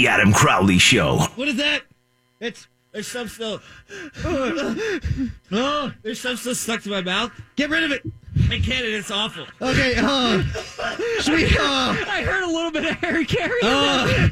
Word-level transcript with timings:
The 0.00 0.08
Adam 0.08 0.32
Crowley 0.32 0.78
Show. 0.78 1.18
What 1.34 1.46
is 1.48 1.56
that? 1.56 1.82
It's 2.40 2.66
there's 2.90 3.06
some 3.06 3.28
still. 3.28 3.60
Oh, 4.24 5.92
there's 6.02 6.18
some 6.18 6.38
still 6.38 6.54
stuck 6.54 6.80
to 6.84 6.88
my 6.88 7.02
mouth. 7.02 7.30
Get 7.56 7.68
rid 7.68 7.84
of 7.84 7.92
it. 7.92 8.00
I 8.48 8.60
can't. 8.60 8.86
and 8.86 8.94
It's 8.94 9.10
awful. 9.10 9.44
Okay. 9.60 9.96
Uh, 9.98 10.42
should 11.20 11.34
we? 11.34 11.44
Uh, 11.44 11.50
I 12.08 12.22
heard 12.24 12.44
a 12.44 12.46
little 12.46 12.70
bit 12.70 12.86
of 12.86 12.92
Harry 12.96 13.26
Carey. 13.26 13.60
Uh, 13.62 14.30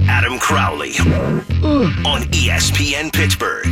Adam 0.00 0.36
Crowley 0.40 0.94
on 0.98 2.22
E 2.34 2.48
ESPN 2.48 3.12
Pittsburgh. 3.12 3.66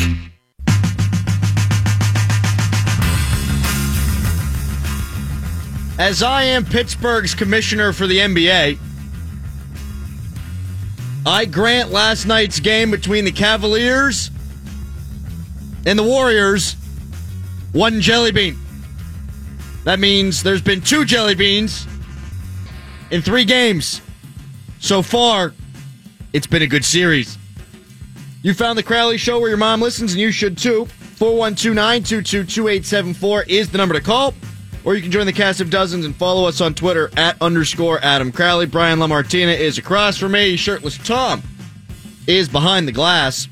As 6.01 6.23
I 6.23 6.45
am 6.45 6.64
Pittsburgh's 6.64 7.35
commissioner 7.35 7.93
for 7.93 8.07
the 8.07 8.16
NBA, 8.16 8.79
I 11.27 11.45
grant 11.45 11.91
last 11.91 12.24
night's 12.24 12.59
game 12.59 12.91
between 12.91 13.27
the 13.27 13.30
Cavaliers 13.30 14.30
and 15.84 15.98
the 15.98 16.02
Warriors 16.02 16.74
one 17.73 18.01
jelly 18.01 18.33
bean. 18.33 18.59
That 19.84 20.01
means 20.01 20.43
there's 20.43 20.62
been 20.62 20.80
two 20.80 21.05
jelly 21.05 21.34
beans 21.34 21.87
in 23.10 23.21
three 23.21 23.45
games. 23.45 24.01
So 24.79 25.02
far, 25.02 25.52
it's 26.32 26.46
been 26.46 26.62
a 26.62 26.66
good 26.66 26.87
series. 26.87 27.37
You 28.41 28.55
found 28.55 28.79
the 28.79 28.82
Crowley 28.82 29.19
Show 29.19 29.38
where 29.38 29.51
your 29.51 29.59
mom 29.59 29.82
listens, 29.82 30.12
and 30.12 30.21
you 30.21 30.32
should 30.32 30.57
too. 30.57 30.87
412 31.16 31.74
922 31.74 32.45
2874 32.45 33.43
is 33.48 33.69
the 33.69 33.77
number 33.77 33.95
to 33.95 34.01
call. 34.01 34.32
Or 34.84 34.95
you 34.95 35.02
can 35.02 35.11
join 35.11 35.27
the 35.27 35.33
cast 35.33 35.61
of 35.61 35.70
dozens 35.70 36.07
and 36.07 36.16
follow 36.16 36.47
us 36.47 36.61
on 36.61 36.75
Twitter 36.75 37.11
at 37.16 37.41
underscore 37.43 37.98
Adam 38.02 38.33
Crowley. 38.33 38.66
Brian 38.66 38.98
Lamartina 38.98 39.52
is 39.52 39.77
across 39.77 40.16
from 40.16 40.33
me. 40.33 40.57
Shirtless 40.57 40.97
Tom 40.98 41.43
is 42.27 42.49
behind 42.49 42.88
the 42.88 42.93
glass. 42.93 43.46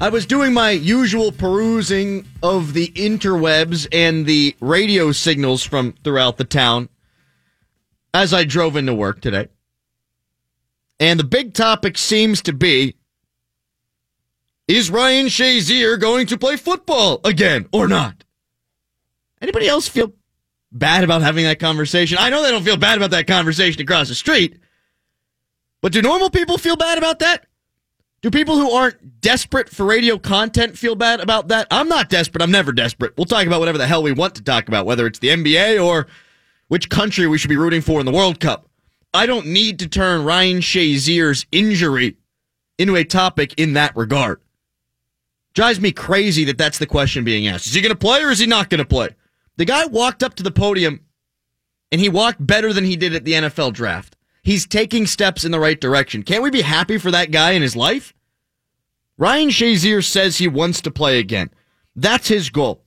I 0.00 0.08
was 0.08 0.26
doing 0.26 0.54
my 0.54 0.70
usual 0.70 1.32
perusing 1.32 2.24
of 2.42 2.72
the 2.72 2.88
interwebs 2.88 3.88
and 3.92 4.24
the 4.24 4.56
radio 4.60 5.12
signals 5.12 5.64
from 5.64 5.92
throughout 6.04 6.36
the 6.36 6.44
town 6.44 6.88
as 8.14 8.32
I 8.32 8.44
drove 8.44 8.76
into 8.76 8.94
work 8.94 9.20
today. 9.20 9.48
And 11.00 11.18
the 11.18 11.24
big 11.24 11.52
topic 11.52 11.98
seems 11.98 12.42
to 12.42 12.52
be 12.52 12.94
is 14.68 14.90
Ryan 14.90 15.26
Shazier 15.26 15.98
going 15.98 16.26
to 16.28 16.38
play 16.38 16.56
football 16.56 17.20
again 17.24 17.68
or 17.72 17.88
not? 17.88 18.24
Anybody 19.40 19.68
else 19.68 19.88
feel 19.88 20.12
bad 20.72 21.04
about 21.04 21.22
having 21.22 21.44
that 21.44 21.58
conversation? 21.58 22.18
I 22.20 22.30
know 22.30 22.42
they 22.42 22.50
don't 22.50 22.64
feel 22.64 22.76
bad 22.76 22.98
about 22.98 23.10
that 23.12 23.26
conversation 23.26 23.82
across 23.82 24.08
the 24.08 24.14
street. 24.14 24.58
But 25.80 25.92
do 25.92 26.02
normal 26.02 26.30
people 26.30 26.58
feel 26.58 26.76
bad 26.76 26.98
about 26.98 27.20
that? 27.20 27.46
Do 28.20 28.30
people 28.30 28.56
who 28.56 28.72
aren't 28.72 29.20
desperate 29.20 29.68
for 29.68 29.86
radio 29.86 30.18
content 30.18 30.76
feel 30.76 30.96
bad 30.96 31.20
about 31.20 31.48
that? 31.48 31.68
I'm 31.70 31.88
not 31.88 32.08
desperate. 32.08 32.42
I'm 32.42 32.50
never 32.50 32.72
desperate. 32.72 33.16
We'll 33.16 33.26
talk 33.26 33.46
about 33.46 33.60
whatever 33.60 33.78
the 33.78 33.86
hell 33.86 34.02
we 34.02 34.10
want 34.10 34.34
to 34.36 34.42
talk 34.42 34.66
about, 34.66 34.86
whether 34.86 35.06
it's 35.06 35.20
the 35.20 35.28
NBA 35.28 35.82
or 35.84 36.08
which 36.66 36.90
country 36.90 37.28
we 37.28 37.38
should 37.38 37.48
be 37.48 37.56
rooting 37.56 37.80
for 37.80 38.00
in 38.00 38.06
the 38.06 38.12
World 38.12 38.40
Cup. 38.40 38.68
I 39.14 39.26
don't 39.26 39.46
need 39.46 39.78
to 39.78 39.88
turn 39.88 40.24
Ryan 40.24 40.58
Shazier's 40.58 41.46
injury 41.52 42.16
into 42.76 42.96
a 42.96 43.04
topic 43.04 43.54
in 43.56 43.74
that 43.74 43.96
regard. 43.96 44.40
Drives 45.54 45.80
me 45.80 45.92
crazy 45.92 46.44
that 46.44 46.58
that's 46.58 46.78
the 46.78 46.86
question 46.86 47.24
being 47.24 47.46
asked. 47.46 47.66
Is 47.66 47.74
he 47.74 47.80
going 47.80 47.90
to 47.90 47.98
play 47.98 48.22
or 48.22 48.30
is 48.30 48.38
he 48.40 48.46
not 48.46 48.68
going 48.68 48.78
to 48.78 48.84
play? 48.84 49.10
The 49.58 49.64
guy 49.64 49.86
walked 49.86 50.22
up 50.22 50.34
to 50.36 50.42
the 50.44 50.52
podium 50.52 51.00
and 51.90 52.00
he 52.00 52.08
walked 52.08 52.46
better 52.46 52.72
than 52.72 52.84
he 52.84 52.94
did 52.94 53.14
at 53.14 53.24
the 53.24 53.32
NFL 53.32 53.72
draft. 53.72 54.16
He's 54.44 54.66
taking 54.66 55.04
steps 55.04 55.44
in 55.44 55.50
the 55.50 55.58
right 55.58 55.78
direction. 55.78 56.22
Can't 56.22 56.44
we 56.44 56.50
be 56.50 56.62
happy 56.62 56.96
for 56.96 57.10
that 57.10 57.32
guy 57.32 57.50
in 57.50 57.62
his 57.62 57.74
life? 57.74 58.14
Ryan 59.18 59.48
Shazier 59.48 60.02
says 60.02 60.38
he 60.38 60.46
wants 60.46 60.80
to 60.82 60.92
play 60.92 61.18
again. 61.18 61.50
That's 61.96 62.28
his 62.28 62.50
goal. 62.50 62.84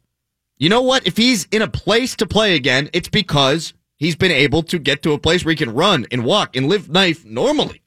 You 0.57 0.69
know 0.69 0.81
what? 0.81 1.05
If 1.05 1.17
he's 1.17 1.43
in 1.51 1.61
a 1.61 1.67
place 1.67 2.15
to 2.15 2.25
play 2.25 2.55
again, 2.55 2.89
it's 2.93 3.09
because 3.09 3.73
he's 3.97 4.15
been 4.15 4.31
able 4.31 4.63
to 4.63 4.79
get 4.79 5.03
to 5.03 5.11
a 5.11 5.19
place 5.19 5.43
where 5.43 5.51
he 5.51 5.57
can 5.57 5.73
run 5.73 6.05
and 6.09 6.23
walk 6.23 6.55
and 6.55 6.69
live 6.69 6.87
life 6.87 7.25
normally. 7.25 7.81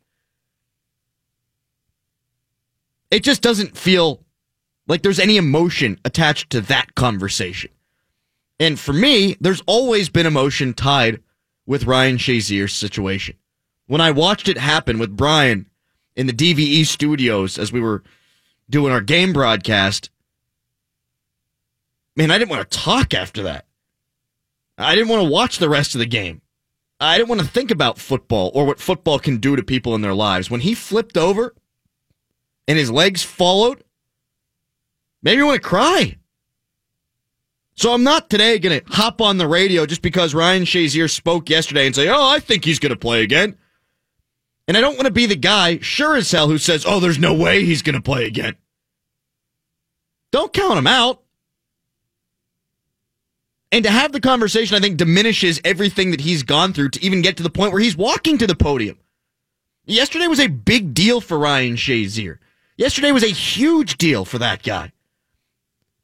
It 3.11 3.23
just 3.23 3.41
doesn't 3.41 3.79
feel 3.79 4.21
like 4.87 5.01
there's 5.01 5.21
any 5.21 5.39
emotion 5.39 5.99
attached 6.05 6.51
to 6.51 6.61
that 6.63 6.95
conversation. 6.95 7.71
And 8.59 8.79
for 8.79 8.93
me, 8.93 9.37
there's 9.41 9.63
always 9.67 10.09
been 10.09 10.27
emotion 10.27 10.75
tied 10.75 11.21
with 11.67 11.85
Ryan 11.85 12.17
Shazier's 12.17 12.73
situation. 12.73 13.37
When 13.87 14.01
I 14.01 14.11
watched 14.11 14.49
it 14.49 14.59
happen 14.59 14.99
with 14.99 15.17
Brian 15.17 15.67
in 16.17 16.27
the 16.27 16.33
DVE 16.33 16.87
studios 16.87 17.59
as 17.59 17.73
we 17.73 17.81
were 17.81 18.03
doing 18.71 18.93
our 18.93 19.01
game 19.01 19.33
broadcast, 19.33 20.11
man, 22.17 22.31
I 22.31 22.39
didn't 22.39 22.51
want 22.51 22.71
to 22.71 22.79
talk 22.79 23.13
after 23.13 23.43
that. 23.43 23.67
I 24.79 24.95
didn't 24.95 25.09
want 25.09 25.23
to 25.23 25.31
watch 25.31 25.59
the 25.59 25.69
rest 25.69 25.95
of 25.95 25.99
the 25.99 26.07
game. 26.07 26.41
I 27.01 27.19
didn't 27.19 27.29
want 27.29 27.41
to 27.41 27.47
think 27.47 27.71
about 27.71 27.99
football 27.99 28.51
or 28.55 28.65
what 28.65 28.81
football 28.81 29.19
can 29.19 29.39
do 29.39 29.57
to 29.57 29.63
people 29.63 29.95
in 29.95 30.01
their 30.01 30.15
lives. 30.15 30.51
When 30.51 30.61
he 30.61 30.75
flipped 30.75 31.17
over 31.17 31.55
and 32.67 32.79
his 32.79 32.91
legs 32.91 33.23
followed, 33.23 33.85
maybe 35.23 35.39
you 35.39 35.47
want 35.47 35.63
to 35.63 35.69
cry. 35.69 36.17
So 37.77 37.93
I'm 37.93 38.05
not 38.05 38.31
today 38.31 38.59
going 38.59 38.81
to 38.81 38.93
hop 38.93 39.21
on 39.21 39.37
the 39.37 39.49
radio 39.49 39.85
just 39.85 40.03
because 40.03 40.35
Ryan 40.35 40.63
Shazier 40.63 41.11
spoke 41.11 41.51
yesterday 41.51 41.87
and 41.87 41.95
say, 41.95 42.09
oh, 42.09 42.29
I 42.29 42.39
think 42.39 42.65
he's 42.65 42.79
going 42.79 42.91
to 42.91 42.99
play 42.99 43.23
again. 43.23 43.57
And 44.69 44.77
I 44.77 44.81
don't 44.81 44.95
want 44.95 45.07
to 45.07 45.13
be 45.13 45.27
the 45.27 45.37
guy, 45.37 45.79
sure 45.81 46.17
as 46.17 46.31
hell, 46.31 46.49
who 46.49 46.59
says, 46.59 46.85
oh, 46.87 47.01
there's 47.01 47.19
no 47.19 47.35
way 47.35 47.65
he's 47.65 47.83
going 47.83 47.97
to 47.97 48.03
play 48.03 48.27
again. 48.27 48.55
Don't 50.31 50.53
count 50.53 50.79
him 50.79 50.87
out. 50.87 51.21
And 53.73 53.85
to 53.85 53.91
have 53.91 54.13
the 54.13 54.21
conversation, 54.21 54.77
I 54.77 54.81
think, 54.81 54.97
diminishes 54.97 55.61
everything 55.65 56.13
that 56.13 56.21
he's 56.21 56.45
gone 56.45 56.73
through 56.73 56.91
to 56.91 57.05
even 57.05 57.23
get 57.23 57.37
to 57.39 57.43
the 57.43 57.51
point 57.51 57.73
where 57.73 57.83
he's 57.83 57.97
walking 57.97 58.39
to 58.39 58.47
the 58.47 58.55
podium. 58.55 58.99
Yesterday 59.85 60.29
was 60.29 60.41
a 60.41 60.47
big 60.47 60.95
deal 60.95 61.21
for 61.21 61.39
Ryan 61.39 61.75
Shazier. 61.75 62.39
Yesterday 62.77 63.13
was 63.13 63.25
a 63.25 63.29
huge 63.29 63.99
deal 63.99 64.25
for 64.25 64.39
that 64.39 64.63
guy. 64.63 64.94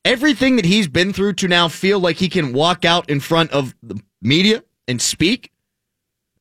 Everything 0.04 0.56
that 0.56 0.64
he's 0.64 0.88
been 0.88 1.12
through 1.12 1.34
to 1.34 1.48
now 1.48 1.68
feel 1.68 2.00
like 2.00 2.16
he 2.16 2.28
can 2.28 2.52
walk 2.52 2.84
out 2.84 3.10
in 3.10 3.20
front 3.20 3.50
of 3.50 3.74
the 3.82 4.00
media 4.22 4.64
and 4.88 5.00
speak. 5.00 5.52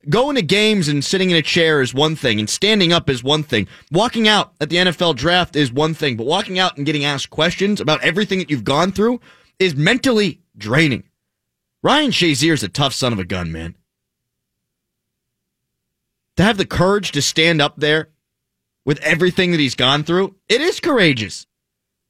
Going 0.08 0.38
to 0.38 0.42
games 0.42 0.88
and 0.88 1.04
sitting 1.04 1.30
in 1.30 1.36
a 1.36 1.42
chair 1.42 1.82
is 1.82 1.94
one 1.94 2.16
thing, 2.16 2.40
and 2.40 2.50
standing 2.50 2.94
up 2.94 3.10
is 3.10 3.22
one 3.22 3.44
thing. 3.44 3.68
Walking 3.92 4.30
out 4.30 4.54
at 4.62 4.70
the 4.70 4.78
NFL 4.78 5.18
draft 5.18 5.58
is 5.58 5.74
one 5.74 5.94
thing, 5.94 6.16
but 6.16 6.26
walking 6.26 6.58
out 6.58 6.78
and 6.78 6.86
getting 6.86 7.04
asked 7.04 7.30
questions 7.30 7.82
about 7.82 8.02
everything 8.02 8.40
that 8.40 8.50
you've 8.50 8.64
gone 8.64 8.94
through 8.94 9.20
is 9.60 9.76
mentally 9.76 10.40
draining. 10.58 11.04
Ryan 11.84 12.12
Shazier 12.12 12.54
is 12.54 12.64
a 12.64 12.70
tough 12.70 12.94
son 12.94 13.12
of 13.12 13.20
a 13.20 13.26
gun, 13.26 13.52
man. 13.52 13.76
To 16.38 16.44
have 16.44 16.58
the 16.58 16.66
courage 16.66 17.12
to 17.12 17.22
stand 17.22 17.62
up 17.62 17.76
there 17.76 18.08
with 18.86 19.00
everything 19.00 19.52
that 19.52 19.60
he's 19.60 19.76
gone 19.76 20.06
through, 20.06 20.36
it 20.48 20.62
is 20.62 20.80
courageous. 20.80 21.46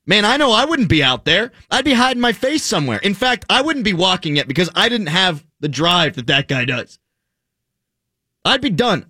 Man, 0.10 0.26
I 0.26 0.38
know 0.38 0.52
I 0.52 0.66
wouldn't 0.66 0.90
be 0.90 1.04
out 1.04 1.24
there. 1.24 1.52
I'd 1.70 1.86
be 1.86 1.94
hiding 1.94 2.20
my 2.20 2.34
face 2.34 2.64
somewhere. 2.64 2.98
In 2.98 3.14
fact, 3.14 3.46
I 3.48 3.62
wouldn't 3.62 3.86
be 3.86 3.94
walking 3.94 4.38
yet 4.38 4.48
because 4.48 4.68
I 4.74 4.90
didn't 4.90 5.08
have 5.08 5.46
the 5.60 5.70
drive 5.70 6.16
that 6.16 6.26
that 6.26 6.48
guy 6.48 6.66
does. 6.66 6.98
I'd 8.44 8.60
be 8.60 8.72
done. 8.72 9.06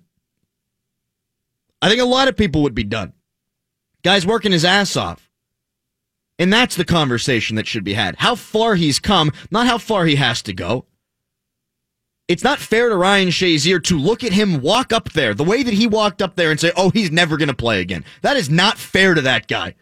I 1.82 1.88
think 1.88 2.02
a 2.02 2.06
lot 2.06 2.28
of 2.28 2.36
people 2.36 2.64
would 2.64 2.76
be 2.76 2.84
done. 2.84 3.14
Guy's 4.04 4.28
working 4.28 4.52
his 4.52 4.66
ass 4.66 4.98
off. 4.98 5.32
And 6.38 6.52
that's 6.52 6.76
the 6.76 6.84
conversation 6.84 7.56
that 7.56 7.66
should 7.66 7.86
be 7.86 7.94
had. 7.94 8.18
How 8.18 8.36
far 8.36 8.76
he's 8.76 9.00
come, 9.00 9.32
not 9.50 9.68
how 9.68 9.78
far 9.78 10.06
he 10.06 10.18
has 10.18 10.42
to 10.42 10.54
go. 10.54 10.86
It's 12.28 12.44
not 12.44 12.60
fair 12.60 12.90
to 12.90 12.98
Ryan 12.98 13.30
Shazier 13.30 13.82
to 13.86 13.98
look 13.98 14.26
at 14.26 14.34
him 14.34 14.62
walk 14.62 14.92
up 14.92 15.14
there 15.14 15.34
the 15.34 15.46
way 15.46 15.64
that 15.64 15.74
he 15.74 15.88
walked 15.88 16.22
up 16.22 16.36
there 16.36 16.52
and 16.52 16.60
say, 16.60 16.74
oh, 16.76 16.90
he's 16.90 17.10
never 17.10 17.38
going 17.38 17.48
to 17.48 17.56
play 17.56 17.80
again. 17.80 18.04
That 18.22 18.36
is 18.36 18.50
not 18.50 18.78
fair 18.78 19.14
to 19.14 19.22
that 19.22 19.48
guy. 19.48 19.76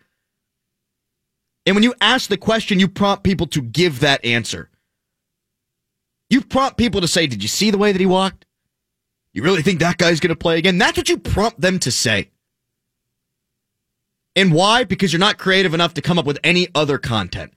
And 1.67 1.75
when 1.75 1.83
you 1.83 1.93
ask 1.99 2.29
the 2.29 2.37
question, 2.37 2.79
you 2.79 2.87
prompt 2.87 3.25
people 3.25 3.45
to 3.47 3.61
give 3.61 3.99
that 3.99 4.23
answer. 4.23 4.69
You 6.29 6.39
prompt 6.39 6.77
people 6.77 7.01
to 7.01 7.09
say, 7.09 7.27
Did 7.27 7.43
you 7.43 7.49
see 7.49 7.71
the 7.71 7.77
way 7.77 7.91
that 7.91 7.99
he 7.99 8.07
walked? 8.07 8.45
You 9.33 9.43
really 9.43 9.61
think 9.61 9.81
that 9.81 9.97
guy's 9.97 10.21
going 10.21 10.29
to 10.29 10.35
play 10.37 10.57
again? 10.57 10.77
That's 10.77 10.95
what 10.95 11.09
you 11.09 11.17
prompt 11.17 11.59
them 11.59 11.77
to 11.79 11.91
say. 11.91 12.31
And 14.33 14.53
why? 14.53 14.85
Because 14.85 15.11
you're 15.11 15.19
not 15.19 15.37
creative 15.37 15.73
enough 15.73 15.93
to 15.95 16.01
come 16.01 16.17
up 16.17 16.25
with 16.25 16.39
any 16.41 16.69
other 16.73 16.97
content. 16.97 17.53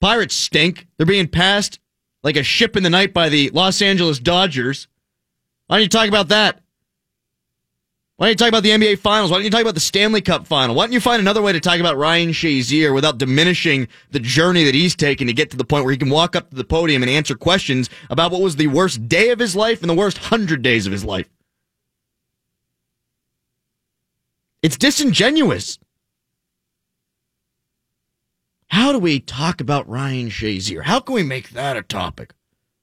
Pirates 0.00 0.34
stink. 0.34 0.88
They're 0.96 1.06
being 1.06 1.28
passed 1.28 1.78
like 2.24 2.36
a 2.36 2.42
ship 2.42 2.76
in 2.76 2.82
the 2.82 2.90
night 2.90 3.14
by 3.14 3.28
the 3.28 3.50
Los 3.50 3.80
Angeles 3.80 4.18
Dodgers. 4.18 4.88
Why 5.68 5.76
don't 5.76 5.82
you 5.84 5.88
talk 5.88 6.08
about 6.08 6.28
that? 6.28 6.60
Why 8.20 8.26
don't 8.26 8.32
you 8.32 8.36
talk 8.36 8.48
about 8.50 8.64
the 8.64 8.70
NBA 8.72 8.98
Finals? 8.98 9.30
Why 9.30 9.38
don't 9.38 9.46
you 9.46 9.50
talk 9.50 9.62
about 9.62 9.72
the 9.72 9.80
Stanley 9.80 10.20
Cup 10.20 10.46
Final? 10.46 10.74
Why 10.74 10.84
don't 10.84 10.92
you 10.92 11.00
find 11.00 11.20
another 11.20 11.40
way 11.40 11.52
to 11.52 11.58
talk 11.58 11.80
about 11.80 11.96
Ryan 11.96 12.32
Shazier 12.32 12.94
without 12.94 13.16
diminishing 13.16 13.88
the 14.10 14.20
journey 14.20 14.62
that 14.64 14.74
he's 14.74 14.94
taken 14.94 15.26
to 15.26 15.32
get 15.32 15.50
to 15.52 15.56
the 15.56 15.64
point 15.64 15.86
where 15.86 15.92
he 15.92 15.96
can 15.96 16.10
walk 16.10 16.36
up 16.36 16.50
to 16.50 16.54
the 16.54 16.62
podium 16.62 17.02
and 17.02 17.10
answer 17.10 17.34
questions 17.34 17.88
about 18.10 18.30
what 18.30 18.42
was 18.42 18.56
the 18.56 18.66
worst 18.66 19.08
day 19.08 19.30
of 19.30 19.38
his 19.38 19.56
life 19.56 19.80
and 19.80 19.88
the 19.88 19.94
worst 19.94 20.18
hundred 20.18 20.60
days 20.60 20.84
of 20.84 20.92
his 20.92 21.02
life? 21.02 21.30
It's 24.62 24.76
disingenuous. 24.76 25.78
How 28.66 28.92
do 28.92 28.98
we 28.98 29.20
talk 29.20 29.62
about 29.62 29.88
Ryan 29.88 30.28
Shazier? 30.28 30.82
How 30.82 31.00
can 31.00 31.14
we 31.14 31.22
make 31.22 31.48
that 31.52 31.78
a 31.78 31.82
topic? 31.82 32.34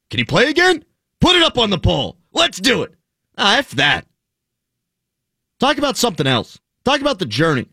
Can 0.10 0.18
he 0.18 0.24
play 0.24 0.50
again? 0.50 0.84
Put 1.22 1.36
it 1.36 1.44
up 1.44 1.60
on 1.60 1.70
the 1.70 1.78
poll. 1.78 2.18
Let's 2.34 2.60
do 2.60 2.82
it. 2.82 2.96
Ah, 3.38 3.60
F 3.60 3.70
that. 3.74 4.07
Talk 5.60 5.78
about 5.78 5.98
something 5.98 6.28
else. 6.28 6.60
Talk 6.84 7.02
about 7.02 7.20
the 7.20 7.26
journey. 7.26 7.68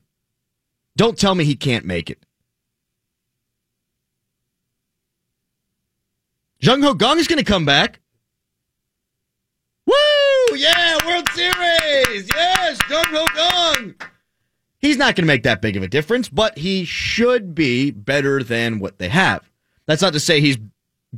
Don't 0.97 1.19
tell 1.19 1.35
me 1.35 1.45
he 1.45 1.57
can't 1.57 1.85
make 1.85 2.11
it. 2.11 2.25
Jung 6.61 6.83
Ho 6.83 6.95
Kang 6.95 7.19
is 7.19 7.29
going 7.29 7.39
to 7.39 7.45
come 7.45 7.67
back. 7.67 8.01
Woo! 9.87 10.57
Yeah, 10.57 10.97
World 11.05 11.29
Series! 11.35 12.29
Yes, 12.35 12.79
Jung 12.89 13.05
Ho 13.07 13.25
Kang! 13.35 13.95
He's 14.79 14.97
not 14.97 15.15
going 15.15 15.25
to 15.25 15.33
make 15.33 15.43
that 15.43 15.61
big 15.61 15.77
of 15.77 15.83
a 15.83 15.89
difference, 15.89 16.29
but 16.29 16.57
he 16.57 16.85
should 16.85 17.55
be 17.55 17.91
better 17.91 18.43
than 18.43 18.79
what 18.79 18.99
they 18.99 19.09
have. 19.09 19.51
That's 19.87 20.03
not 20.03 20.15
to 20.15 20.21
say 20.21 20.41
he's 20.41 20.59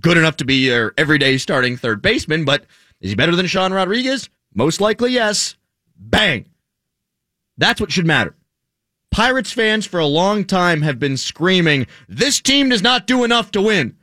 good 0.01 0.17
enough 0.17 0.37
to 0.39 0.45
be 0.45 0.67
your 0.67 0.95
everyday 0.99 1.39
starting 1.39 1.77
third 1.77 2.03
baseman, 2.03 2.45
but 2.45 2.65
is 3.01 3.11
he 3.11 3.17
better 3.17 3.37
than 3.37 3.47
Sean 3.47 3.73
Rodriguez? 3.73 4.29
Most 4.55 4.81
likely, 4.81 5.13
yes. 5.13 5.57
Bang. 5.97 6.47
That's 7.59 7.81
what 7.81 7.93
should 7.93 8.07
matter. 8.07 8.35
Pirates 9.11 9.53
fans 9.53 9.87
for 9.87 9.99
a 9.99 10.07
long 10.07 10.45
time 10.45 10.83
have 10.83 10.99
been 10.99 11.17
screaming, 11.17 11.87
this 12.09 12.41
team 12.41 12.69
does 12.69 12.83
not 12.83 13.07
do 13.07 13.25
enough 13.25 13.51
to 13.53 13.63
win. 13.63 13.97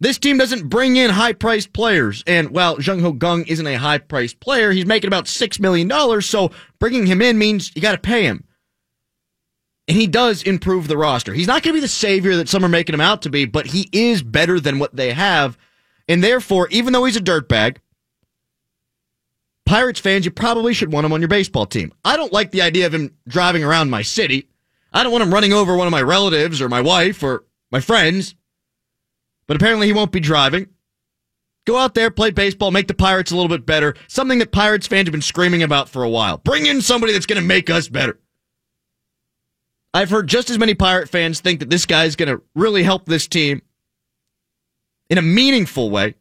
This 0.00 0.18
team 0.18 0.38
doesn't 0.38 0.68
bring 0.68 0.96
in 0.96 1.10
high 1.10 1.32
priced 1.32 1.72
players. 1.72 2.22
And 2.26 2.50
while 2.50 2.80
Jung 2.80 3.00
Ho 3.00 3.12
Kang 3.12 3.44
isn't 3.46 3.66
a 3.66 3.74
high 3.74 3.98
priced 3.98 4.38
player, 4.38 4.70
he's 4.70 4.86
making 4.86 5.08
about 5.08 5.24
$6 5.24 5.60
million. 5.60 6.22
So 6.22 6.52
bringing 6.78 7.06
him 7.06 7.20
in 7.20 7.36
means 7.36 7.72
you 7.74 7.82
got 7.82 7.92
to 7.92 7.98
pay 7.98 8.22
him. 8.22 8.44
And 9.88 9.96
he 9.96 10.06
does 10.06 10.42
improve 10.42 10.86
the 10.86 10.98
roster. 10.98 11.32
He's 11.32 11.46
not 11.46 11.62
going 11.62 11.74
to 11.74 11.78
be 11.78 11.80
the 11.80 11.88
savior 11.88 12.36
that 12.36 12.48
some 12.48 12.64
are 12.64 12.68
making 12.68 12.94
him 12.94 13.00
out 13.00 13.22
to 13.22 13.30
be, 13.30 13.44
but 13.46 13.66
he 13.66 13.88
is 13.90 14.22
better 14.22 14.60
than 14.60 14.78
what 14.78 14.94
they 14.94 15.12
have. 15.12 15.58
And 16.06 16.22
therefore, 16.22 16.68
even 16.70 16.92
though 16.92 17.04
he's 17.04 17.16
a 17.16 17.20
dirtbag, 17.20 17.78
Pirates 19.68 20.00
fans, 20.00 20.24
you 20.24 20.30
probably 20.30 20.72
should 20.72 20.90
want 20.90 21.04
him 21.04 21.12
on 21.12 21.20
your 21.20 21.28
baseball 21.28 21.66
team. 21.66 21.92
I 22.02 22.16
don't 22.16 22.32
like 22.32 22.52
the 22.52 22.62
idea 22.62 22.86
of 22.86 22.94
him 22.94 23.14
driving 23.28 23.62
around 23.62 23.90
my 23.90 24.00
city. 24.00 24.48
I 24.94 25.02
don't 25.02 25.12
want 25.12 25.22
him 25.22 25.34
running 25.34 25.52
over 25.52 25.76
one 25.76 25.86
of 25.86 25.90
my 25.90 26.00
relatives 26.00 26.62
or 26.62 26.70
my 26.70 26.80
wife 26.80 27.22
or 27.22 27.44
my 27.70 27.80
friends. 27.80 28.34
But 29.46 29.56
apparently 29.56 29.86
he 29.86 29.92
won't 29.92 30.10
be 30.10 30.20
driving. 30.20 30.68
Go 31.66 31.76
out 31.76 31.92
there, 31.92 32.10
play 32.10 32.30
baseball, 32.30 32.70
make 32.70 32.88
the 32.88 32.94
Pirates 32.94 33.30
a 33.30 33.34
little 33.36 33.50
bit 33.50 33.66
better. 33.66 33.94
Something 34.06 34.38
that 34.38 34.52
Pirates 34.52 34.86
fans 34.86 35.06
have 35.06 35.12
been 35.12 35.20
screaming 35.20 35.62
about 35.62 35.90
for 35.90 36.02
a 36.02 36.08
while. 36.08 36.38
Bring 36.38 36.64
in 36.64 36.80
somebody 36.80 37.12
that's 37.12 37.26
going 37.26 37.40
to 37.40 37.46
make 37.46 37.68
us 37.68 37.88
better. 37.88 38.18
I've 39.92 40.08
heard 40.08 40.28
just 40.28 40.48
as 40.48 40.58
many 40.58 40.74
Pirate 40.74 41.10
fans 41.10 41.40
think 41.40 41.60
that 41.60 41.68
this 41.68 41.84
guy 41.84 42.04
is 42.04 42.16
going 42.16 42.34
to 42.34 42.42
really 42.54 42.84
help 42.84 43.04
this 43.04 43.28
team 43.28 43.60
in 45.10 45.18
a 45.18 45.22
meaningful 45.22 45.90
way 45.90 46.14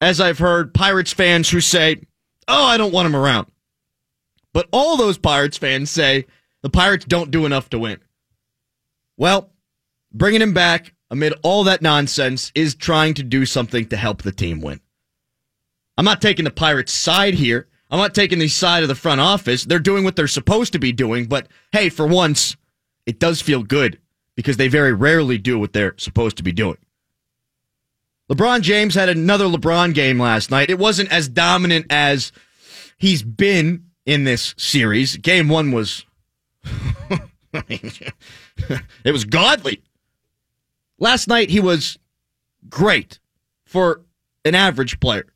as 0.00 0.20
I've 0.20 0.38
heard 0.38 0.72
Pirates 0.72 1.12
fans 1.12 1.50
who 1.50 1.60
say, 1.60 2.02
oh, 2.48 2.64
I 2.64 2.76
don't 2.76 2.92
want 2.92 3.06
him 3.06 3.16
around. 3.16 3.46
But 4.52 4.68
all 4.72 4.96
those 4.96 5.18
Pirates 5.18 5.58
fans 5.58 5.90
say 5.90 6.26
the 6.62 6.70
Pirates 6.70 7.04
don't 7.04 7.30
do 7.30 7.44
enough 7.44 7.68
to 7.70 7.78
win. 7.78 8.00
Well, 9.16 9.50
bringing 10.12 10.42
him 10.42 10.54
back 10.54 10.94
amid 11.10 11.34
all 11.42 11.64
that 11.64 11.82
nonsense 11.82 12.50
is 12.54 12.74
trying 12.74 13.14
to 13.14 13.22
do 13.22 13.46
something 13.46 13.86
to 13.88 13.96
help 13.96 14.22
the 14.22 14.32
team 14.32 14.60
win. 14.60 14.80
I'm 15.96 16.04
not 16.04 16.22
taking 16.22 16.44
the 16.44 16.50
Pirates' 16.50 16.92
side 16.92 17.34
here. 17.34 17.68
I'm 17.90 17.98
not 17.98 18.14
taking 18.14 18.38
the 18.38 18.48
side 18.48 18.82
of 18.82 18.88
the 18.88 18.94
front 18.94 19.20
office. 19.20 19.64
They're 19.64 19.78
doing 19.78 20.02
what 20.02 20.16
they're 20.16 20.26
supposed 20.26 20.72
to 20.72 20.78
be 20.78 20.90
doing, 20.90 21.26
but 21.26 21.48
hey, 21.70 21.88
for 21.88 22.06
once, 22.06 22.56
it 23.06 23.20
does 23.20 23.40
feel 23.40 23.62
good 23.62 24.00
because 24.34 24.56
they 24.56 24.68
very 24.68 24.92
rarely 24.92 25.38
do 25.38 25.58
what 25.58 25.72
they're 25.72 25.94
supposed 25.98 26.36
to 26.38 26.42
be 26.42 26.52
doing. 26.52 26.78
LeBron 28.30 28.62
James 28.62 28.94
had 28.94 29.08
another 29.08 29.44
LeBron 29.44 29.94
game 29.94 30.18
last 30.18 30.50
night. 30.50 30.70
It 30.70 30.78
wasn't 30.78 31.12
as 31.12 31.28
dominant 31.28 31.86
as 31.90 32.32
he's 32.96 33.22
been 33.22 33.90
in 34.06 34.24
this 34.24 34.54
series. 34.56 35.16
Game 35.16 35.48
one 35.48 35.72
was, 35.72 36.06
it 37.54 38.12
was 39.04 39.24
godly. 39.24 39.82
Last 40.98 41.28
night 41.28 41.50
he 41.50 41.60
was 41.60 41.98
great 42.68 43.18
for 43.64 44.00
an 44.44 44.54
average 44.54 45.00
player 45.00 45.26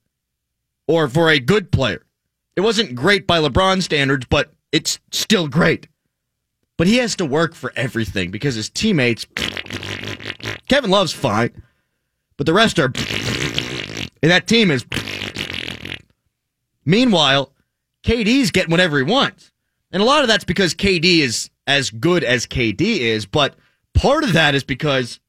or 0.87 1.08
for 1.08 1.29
a 1.29 1.38
good 1.38 1.70
player. 1.70 2.05
It 2.56 2.62
wasn't 2.62 2.94
great 2.94 3.26
by 3.26 3.38
LeBron 3.38 3.82
standards, 3.82 4.26
but 4.29 4.52
it's 4.73 4.99
still 5.12 5.46
great. 5.46 5.88
But 6.76 6.87
he 6.87 6.96
has 6.99 7.17
to 7.17 7.26
work 7.26 7.55
for 7.55 7.73
everything 7.76 8.31
because 8.31 8.55
his 8.55 8.70
teammates, 8.70 9.26
Kevin 10.69 10.91
Love's 10.91 11.12
fine. 11.12 11.62
But 12.38 12.46
the 12.46 12.55
rest 12.55 12.79
are. 12.79 12.90
And 14.23 14.31
that 14.31 14.46
team 14.46 14.70
is. 14.70 14.87
Meanwhile, 16.87 17.52
KD's 18.02 18.50
getting 18.50 18.70
whatever 18.70 18.96
he 18.96 19.02
wants. 19.02 19.52
And 19.93 20.02
a 20.02 20.06
lot 20.06 20.23
of 20.23 20.29
that's 20.29 20.44
because 20.44 20.75
KD 20.75 21.19
is 21.19 21.50
as 21.67 21.90
good 21.90 22.25
as 22.25 22.46
KD 22.46 22.81
is, 22.81 23.26
but 23.26 23.55
part 23.93 24.25
of 24.25 24.32
that 24.32 24.55
is 24.55 24.64
because, 24.64 25.20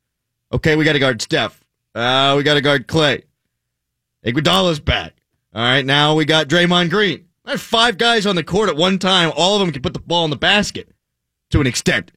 okay, 0.53 0.77
we 0.77 0.85
got 0.85 0.93
to 0.93 0.99
guard 0.99 1.21
Steph. 1.21 1.65
Uh, 1.93 2.35
we 2.37 2.43
got 2.43 2.53
to 2.53 2.61
guard 2.61 2.87
Clay. 2.87 3.23
Iguodala's 4.25 4.79
back. 4.79 5.13
All 5.53 5.61
right, 5.61 5.85
now 5.85 6.15
we 6.15 6.25
got 6.25 6.47
Draymond 6.47 6.89
Green. 6.89 7.25
I 7.43 7.57
five 7.57 7.97
guys 7.97 8.25
on 8.25 8.35
the 8.35 8.43
court 8.43 8.69
at 8.69 8.75
one 8.75 8.99
time. 8.99 9.31
All 9.35 9.55
of 9.55 9.59
them 9.59 9.71
can 9.71 9.81
put 9.81 9.93
the 9.93 9.99
ball 9.99 10.23
in 10.23 10.29
the 10.29 10.37
basket 10.37 10.89
to 11.49 11.59
an 11.59 11.67
extent. 11.67 12.11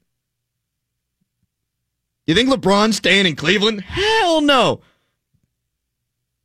You 2.26 2.34
think 2.34 2.48
LeBron's 2.48 2.96
staying 2.96 3.26
in 3.26 3.36
Cleveland? 3.36 3.80
Hell 3.80 4.40
no. 4.40 4.80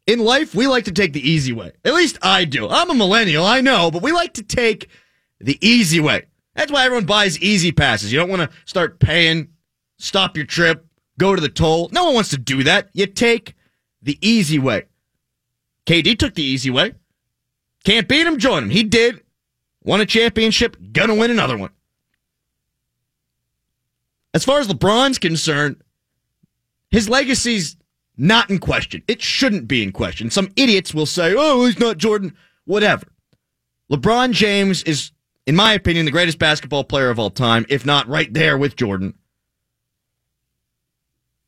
In 0.08 0.20
life, 0.20 0.56
we 0.56 0.68
like 0.68 0.86
to 0.86 0.92
take 0.92 1.14
the 1.14 1.30
easy 1.30 1.54
way. 1.54 1.74
At 1.84 1.94
least 1.94 2.18
I 2.22 2.46
do. 2.46 2.68
I'm 2.68 2.90
a 2.90 2.96
millennial, 2.96 3.46
I 3.46 3.62
know, 3.62 3.92
but 3.92 4.02
we 4.02 4.12
like 4.12 4.34
to 4.36 4.44
take 4.44 4.90
the 5.40 5.58
easy 5.66 6.00
way. 6.00 6.26
That's 6.56 6.72
why 6.72 6.86
everyone 6.86 7.06
buys 7.06 7.40
easy 7.40 7.72
passes. 7.72 8.12
You 8.12 8.20
don't 8.20 8.30
want 8.30 8.50
to 8.50 8.58
start 8.66 9.00
paying, 9.00 9.50
stop 9.98 10.36
your 10.36 10.46
trip, 10.46 10.86
go 11.20 11.36
to 11.36 11.42
the 11.42 11.50
toll. 11.50 11.90
No 11.92 12.06
one 12.06 12.16
wants 12.16 12.30
to 12.30 12.38
do 12.38 12.64
that. 12.64 12.90
You 12.94 13.06
take 13.06 13.54
the 14.02 14.18
easy 14.22 14.58
way. 14.58 14.86
KD 15.86 16.18
took 16.18 16.34
the 16.34 16.44
easy 16.44 16.70
way. 16.70 16.94
Can't 17.84 18.08
beat 18.08 18.26
him, 18.26 18.38
join 18.38 18.64
him. 18.64 18.70
He 18.70 18.84
did. 18.84 19.22
Won 19.84 20.02
a 20.02 20.06
championship, 20.06 20.76
gonna 20.92 21.16
win 21.16 21.32
another 21.32 21.58
one. 21.58 21.70
As 24.38 24.46
far 24.46 24.60
as 24.60 24.68
LeBron's 24.68 25.18
concerned, 25.18 25.78
his 26.92 27.10
legacy's 27.10 27.76
not 28.18 28.52
in 28.52 28.60
question. 28.60 29.02
It 29.08 29.20
shouldn't 29.20 29.68
be 29.68 29.82
in 29.82 29.92
question. 29.92 30.30
Some 30.30 30.52
idiots 30.56 30.94
will 30.94 31.08
say, 31.08 31.34
oh, 31.36 31.66
he's 31.66 31.80
not 31.80 31.98
Jordan. 31.98 32.38
Whatever. 32.66 33.08
LeBron 33.92 34.34
James 34.34 34.84
is, 34.84 35.12
in 35.48 35.56
my 35.56 35.74
opinion, 35.74 36.06
the 36.06 36.12
greatest 36.12 36.38
basketball 36.38 36.84
player 36.84 37.10
of 37.10 37.18
all 37.18 37.32
time, 37.32 37.66
if 37.68 37.84
not 37.84 38.08
right 38.08 38.32
there 38.32 38.60
with 38.60 38.76
Jordan. 38.76 39.16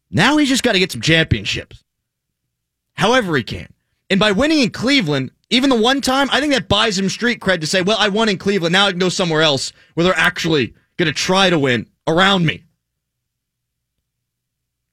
Now 0.09 0.37
he's 0.37 0.49
just 0.49 0.63
got 0.63 0.71
to 0.71 0.79
get 0.79 0.91
some 0.91 1.01
championships. 1.01 1.83
However 2.93 3.37
he 3.37 3.43
can. 3.43 3.71
And 4.09 4.19
by 4.19 4.31
winning 4.31 4.61
in 4.61 4.71
Cleveland, 4.71 5.29
even 5.51 5.69
the 5.69 5.79
one 5.79 6.01
time, 6.01 6.27
I 6.31 6.39
think 6.39 6.53
that 6.53 6.67
buys 6.67 6.97
him 6.97 7.07
street 7.07 7.39
cred 7.39 7.61
to 7.61 7.67
say, 7.67 7.83
well, 7.83 7.97
I 7.99 8.09
won 8.09 8.29
in 8.29 8.39
Cleveland. 8.39 8.73
Now 8.73 8.87
I 8.87 8.89
can 8.89 8.99
go 8.99 9.09
somewhere 9.09 9.43
else 9.43 9.73
where 9.93 10.05
they're 10.05 10.17
actually 10.17 10.73
going 10.97 11.05
to 11.05 11.13
try 11.13 11.51
to 11.51 11.59
win 11.59 11.87
around 12.07 12.47
me. 12.47 12.63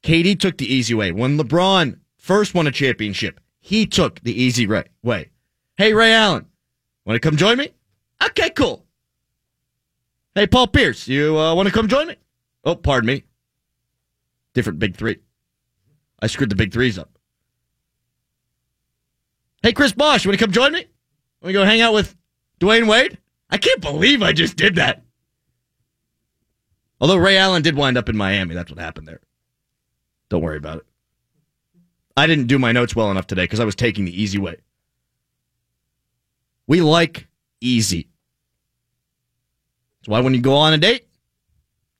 KD 0.06 0.38
took 0.38 0.56
the 0.56 0.72
easy 0.72 0.94
way. 0.94 1.10
When 1.10 1.36
LeBron 1.36 1.98
first 2.16 2.54
won 2.54 2.68
a 2.68 2.70
championship, 2.70 3.40
he 3.58 3.86
took 3.86 4.20
the 4.20 4.40
easy 4.40 4.64
way. 4.64 5.30
Hey, 5.76 5.92
Ray 5.92 6.14
Allen, 6.14 6.46
want 7.04 7.16
to 7.16 7.20
come 7.20 7.36
join 7.36 7.58
me? 7.58 7.70
Okay, 8.22 8.50
cool. 8.50 8.86
Hey, 10.36 10.46
Paul 10.46 10.68
Pierce, 10.68 11.08
you 11.08 11.36
uh, 11.36 11.52
want 11.56 11.66
to 11.66 11.74
come 11.74 11.88
join 11.88 12.06
me? 12.06 12.14
Oh, 12.62 12.76
pardon 12.76 13.08
me. 13.08 13.24
Different 14.54 14.78
big 14.78 14.94
three. 14.96 15.18
I 16.20 16.28
screwed 16.28 16.50
the 16.50 16.56
big 16.56 16.72
threes 16.72 16.98
up. 16.98 17.10
Hey, 19.64 19.72
Chris 19.72 19.92
Bosh, 19.92 20.24
you 20.24 20.28
want 20.28 20.38
to 20.38 20.44
come 20.44 20.52
join 20.52 20.70
me? 20.70 20.86
Want 21.42 21.48
to 21.48 21.52
go 21.52 21.64
hang 21.64 21.80
out 21.80 21.94
with 21.94 22.14
Dwyane 22.60 22.86
Wade? 22.86 23.18
I 23.50 23.58
can't 23.58 23.80
believe 23.80 24.22
I 24.22 24.32
just 24.32 24.54
did 24.56 24.76
that. 24.76 25.02
Although 27.00 27.16
Ray 27.16 27.36
Allen 27.38 27.62
did 27.62 27.74
wind 27.74 27.98
up 27.98 28.08
in 28.08 28.16
Miami. 28.16 28.54
That's 28.54 28.70
what 28.70 28.78
happened 28.78 29.08
there. 29.08 29.20
Don't 30.28 30.42
worry 30.42 30.56
about 30.56 30.78
it. 30.78 30.86
I 32.16 32.26
didn't 32.26 32.46
do 32.46 32.58
my 32.58 32.72
notes 32.72 32.96
well 32.96 33.10
enough 33.10 33.26
today 33.26 33.44
because 33.44 33.60
I 33.60 33.64
was 33.64 33.74
taking 33.74 34.04
the 34.04 34.22
easy 34.22 34.38
way. 34.38 34.56
We 36.66 36.80
like 36.80 37.28
easy. 37.60 38.08
That's 40.00 40.08
why 40.08 40.20
when 40.20 40.34
you 40.34 40.40
go 40.40 40.54
on 40.54 40.72
a 40.72 40.78
date, 40.78 41.06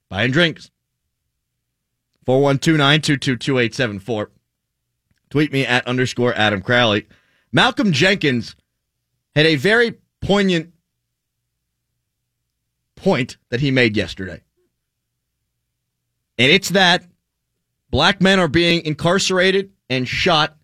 buying 0.09 0.31
drinks. 0.31 0.71
412 2.25 2.77
922 2.79 3.37
2874. 3.37 4.31
Tweet 5.31 5.53
me 5.53 5.65
at 5.65 5.87
underscore 5.87 6.35
Adam 6.35 6.61
Crowley. 6.61 7.07
Malcolm 7.53 7.93
Jenkins 7.93 8.57
had 9.35 9.47
a 9.47 9.57
very 9.57 9.95
poignant 10.21 10.73
point 12.97 13.37
that 13.51 13.61
he 13.61 13.71
made 13.71 13.97
yesterday. 13.97 14.43
And 16.39 16.51
it's 16.51 16.71
that 16.71 17.05
black 17.97 18.21
men 18.21 18.39
are 18.39 18.47
being 18.47 18.85
incarcerated 18.85 19.73
and 19.89 20.07
shot 20.07 20.55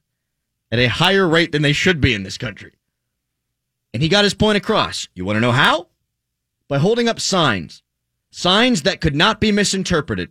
at 0.70 0.78
a 0.78 0.86
higher 0.86 1.26
rate 1.26 1.50
than 1.50 1.62
they 1.62 1.72
should 1.72 1.98
be 1.98 2.12
in 2.12 2.24
this 2.24 2.36
country. 2.36 2.74
And 3.94 4.02
he 4.02 4.10
got 4.10 4.24
his 4.24 4.34
point 4.34 4.58
across. 4.58 5.08
You 5.14 5.24
want 5.24 5.36
to 5.36 5.40
know 5.40 5.50
how? 5.50 5.88
By 6.68 6.76
holding 6.76 7.08
up 7.08 7.18
signs. 7.18 7.82
Signs 8.30 8.82
that 8.82 9.00
could 9.00 9.16
not 9.16 9.40
be 9.40 9.50
misinterpreted. 9.50 10.28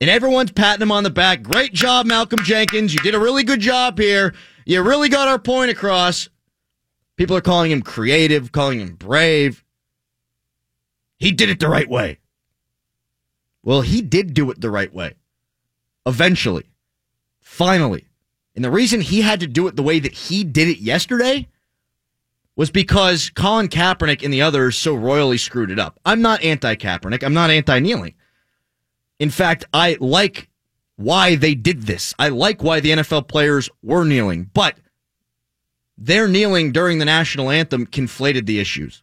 And 0.00 0.08
everyone's 0.08 0.52
patting 0.52 0.82
him 0.82 0.92
on 0.92 1.02
the 1.02 1.10
back. 1.10 1.42
Great 1.42 1.72
job, 1.72 2.06
Malcolm 2.06 2.44
Jenkins. 2.44 2.94
You 2.94 3.00
did 3.00 3.16
a 3.16 3.20
really 3.20 3.42
good 3.42 3.58
job 3.58 3.98
here. 3.98 4.36
You 4.64 4.82
really 4.82 5.08
got 5.08 5.26
our 5.26 5.40
point 5.40 5.72
across. 5.72 6.28
People 7.16 7.36
are 7.36 7.40
calling 7.40 7.72
him 7.72 7.82
creative, 7.82 8.52
calling 8.52 8.78
him 8.78 8.94
brave. 8.94 9.64
He 11.18 11.32
did 11.32 11.50
it 11.50 11.58
the 11.58 11.68
right 11.68 11.90
way. 11.90 12.20
Well, 13.64 13.80
he 13.80 14.00
did 14.00 14.32
do 14.32 14.48
it 14.52 14.60
the 14.60 14.70
right 14.70 14.94
way. 14.94 15.14
Eventually. 16.06 16.64
Finally. 17.40 18.06
And 18.54 18.64
the 18.64 18.70
reason 18.70 19.00
he 19.00 19.22
had 19.22 19.40
to 19.40 19.46
do 19.46 19.66
it 19.68 19.76
the 19.76 19.82
way 19.82 19.98
that 19.98 20.12
he 20.12 20.44
did 20.44 20.68
it 20.68 20.78
yesterday 20.78 21.48
was 22.56 22.70
because 22.70 23.30
Colin 23.30 23.68
Kaepernick 23.68 24.22
and 24.22 24.32
the 24.32 24.42
others 24.42 24.76
so 24.76 24.94
royally 24.94 25.38
screwed 25.38 25.70
it 25.70 25.78
up. 25.78 25.98
I'm 26.04 26.20
not 26.20 26.42
anti 26.42 26.74
Kaepernick. 26.76 27.22
I'm 27.22 27.34
not 27.34 27.50
anti 27.50 27.78
kneeling. 27.78 28.14
In 29.18 29.30
fact, 29.30 29.64
I 29.72 29.96
like 30.00 30.48
why 30.96 31.36
they 31.36 31.54
did 31.54 31.82
this. 31.82 32.14
I 32.18 32.28
like 32.28 32.62
why 32.62 32.80
the 32.80 32.90
NFL 32.90 33.28
players 33.28 33.70
were 33.82 34.04
kneeling, 34.04 34.50
but 34.52 34.76
their 35.96 36.28
kneeling 36.28 36.72
during 36.72 36.98
the 36.98 37.04
national 37.04 37.50
anthem 37.50 37.86
conflated 37.86 38.46
the 38.46 38.58
issues. 38.58 39.02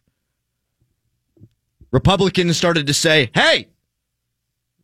Republicans 1.90 2.56
started 2.56 2.86
to 2.86 2.94
say, 2.94 3.30
hey, 3.34 3.68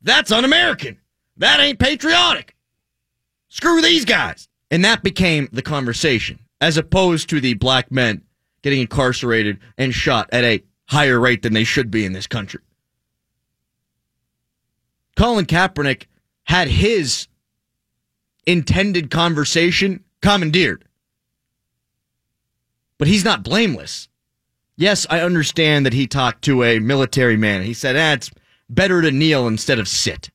that's 0.03 0.33
un 0.33 0.45
American. 0.45 0.99
That 1.37 1.61
ain't 1.61 1.79
patriotic. 1.79 2.57
Screw 3.49 3.83
these 3.83 4.05
guys. 4.05 4.49
And 4.71 4.85
that 4.85 5.03
became 5.03 5.49
the 5.53 5.63
conversation, 5.63 6.41
as 6.61 6.77
opposed 6.77 7.29
to 7.31 7.41
the 7.41 7.55
black 7.55 7.93
men 7.93 8.23
getting 8.63 8.81
incarcerated 8.81 9.61
and 9.79 9.95
shot 9.95 10.29
at 10.33 10.45
a 10.45 10.65
higher 10.89 11.21
rate 11.21 11.43
than 11.43 11.53
they 11.53 11.65
should 11.65 11.91
be 11.91 12.05
in 12.05 12.13
this 12.13 12.27
country. 12.27 12.61
Colin 15.17 15.47
Kaepernick 15.47 16.07
had 16.45 16.69
his 16.69 17.29
intended 18.47 19.11
conversation 19.11 20.05
commandeered. 20.21 20.85
But 22.99 23.09
he's 23.09 23.25
not 23.25 23.43
blameless. 23.43 24.09
Yes, 24.77 25.07
I 25.09 25.21
understand 25.21 25.87
that 25.87 25.93
he 25.93 26.07
talked 26.07 26.43
to 26.45 26.63
a 26.63 26.79
military 26.79 27.37
man. 27.37 27.63
He 27.63 27.75
said, 27.75 27.97
ah, 27.97 28.13
it's 28.13 28.31
better 28.69 29.01
to 29.01 29.11
kneel 29.11 29.47
instead 29.47 29.79
of 29.79 29.89
sit. 29.89 30.31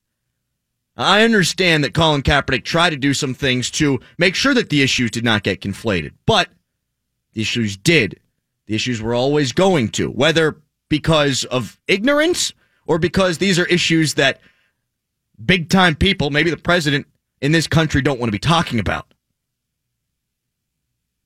I 0.96 1.24
understand 1.24 1.84
that 1.84 1.94
Colin 1.94 2.22
Kaepernick 2.22 2.64
tried 2.64 2.90
to 2.90 2.96
do 2.96 3.14
some 3.14 3.34
things 3.34 3.70
to 3.72 3.98
make 4.18 4.34
sure 4.34 4.52
that 4.54 4.68
the 4.68 4.82
issues 4.82 5.10
did 5.10 5.24
not 5.24 5.42
get 5.42 5.60
conflated, 5.60 6.12
but 6.26 6.48
the 7.32 7.40
issues 7.40 7.76
did. 7.76 8.20
The 8.66 8.74
issues 8.74 9.00
were 9.00 9.14
always 9.14 9.52
going 9.52 9.88
to, 9.90 10.08
whether 10.10 10.60
because 10.88 11.44
of 11.44 11.80
ignorance 11.88 12.52
or 12.86 12.98
because 12.98 13.38
these 13.38 13.58
are 13.58 13.66
issues 13.66 14.14
that 14.14 14.40
big 15.44 15.70
time 15.70 15.94
people, 15.94 16.30
maybe 16.30 16.50
the 16.50 16.56
president 16.56 17.06
in 17.40 17.52
this 17.52 17.66
country, 17.66 18.02
don't 18.02 18.20
want 18.20 18.28
to 18.28 18.32
be 18.32 18.38
talking 18.38 18.78
about. 18.78 19.12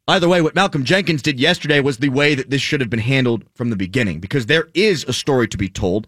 Either 0.09 0.29
way, 0.29 0.41
what 0.41 0.55
Malcolm 0.55 0.85
Jenkins 0.85 1.21
did 1.21 1.41
yesterday 1.41 1.81
was 1.81 1.99
the 1.99 2.09
way 2.11 2.37
that 2.37 2.49
this 2.49 2.63
should 2.63 2.81
have 2.81 2.89
been 2.89 3.01
handled 3.01 3.45
from 3.55 3.71
the 3.71 3.77
beginning 3.77 4.21
because 4.21 4.47
there 4.47 4.69
is 4.73 5.05
a 5.05 5.13
story 5.13 5.49
to 5.49 5.57
be 5.57 5.69
told. 5.69 6.07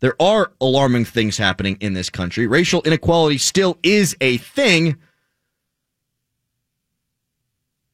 There 0.00 0.20
are 0.20 0.52
alarming 0.60 1.04
things 1.04 1.36
happening 1.36 1.76
in 1.80 1.92
this 1.92 2.10
country. 2.10 2.46
Racial 2.46 2.82
inequality 2.82 3.38
still 3.38 3.78
is 3.82 4.16
a 4.20 4.38
thing. 4.38 4.96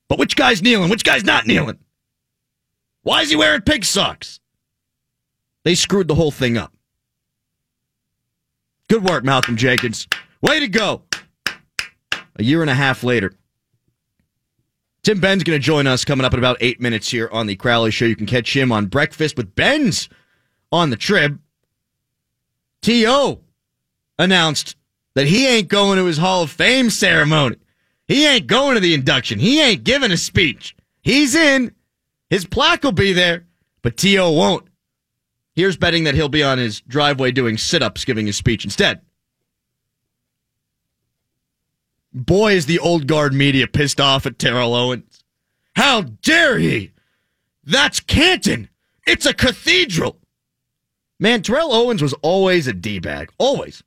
But 0.09 0.19
which 0.19 0.37
guy's 0.37 0.63
kneeling? 0.63 0.89
Which 0.89 1.05
guy's 1.05 1.25
not 1.25 1.47
kneeling? 1.47 1.79
Why 3.03 3.23
is 3.23 3.31
he 3.31 3.37
wearing 3.37 3.61
pig 3.61 3.85
socks? 3.85 4.41
They 5.65 5.75
screwed 5.75 6.07
the 6.07 6.15
whole 6.15 6.31
thing 6.31 6.57
up. 6.57 6.73
Good 8.89 9.03
work, 9.03 9.25
Malcolm 9.25 9.57
Jenkins. 9.57 10.07
Way 10.41 10.61
to 10.61 10.69
go. 10.69 11.03
A 12.37 12.45
year 12.45 12.61
and 12.61 12.71
a 12.71 12.75
half 12.75 13.03
later. 13.03 13.33
Tim 15.03 15.21
Benz 15.21 15.43
going 15.43 15.59
to 15.59 15.65
join 15.65 15.87
us 15.89 16.05
coming 16.05 16.25
up 16.25 16.33
in 16.35 16.39
about 16.39 16.57
eight 16.61 16.81
minutes 16.81 17.11
here 17.11 17.29
on 17.33 17.47
the 17.47 17.57
Crowley 17.57 17.91
Show. 17.91 18.05
You 18.05 18.17
can 18.17 18.27
catch 18.27 18.57
him 18.57 18.71
on 18.71 18.87
Breakfast 18.87 19.37
with 19.37 19.55
Benz 19.57 20.09
on 20.71 20.91
the 20.91 20.97
Trib. 20.97 21.41
T.O. 22.87 23.41
announced 24.17 24.77
that 25.17 25.27
he 25.27 25.49
ain't 25.49 25.67
going 25.67 25.99
to 25.99 26.05
his 26.05 26.19
Hall 26.19 26.45
of 26.45 26.53
Fame 26.53 26.89
ceremony. 26.89 27.57
He 28.07 28.25
ain't 28.25 28.47
going 28.47 28.75
to 28.75 28.81
the 28.81 28.95
induction. 28.95 29.41
He 29.41 29.61
ain't 29.61 29.83
giving 29.83 30.13
a 30.13 30.17
speech. 30.17 30.77
He's 31.03 31.35
in. 31.35 31.75
His 32.31 32.45
plaque 32.45 32.85
will 32.85 32.93
be 32.93 33.13
there, 33.13 33.45
but 33.83 33.97
T.O. 33.97 34.31
won't. 34.31 34.69
Here's 35.57 35.77
betting 35.77 36.05
that 36.05 36.15
he'll 36.15 36.29
be 36.29 36.45
on 36.45 36.59
his 36.59 36.81
driveway 36.83 37.33
doing 37.33 37.59
sit 37.59 37.83
ups 37.83 38.05
giving 38.05 38.27
his 38.27 38.37
speech 38.37 38.63
instead. 38.63 39.01
Boy, 42.13 42.53
is 42.53 42.67
the 42.67 42.79
old 42.79 43.09
guard 43.09 43.35
media 43.35 43.67
pissed 43.67 44.01
off 44.01 44.27
at 44.27 44.39
Terrell 44.39 44.77
Owens. 44.77 45.25
How 45.75 46.03
dare 46.03 46.57
he? 46.57 46.93
That's 47.65 47.99
Canton. 47.99 48.69
It's 49.09 49.27
a 49.27 49.35
cathedral. 49.35 50.21
Man, 51.19 51.43
Terrell 51.43 51.73
Owens 51.73 52.03
was 52.03 52.15
always 52.23 52.67
a 52.67 52.73
D 52.73 52.99
bag. 52.99 53.31
Always. 53.39 53.83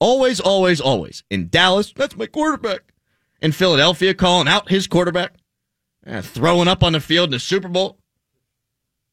Always, 0.00 0.40
always, 0.40 0.80
always. 0.80 1.22
In 1.30 1.48
Dallas, 1.48 1.92
that's 1.94 2.16
my 2.16 2.26
quarterback. 2.26 2.92
In 3.40 3.52
Philadelphia, 3.52 4.14
calling 4.14 4.48
out 4.48 4.70
his 4.70 4.86
quarterback. 4.86 5.34
Uh, 6.06 6.22
throwing 6.22 6.68
up 6.68 6.82
on 6.82 6.94
the 6.94 7.00
field 7.00 7.28
in 7.28 7.32
the 7.32 7.38
Super 7.38 7.68
Bowl. 7.68 7.98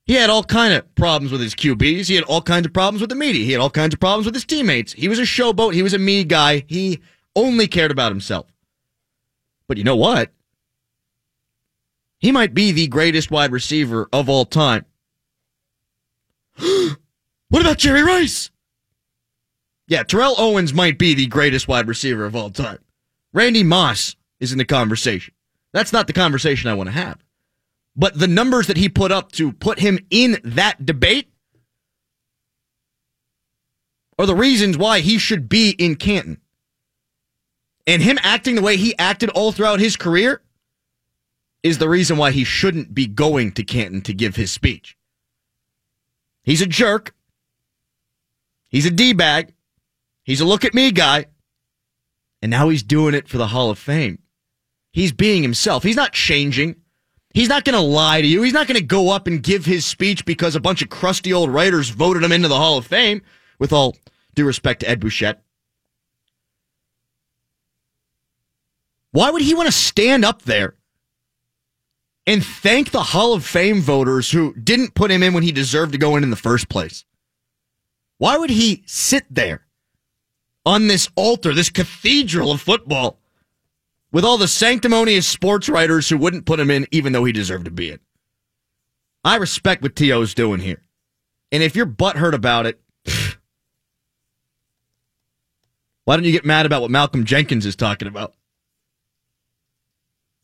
He 0.06 0.16
had 0.16 0.32
all 0.32 0.44
kind 0.44 0.74
of 0.74 0.96
problems 0.96 1.32
with 1.32 1.42
his 1.42 1.54
QBs. 1.54 2.08
He 2.08 2.16
had 2.16 2.24
all 2.24 2.42
kinds 2.42 2.66
of 2.66 2.74
problems 2.74 3.02
with 3.02 3.12
the 3.12 3.16
media. 3.16 3.46
He 3.46 3.52
had 3.52 3.62
all 3.62 3.70
kinds 3.70 3.94
of 3.94 4.00
problems 4.00 4.26
with 4.26 4.34
his 4.34 4.46
teammates. 4.46 4.94
He 4.94 5.08
was 5.08 5.20
a 5.20 5.24
showboat. 5.24 5.76
He 5.76 5.84
was 5.84 5.94
a 5.94 6.00
me 6.00 6.24
guy. 6.24 6.66
He 6.68 7.02
only 7.36 7.68
cared 7.68 7.92
about 7.92 8.12
himself. 8.12 8.48
But 9.68 9.78
you 9.78 9.84
know 9.84 9.96
what? 9.96 10.32
He 12.18 12.32
might 12.32 12.56
be 12.56 12.72
the 12.72 12.88
greatest 12.88 13.30
wide 13.30 13.52
receiver 13.52 14.10
of 14.12 14.30
all 14.30 14.46
time. 14.46 14.86
what 17.50 17.62
about 17.62 17.78
Jerry 17.78 18.04
Rice? 18.04 18.50
Yeah, 19.88 20.04
Terrell 20.04 20.36
Owens 20.38 20.74
might 20.74 20.98
be 20.98 21.14
the 21.14 21.28
greatest 21.28 21.68
wide 21.68 21.88
receiver 21.88 22.26
of 22.26 22.36
all 22.36 22.50
time. 22.50 22.80
Randy 23.34 23.64
Moss 23.64 24.16
is 24.40 24.52
in 24.52 24.58
the 24.58 24.66
conversation. 24.66 25.34
That's 25.74 25.94
not 25.94 26.08
the 26.08 26.14
conversation 26.14 26.70
I 26.70 26.76
want 26.76 26.88
to 26.88 26.94
have. 26.94 27.20
But 27.96 28.18
the 28.18 28.28
numbers 28.28 28.68
that 28.68 28.78
he 28.78 28.88
put 28.88 29.12
up 29.12 29.32
to 29.34 29.52
put 29.52 29.80
him 29.80 30.00
in 30.10 30.40
that 30.44 30.86
debate 30.86 31.30
are 34.18 34.26
the 34.26 34.36
reasons 34.36 34.78
why 34.78 35.00
he 35.00 35.18
should 35.18 35.50
be 35.50 35.72
in 35.72 35.96
Canton. 35.96 36.40
And 37.88 38.02
him 38.02 38.20
acting 38.22 38.56
the 38.56 38.62
way 38.62 38.78
he 38.78 38.98
acted 39.00 39.30
all 39.30 39.52
throughout 39.52 39.80
his 39.80 39.96
career 39.96 40.42
is 41.64 41.78
the 41.78 41.90
reason 41.90 42.18
why 42.18 42.32
he 42.32 42.44
shouldn't 42.44 42.94
be 42.94 43.08
going 43.08 43.52
to 43.54 43.64
Canton 43.64 44.02
to 44.02 44.14
give 44.14 44.36
his 44.36 44.52
speech. 44.52 44.96
He's 46.44 46.62
a 46.62 46.68
jerk. 46.68 47.14
He's 48.70 48.86
a 48.86 48.92
D 48.92 49.14
bag. 49.14 49.54
He's 50.24 50.42
a 50.42 50.46
look 50.46 50.64
at 50.64 50.74
me 50.74 50.92
guy. 50.92 51.26
And 52.42 52.50
now 52.50 52.70
he's 52.70 52.84
doing 52.84 53.14
it 53.14 53.28
for 53.28 53.38
the 53.38 53.48
Hall 53.48 53.70
of 53.70 53.78
Fame. 53.78 54.20
He's 54.92 55.12
being 55.12 55.44
himself. 55.44 55.84
He's 55.84 55.96
not 55.96 56.14
changing. 56.14 56.76
He's 57.34 57.50
not 57.50 57.64
going 57.66 57.76
to 57.76 57.82
lie 57.82 58.22
to 58.22 58.28
you. 58.28 58.42
He's 58.42 58.54
not 58.54 58.68
going 58.68 58.80
to 58.80 58.86
go 58.86 59.10
up 59.10 59.28
and 59.28 59.44
give 59.44 59.66
his 59.66 59.86
speech 59.86 60.26
because 60.26 60.56
a 60.56 60.60
bunch 60.60 60.82
of 60.82 60.90
crusty 60.90 61.34
old 61.34 61.50
writers 61.50 61.90
voted 61.90 62.24
him 62.24 62.32
into 62.32 62.48
the 62.48 62.58
Hall 62.58 62.78
of 62.78 62.88
Fame, 62.88 63.22
with 63.60 63.72
all 63.72 63.96
due 64.36 64.46
respect 64.46 64.80
to 64.80 64.90
Ed 64.90 65.00
Bouchette. 65.00 65.44
Why 69.12 69.30
would 69.30 69.42
he 69.42 69.54
want 69.54 69.68
to 69.68 69.72
stand 69.72 70.24
up 70.24 70.44
there 70.44 70.76
and 72.26 72.44
thank 72.44 72.92
the 72.92 73.04
Hall 73.04 73.34
of 73.34 73.46
Fame 73.46 73.82
voters 73.82 74.32
who 74.32 74.54
didn't 74.54 74.94
put 74.96 75.12
him 75.12 75.24
in 75.24 75.34
when 75.34 75.44
he 75.44 75.52
deserved 75.52 75.92
to 75.94 75.98
go 75.98 76.16
in 76.16 76.24
in 76.24 76.30
the 76.30 76.36
first 76.36 76.70
place? 76.70 77.06
Why 78.20 78.38
would 78.38 78.52
he 78.52 78.84
sit 78.86 79.26
there 79.30 79.66
on 80.66 80.88
this 80.88 81.10
altar, 81.16 81.54
this 81.54 81.70
cathedral 81.70 82.52
of 82.52 82.62
football, 82.62 83.18
with 84.12 84.26
all 84.26 84.38
the 84.38 84.48
sanctimonious 84.48 85.26
sports 85.26 85.70
writers 85.70 86.10
who 86.10 86.18
wouldn't 86.18 86.46
put 86.46 86.60
him 86.60 86.70
in 86.70 86.86
even 86.92 87.14
though 87.14 87.24
he 87.24 87.32
deserved 87.32 87.66
to 87.66 87.72
be 87.72 87.92
in? 87.92 88.00
I 89.24 89.38
respect 89.38 89.82
what 89.82 89.96
T.O.'s 89.96 90.34
doing 90.34 90.60
here. 90.60 90.84
And 91.52 91.64
if 91.64 91.76
you're 91.78 91.86
butthurt 91.86 92.34
about 92.34 92.66
it, 92.66 92.82
why 96.04 96.18
don't 96.18 96.26
you 96.26 96.34
get 96.34 96.46
mad 96.46 96.66
about 96.66 96.82
what 96.82 96.92
Malcolm 96.92 97.24
Jenkins 97.24 97.66
is 97.66 97.78
talking 97.78 98.10
about? 98.10 98.34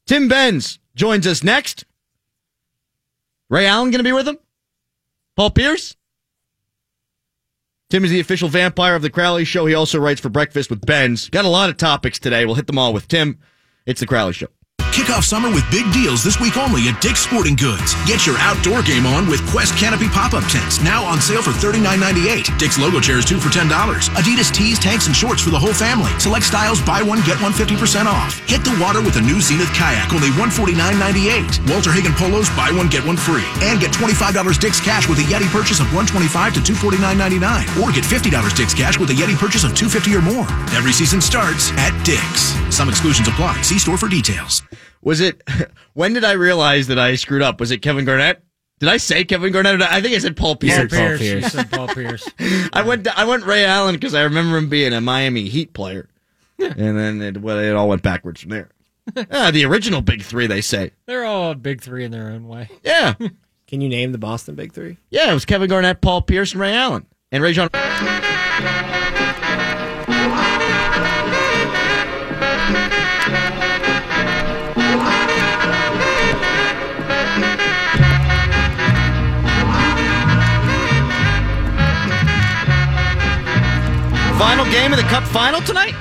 Tim 0.06 0.30
Benz 0.30 0.80
joins 0.96 1.28
us 1.28 1.44
next. 1.44 1.84
Ray 3.50 3.66
Allen 3.68 3.92
going 3.92 4.00
to 4.00 4.04
be 4.04 4.14
with 4.14 4.28
him? 4.28 4.38
Paul 5.36 5.50
Pierce? 5.50 5.98
Tim 7.96 8.04
is 8.04 8.12
the 8.12 8.20
official 8.20 8.50
vampire 8.50 8.94
of 8.94 9.02
the 9.02 9.10
Crowley 9.10 9.46
Show. 9.46 9.68
He 9.68 9.74
also 9.74 9.98
writes 9.98 10.20
for 10.20 10.28
Breakfast 10.28 10.70
with 10.70 10.86
Benz. 10.86 11.30
Got 11.30 11.46
a 11.46 11.48
lot 11.48 11.70
of 11.70 11.78
topics 11.78 12.20
today. 12.20 12.46
We'll 12.46 12.56
hit 12.56 12.68
them 12.68 12.78
all 12.78 12.92
with 12.92 13.08
Tim. 13.08 13.40
It's 13.86 14.02
the 14.02 14.06
Crowley 14.06 14.34
Show. 14.34 14.48
Kick 14.96 15.12
off 15.12 15.28
summer 15.28 15.52
with 15.52 15.68
big 15.70 15.84
deals 15.92 16.24
this 16.24 16.40
week 16.40 16.56
only 16.56 16.88
at 16.88 16.96
Dick's 17.04 17.20
Sporting 17.20 17.60
Goods. 17.60 18.00
Get 18.08 18.24
your 18.24 18.40
outdoor 18.40 18.80
game 18.80 19.04
on 19.04 19.28
with 19.28 19.44
Quest 19.52 19.76
Canopy 19.76 20.08
pop-up 20.08 20.48
tents, 20.48 20.80
now 20.80 21.04
on 21.04 21.20
sale 21.20 21.44
for 21.44 21.52
$39.98. 21.52 22.58
Dick's 22.58 22.80
logo 22.80 23.04
chairs, 23.04 23.28
two 23.28 23.36
for 23.36 23.52
$10. 23.52 23.68
Adidas 24.16 24.56
tees, 24.56 24.80
tanks, 24.80 25.08
and 25.08 25.14
shorts 25.14 25.44
for 25.44 25.50
the 25.52 25.60
whole 25.60 25.76
family. 25.76 26.08
Select 26.18 26.46
styles, 26.46 26.80
buy 26.80 27.04
one, 27.04 27.20
get 27.28 27.36
one 27.44 27.52
50% 27.52 28.08
off. 28.08 28.40
Hit 28.48 28.64
the 28.64 28.72
water 28.80 29.04
with 29.04 29.18
a 29.18 29.22
new 29.22 29.44
Zenith 29.44 29.68
kayak, 29.76 30.16
only 30.16 30.32
$149.98. 30.40 31.60
Walter 31.68 31.92
Hagen 31.92 32.16
polos, 32.16 32.48
buy 32.56 32.72
one, 32.72 32.88
get 32.88 33.04
one 33.04 33.20
free. 33.20 33.44
And 33.68 33.84
get 33.84 33.92
$25 33.92 34.32
Dick's 34.64 34.80
cash 34.80 35.10
with 35.12 35.20
a 35.20 35.28
Yeti 35.28 35.52
purchase 35.52 35.84
of 35.84 35.92
125 35.92 36.56
to 36.56 36.62
$249.99. 36.64 37.84
Or 37.84 37.92
get 37.92 38.08
$50 38.08 38.32
Dick's 38.56 38.74
cash 38.74 38.98
with 38.98 39.12
a 39.12 39.18
Yeti 39.20 39.36
purchase 39.36 39.68
of 39.68 39.76
250 39.76 40.16
or 40.16 40.24
more. 40.24 40.48
Every 40.72 40.96
season 40.96 41.20
starts 41.20 41.76
at 41.76 41.92
Dick's. 42.08 42.56
Some 42.74 42.88
exclusions 42.88 43.28
apply. 43.28 43.60
See 43.60 43.78
store 43.78 43.98
for 43.98 44.08
details. 44.08 44.64
Was 45.06 45.22
it, 45.22 45.42
when 45.94 46.12
did 46.14 46.26
I 46.26 46.34
realize 46.34 46.88
that 46.88 47.00
I 47.00 47.16
screwed 47.16 47.44
up? 47.44 47.62
Was 47.62 47.72
it 47.72 47.78
Kevin 47.82 48.04
Garnett? 48.04 48.44
Did 48.80 48.90
I 48.90 48.98
say 48.98 49.24
Kevin 49.24 49.54
Garnett? 49.54 49.82
I 49.82 50.02
think 50.02 50.16
I 50.16 50.18
said 50.18 50.36
Paul 50.36 50.58
Pierce. 50.58 50.92
Paul 50.92 51.18
Pierce. 51.18 51.22
You 51.22 51.42
said 51.44 51.72
Paul 51.72 51.88
Pierce. 51.88 52.28
I 52.74 52.82
went. 52.82 53.08
I 53.08 53.24
went 53.24 53.46
Ray 53.46 53.64
Allen 53.64 53.96
because 53.96 54.14
I 54.14 54.24
remember 54.24 54.58
him 54.58 54.68
being 54.68 54.92
a 54.92 55.00
Miami 55.00 55.48
Heat 55.48 55.72
player, 55.72 56.10
and 56.60 56.98
then 56.98 57.22
it, 57.22 57.38
well, 57.42 57.58
it 57.58 57.74
all 57.74 57.88
went 57.88 58.02
backwards 58.02 58.42
from 58.42 58.50
there. 58.50 58.70
ah, 59.32 59.52
the 59.52 59.64
original 59.64 60.02
big 60.02 60.24
three, 60.24 60.48
they 60.48 60.60
say. 60.60 60.92
They're 61.06 61.24
all 61.24 61.54
big 61.56 61.82
three 61.82 62.04
in 62.04 62.12
their 62.12 62.30
own 62.32 62.50
way. 62.50 62.70
Yeah, 62.84 63.14
Can 63.68 63.80
you 63.80 63.88
name 63.88 64.12
the 64.12 64.18
Boston 64.18 64.56
Big 64.56 64.74
Three? 64.74 64.98
yeah. 65.10 65.32
It 65.32 65.34
was 65.34 65.46
Kevin 65.46 65.70
Garnett, 65.70 66.02
Paul 66.02 66.22
Pierce, 66.24 66.52
and 66.52 66.60
Ray 66.60 66.74
Allen, 66.74 67.06
and 67.32 67.42
Ray 67.42 67.54
John. 67.54 67.70
Final 84.38 84.66
game 84.66 84.92
of 84.92 84.98
the 84.98 85.06
Cup 85.06 85.24
final 85.24 85.62
tonight? 85.62 85.94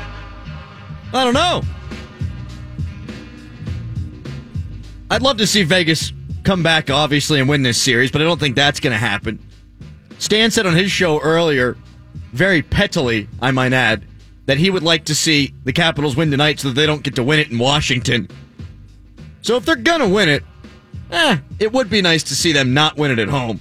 I 1.12 1.22
don't 1.22 1.34
know. 1.34 1.62
I'd 5.08 5.22
love 5.22 5.36
to 5.36 5.46
see 5.46 5.62
Vegas 5.62 6.12
come 6.42 6.64
back, 6.64 6.90
obviously, 6.90 7.38
and 7.38 7.48
win 7.48 7.62
this 7.62 7.80
series, 7.80 8.10
but 8.10 8.20
I 8.20 8.24
don't 8.24 8.40
think 8.40 8.56
that's 8.56 8.80
going 8.80 8.92
to 8.92 8.98
happen. 8.98 9.38
Stan 10.18 10.50
said 10.50 10.66
on 10.66 10.74
his 10.74 10.90
show 10.90 11.20
earlier, 11.20 11.76
very 12.32 12.60
pettily, 12.60 13.28
I 13.40 13.52
might 13.52 13.72
add, 13.72 14.04
that 14.46 14.58
he 14.58 14.68
would 14.68 14.82
like 14.82 15.04
to 15.04 15.14
see 15.14 15.54
the 15.62 15.72
Capitals 15.72 16.16
win 16.16 16.32
tonight 16.32 16.58
so 16.58 16.68
that 16.68 16.74
they 16.74 16.86
don't 16.86 17.04
get 17.04 17.14
to 17.14 17.22
win 17.22 17.38
it 17.38 17.52
in 17.52 17.58
Washington. 17.58 18.28
So 19.42 19.56
if 19.56 19.64
they're 19.64 19.76
going 19.76 20.00
to 20.00 20.08
win 20.08 20.28
it, 20.28 20.42
eh, 21.12 21.38
it 21.60 21.72
would 21.72 21.88
be 21.88 22.02
nice 22.02 22.24
to 22.24 22.34
see 22.34 22.50
them 22.50 22.74
not 22.74 22.96
win 22.96 23.12
it 23.12 23.20
at 23.20 23.28
home. 23.28 23.60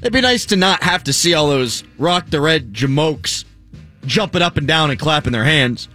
It'd 0.00 0.12
be 0.12 0.20
nice 0.20 0.44
to 0.46 0.56
not 0.56 0.82
have 0.82 1.04
to 1.04 1.12
see 1.12 1.34
all 1.34 1.48
those 1.48 1.84
rock 1.98 2.28
the 2.30 2.40
red 2.40 2.72
jamokes 2.72 3.43
jumping 4.06 4.42
up 4.42 4.56
and 4.56 4.66
down 4.66 4.90
and 4.90 4.98
clapping 4.98 5.32
their 5.32 5.44
hands. 5.44 5.88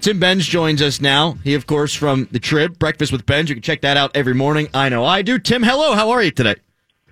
Tim 0.00 0.20
Benz 0.20 0.46
joins 0.46 0.82
us 0.82 1.00
now. 1.00 1.32
He, 1.42 1.54
of 1.54 1.66
course, 1.66 1.94
from 1.94 2.28
the 2.30 2.38
Trib, 2.38 2.78
Breakfast 2.78 3.10
with 3.10 3.26
Benz. 3.26 3.48
You 3.48 3.56
can 3.56 3.62
check 3.62 3.80
that 3.80 3.96
out 3.96 4.12
every 4.14 4.34
morning. 4.34 4.68
I 4.72 4.88
know 4.88 5.04
I 5.04 5.22
do. 5.22 5.38
Tim, 5.38 5.62
hello. 5.62 5.94
How 5.94 6.10
are 6.10 6.22
you 6.22 6.30
today? 6.30 6.56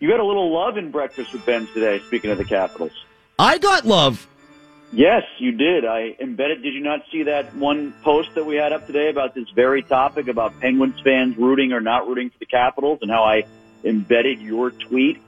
You 0.01 0.09
got 0.09 0.21
a 0.21 0.25
little 0.25 0.53
love 0.53 0.77
in 0.77 0.91
breakfast 0.91 1.33
with 1.33 1.45
Benz 1.47 1.73
today. 1.73 2.01
Speaking 2.07 2.31
of 2.31 2.39
the 2.39 2.45
Capitals, 2.45 2.93
I 3.39 3.59
got 3.59 3.85
love. 3.87 4.29
yes, 4.93 5.23
you 5.39 5.53
did. 5.53 5.85
I 5.85 6.15
embedded. 6.21 6.63
Did 6.63 6.75
you 6.75 6.81
not 6.83 7.01
see 7.11 7.25
that 7.25 7.55
one 7.57 7.93
post 8.03 8.35
that 8.35 8.45
we 8.45 8.57
had 8.57 8.73
up 8.73 8.87
today 8.87 9.09
about 9.09 9.35
this 9.35 9.49
very 9.51 9.83
topic 9.83 10.29
about 10.29 10.61
Penguins 10.61 11.01
fans 11.03 11.37
rooting 11.37 11.73
or 11.73 11.81
not 11.81 12.07
rooting 12.07 12.31
for 12.31 12.39
the 12.39 12.47
Capitals, 12.47 13.01
and 13.03 13.11
how 13.11 13.25
I 13.25 13.45
embedded 13.83 14.41
your 14.41 14.71
tweet 14.71 15.21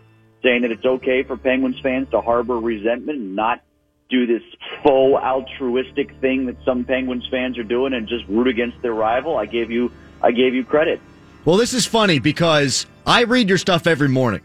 saying 0.43 0.63
that 0.63 0.71
it's 0.71 0.85
okay 0.85 1.23
for 1.25 1.37
Penguins 1.37 1.81
fans 1.81 2.11
to 2.11 2.21
harbor 2.21 2.59
resentment 2.59 3.19
and 3.19 3.35
not 3.35 3.63
do 4.09 4.27
this 4.27 4.43
faux 4.83 5.23
altruistic 5.23 6.13
thing 6.21 6.47
that 6.47 6.57
some 6.65 6.85
Penguins 6.85 7.27
fans 7.31 7.59
are 7.59 7.65
doing 7.65 7.93
and 7.93 8.09
just 8.09 8.25
root 8.29 8.47
against 8.47 8.81
their 8.83 8.95
rival. 8.95 9.37
I 9.37 9.47
gave 9.47 9.71
you. 9.71 9.91
I 10.23 10.33
gave 10.33 10.55
you 10.55 10.65
credit. 10.65 11.01
Well, 11.45 11.57
this 11.57 11.75
is 11.75 11.87
funny 11.87 12.19
because 12.19 12.87
I 13.07 13.23
read 13.25 13.49
your 13.49 13.59
stuff 13.59 13.87
every 13.87 14.09
morning. 14.09 14.41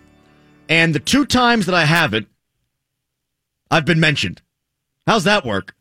And 0.69 0.93
the 0.93 0.99
two 0.99 1.25
times 1.25 1.65
that 1.65 1.75
I 1.75 1.85
haven't, 1.85 2.27
I've 3.69 3.85
been 3.85 3.99
mentioned. 3.99 4.41
How's 5.07 5.23
that 5.23 5.45
work? 5.45 5.75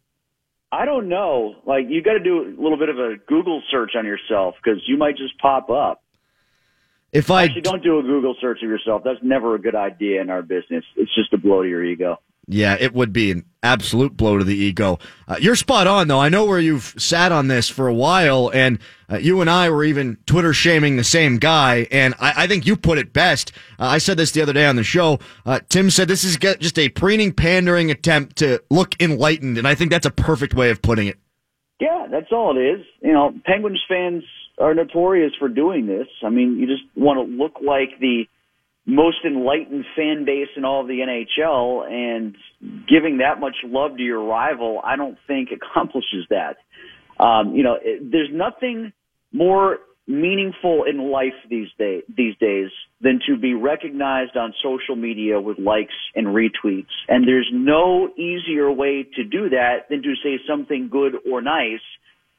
I 0.73 0.85
don't 0.85 1.09
know. 1.09 1.57
Like 1.67 1.87
you 1.89 2.03
got 2.03 2.13
to 2.15 2.21
do 2.21 2.43
a 2.43 2.63
little 2.63 2.79
bit 2.79 2.89
of 2.89 2.99
a 2.99 3.17
Google 3.27 3.63
search 3.71 3.93
on 3.97 4.07
yourself 4.07 4.55
because 4.63 4.81
you 4.87 4.97
might 4.97 5.17
just 5.17 5.37
pop 5.39 5.69
up. 5.71 6.03
If 7.13 7.31
I 7.31 7.45
Actually, 7.45 7.63
don't 7.63 7.83
do 7.83 7.99
a 7.99 8.03
Google 8.03 8.37
search 8.41 8.63
of 8.63 8.69
yourself. 8.69 9.03
That's 9.05 9.19
never 9.21 9.57
a 9.57 9.59
good 9.59 9.75
idea 9.75 10.21
in 10.21 10.31
our 10.31 10.43
business. 10.43 10.85
It's 10.97 11.13
just 11.15 11.33
a 11.33 11.39
blow 11.39 11.63
to 11.63 11.69
your 11.69 11.85
ego. 11.85 12.21
Yeah, 12.53 12.77
it 12.81 12.93
would 12.95 13.13
be 13.13 13.31
an 13.31 13.45
absolute 13.63 14.17
blow 14.17 14.37
to 14.37 14.43
the 14.43 14.57
ego. 14.57 14.99
Uh, 15.29 15.37
you're 15.41 15.55
spot 15.55 15.87
on, 15.87 16.09
though. 16.09 16.19
I 16.19 16.29
know 16.29 16.45
where 16.45 16.59
you've 16.59 16.97
sat 16.99 17.31
on 17.31 17.47
this 17.47 17.69
for 17.69 17.87
a 17.87 17.95
while, 17.95 18.51
and 18.53 18.81
uh, 19.09 19.19
you 19.19 19.41
and 19.41 19.49
I 19.49 19.71
were 19.71 19.85
even 19.85 20.19
Twitter 20.27 20.53
shaming 20.53 20.97
the 20.97 21.05
same 21.05 21.39
guy, 21.39 21.87
and 21.93 22.13
I, 22.19 22.33
I 22.37 22.47
think 22.49 22.67
you 22.67 22.75
put 22.75 22.99
it 22.99 23.13
best. 23.13 23.53
Uh, 23.79 23.87
I 23.87 23.99
said 23.99 24.17
this 24.17 24.33
the 24.33 24.43
other 24.43 24.53
day 24.53 24.67
on 24.67 24.75
the 24.75 24.83
show. 24.83 25.21
Uh, 25.47 25.61
Tim 25.69 25.91
said 25.91 26.09
this 26.09 26.25
is 26.25 26.37
just 26.39 26.77
a 26.77 26.89
preening, 26.89 27.33
pandering 27.33 27.93
attempt 27.93 28.35
to 28.39 28.61
look 28.69 29.01
enlightened, 29.01 29.57
and 29.57 29.69
I 29.69 29.77
think 29.77 29.93
that's 29.93 30.07
a 30.07 30.11
perfect 30.11 30.53
way 30.53 30.71
of 30.71 30.83
putting 30.83 31.07
it. 31.07 31.19
Yeah, 31.81 32.09
that's 32.11 32.33
all 32.33 32.59
it 32.59 32.61
is. 32.61 32.85
You 33.01 33.13
know, 33.13 33.33
Penguins 33.45 33.81
fans 33.89 34.25
are 34.59 34.75
notorious 34.75 35.33
for 35.39 35.49
doing 35.49 35.87
this. 35.87 36.09
I 36.25 36.31
mean, 36.31 36.59
you 36.59 36.67
just 36.67 36.83
want 36.97 37.19
to 37.19 37.33
look 37.33 37.59
like 37.65 38.01
the 38.01 38.25
most 38.91 39.19
enlightened 39.25 39.85
fan 39.97 40.25
base 40.25 40.49
in 40.57 40.65
all 40.65 40.81
of 40.83 40.89
the 40.89 40.99
NHL, 40.99 41.91
and 41.91 42.37
giving 42.89 43.19
that 43.19 43.41
much 43.41 43.57
love 43.65 43.97
to 43.97 44.03
your 44.03 44.23
rival, 44.25 44.81
I 44.83 44.97
don't 44.97 45.19
think 45.27 45.51
accomplishes 45.53 46.27
that. 46.31 46.57
Um, 47.23 47.55
you 47.55 47.63
know, 47.63 47.77
it, 47.81 48.11
there's 48.11 48.31
nothing 48.33 48.93
more 49.33 49.79
meaningful 50.07 50.85
in 50.85 50.99
life 50.99 51.35
these 51.49 51.69
day 51.79 52.03
these 52.17 52.35
days 52.39 52.71
than 53.01 53.21
to 53.29 53.37
be 53.37 53.55
recognized 53.55 54.37
on 54.37 54.53
social 54.61 54.97
media 54.97 55.41
with 55.41 55.59
likes 55.59 55.95
and 56.17 56.29
retweets. 56.29 56.91
And 57.09 57.29
there's 57.29 57.49
no 57.53 58.09
easier 58.17 58.73
way 58.73 59.07
to 59.15 59.23
do 59.23 59.51
that 59.51 59.89
than 59.89 60.03
to 60.03 60.15
say 60.23 60.41
something 60.49 60.89
good 60.91 61.15
or 61.31 61.41
nice 61.41 61.81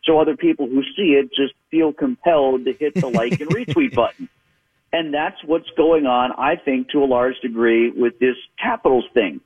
so 0.04 0.20
other 0.20 0.36
people 0.36 0.68
who 0.68 0.82
see 0.96 1.14
it 1.14 1.30
just 1.30 1.54
feel 1.70 1.94
compelled 1.94 2.66
to 2.66 2.74
hit 2.74 2.96
the 2.96 3.08
like 3.08 3.40
and 3.40 3.50
retweet 3.52 3.94
button. 3.94 4.28
And 4.94 5.14
that's 5.14 5.38
what's 5.46 5.70
going 5.78 6.06
on, 6.06 6.32
I 6.38 6.56
think, 6.64 6.90
to 6.90 7.00
a 7.00 7.06
large 7.06 7.40
degree 7.42 7.92
with 7.92 8.20
this 8.20 8.36
Capitals 8.62 9.06
thing. 9.14 9.40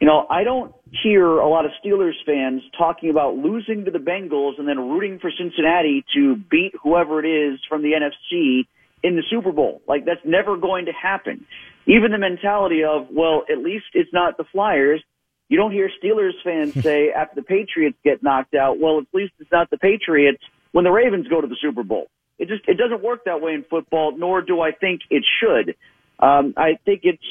You 0.00 0.06
know, 0.06 0.26
I 0.28 0.44
don't 0.44 0.74
hear 1.02 1.26
a 1.26 1.48
lot 1.48 1.64
of 1.64 1.72
Steelers 1.84 2.14
fans 2.24 2.62
talking 2.76 3.10
about 3.10 3.36
losing 3.36 3.84
to 3.86 3.90
the 3.90 3.98
Bengals 3.98 4.58
and 4.58 4.68
then 4.68 4.78
rooting 4.78 5.18
for 5.18 5.30
Cincinnati 5.30 6.04
to 6.14 6.36
beat 6.36 6.72
whoever 6.82 7.24
it 7.24 7.28
is 7.28 7.60
from 7.68 7.82
the 7.82 7.92
NFC 7.92 8.66
in 9.02 9.16
the 9.16 9.22
Super 9.30 9.52
Bowl. 9.52 9.80
Like 9.86 10.04
that's 10.04 10.20
never 10.24 10.56
going 10.56 10.86
to 10.86 10.92
happen. 10.92 11.46
Even 11.86 12.10
the 12.10 12.18
mentality 12.18 12.82
of, 12.84 13.08
well, 13.10 13.44
at 13.50 13.58
least 13.58 13.86
it's 13.94 14.12
not 14.12 14.36
the 14.36 14.44
Flyers. 14.52 15.02
You 15.48 15.56
don't 15.56 15.72
hear 15.72 15.90
Steelers 16.02 16.32
fans 16.44 16.74
say 16.82 17.10
after 17.10 17.36
the 17.36 17.42
Patriots 17.42 17.96
get 18.04 18.22
knocked 18.22 18.54
out, 18.54 18.78
well, 18.78 18.98
at 18.98 19.06
least 19.14 19.32
it's 19.38 19.52
not 19.52 19.70
the 19.70 19.78
Patriots 19.78 20.42
when 20.72 20.84
the 20.84 20.90
Ravens 20.90 21.28
go 21.28 21.40
to 21.40 21.46
the 21.46 21.56
Super 21.60 21.84
Bowl. 21.84 22.08
It 22.38 22.48
just 22.48 22.62
it 22.68 22.76
doesn't 22.76 23.02
work 23.02 23.24
that 23.24 23.40
way 23.40 23.54
in 23.54 23.64
football, 23.68 24.16
nor 24.16 24.42
do 24.42 24.60
I 24.60 24.72
think 24.72 25.02
it 25.10 25.24
should. 25.40 25.74
Um, 26.18 26.54
I 26.56 26.78
think 26.84 27.00
it's 27.04 27.22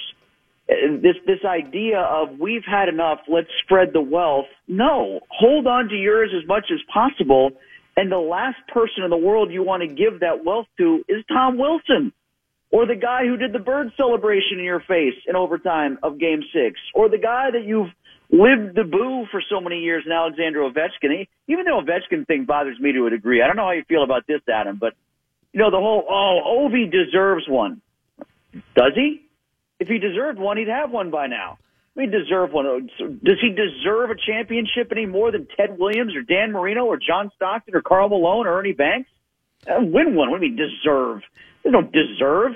uh, 0.69 0.97
this 1.01 1.15
this 1.25 1.45
idea 1.45 1.99
of 1.99 2.39
we've 2.39 2.65
had 2.65 2.89
enough, 2.89 3.19
let's 3.27 3.49
spread 3.63 3.89
the 3.93 4.01
wealth. 4.01 4.45
No, 4.67 5.19
hold 5.29 5.67
on 5.67 5.89
to 5.89 5.95
yours 5.95 6.31
as 6.35 6.47
much 6.47 6.65
as 6.71 6.79
possible. 6.91 7.51
And 7.97 8.11
the 8.11 8.17
last 8.17 8.57
person 8.73 9.03
in 9.03 9.09
the 9.09 9.17
world 9.17 9.51
you 9.51 9.63
want 9.63 9.81
to 9.81 9.87
give 9.87 10.19
that 10.19 10.43
wealth 10.43 10.67
to 10.77 11.03
is 11.07 11.23
Tom 11.29 11.57
Wilson, 11.57 12.11
or 12.69 12.85
the 12.85 12.95
guy 12.95 13.25
who 13.25 13.37
did 13.37 13.53
the 13.53 13.59
bird 13.59 13.91
celebration 13.95 14.59
in 14.59 14.65
your 14.65 14.81
face 14.81 15.15
in 15.27 15.35
overtime 15.35 15.97
of 16.03 16.19
Game 16.19 16.41
Six, 16.51 16.79
or 16.93 17.09
the 17.09 17.17
guy 17.17 17.51
that 17.51 17.63
you've 17.63 17.89
lived 18.29 18.75
the 18.75 18.83
boo 18.83 19.25
for 19.31 19.41
so 19.49 19.61
many 19.61 19.81
years 19.81 20.03
in 20.05 20.11
Alexander 20.11 20.59
Ovechkin. 20.59 21.27
Even 21.47 21.65
the 21.65 21.71
Ovechkin 21.71 22.25
thing 22.27 22.45
bothers 22.45 22.79
me 22.79 22.91
to 22.93 23.07
a 23.07 23.09
degree. 23.09 23.41
I 23.41 23.47
don't 23.47 23.55
know 23.55 23.65
how 23.65 23.71
you 23.71 23.83
feel 23.87 24.03
about 24.03 24.27
this, 24.27 24.41
Adam, 24.51 24.77
but 24.79 24.93
you 25.53 25.59
know 25.59 25.71
the 25.71 25.77
whole 25.77 26.05
oh 26.09 26.67
Ovi 26.69 26.91
deserves 26.91 27.45
one. 27.47 27.81
Does 28.75 28.93
he? 28.95 29.21
If 29.79 29.87
he 29.87 29.99
deserved 29.99 30.39
one, 30.39 30.57
he'd 30.57 30.69
have 30.69 30.91
one 30.91 31.11
by 31.11 31.27
now. 31.27 31.57
Mean, 31.95 32.11
deserve 32.11 32.51
one. 32.51 32.89
Does 32.99 33.37
he 33.41 33.49
deserve 33.51 34.09
a 34.09 34.15
championship 34.15 34.91
any 34.91 35.05
more 35.05 35.31
than 35.31 35.47
Ted 35.55 35.79
Williams 35.79 36.13
or 36.13 36.23
Dan 36.23 36.51
Marino 36.51 36.85
or 36.85 36.97
John 36.97 37.31
Stockton 37.35 37.73
or 37.73 37.81
Karl 37.81 38.09
Malone 38.09 38.47
or 38.47 38.59
Ernie 38.59 38.73
Banks? 38.73 39.09
Uh, 39.65 39.79
win 39.79 40.13
one. 40.13 40.29
What 40.29 40.41
do 40.41 40.45
you 40.45 40.51
mean 40.51 40.59
deserve? 40.59 41.21
They 41.63 41.71
don't 41.71 41.91
deserve. 41.93 42.51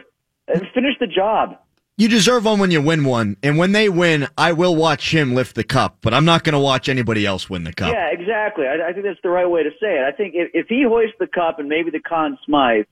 Uh, 0.54 0.60
finish 0.74 0.96
the 1.00 1.08
job. 1.08 1.58
You 2.00 2.08
deserve 2.08 2.46
one 2.46 2.60
when 2.60 2.72
you 2.72 2.82
win 2.82 3.04
one, 3.04 3.36
and 3.44 3.58
when 3.58 3.74
they 3.74 3.90
win, 3.90 4.30
I 4.38 4.54
will 4.54 4.74
watch 4.74 5.14
him 5.14 5.36
lift 5.36 5.54
the 5.58 5.66
cup, 5.66 5.98
but 6.00 6.14
I'm 6.14 6.24
not 6.24 6.46
going 6.46 6.54
to 6.54 6.60
watch 6.60 6.88
anybody 6.88 7.26
else 7.26 7.50
win 7.50 7.66
the 7.66 7.74
cup. 7.74 7.92
Yeah, 7.92 8.08
exactly. 8.10 8.68
I, 8.68 8.88
I 8.88 8.94
think 8.94 9.04
that's 9.06 9.20
the 9.22 9.28
right 9.28 9.46
way 9.46 9.64
to 9.64 9.72
say 9.82 10.00
it. 10.00 10.06
I 10.08 10.16
think 10.16 10.34
if, 10.34 10.50
if 10.54 10.68
he 10.70 10.86
hoists 10.88 11.18
the 11.20 11.28
cup 11.28 11.60
and 11.60 11.68
maybe 11.68 11.92
the 11.92 12.00
Conn 12.00 12.38
Smythe, 12.46 12.86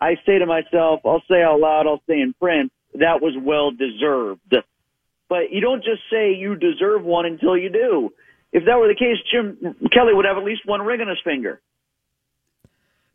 I 0.00 0.14
say 0.24 0.38
to 0.38 0.46
myself, 0.46 1.00
I'll 1.04 1.24
say 1.28 1.42
out 1.42 1.58
loud, 1.58 1.88
I'll 1.88 2.02
say 2.06 2.20
in 2.20 2.32
print, 2.34 2.70
that 2.94 3.20
was 3.20 3.34
well 3.36 3.72
deserved. 3.72 4.54
But 5.28 5.50
you 5.50 5.60
don't 5.60 5.82
just 5.82 6.02
say 6.08 6.34
you 6.34 6.54
deserve 6.54 7.02
one 7.02 7.26
until 7.26 7.56
you 7.56 7.70
do. 7.70 8.12
If 8.52 8.66
that 8.66 8.78
were 8.78 8.86
the 8.86 8.94
case, 8.94 9.16
Jim 9.32 9.58
Kelly 9.92 10.14
would 10.14 10.26
have 10.26 10.36
at 10.36 10.44
least 10.44 10.60
one 10.64 10.80
ring 10.82 11.00
on 11.00 11.08
his 11.08 11.18
finger. 11.24 11.60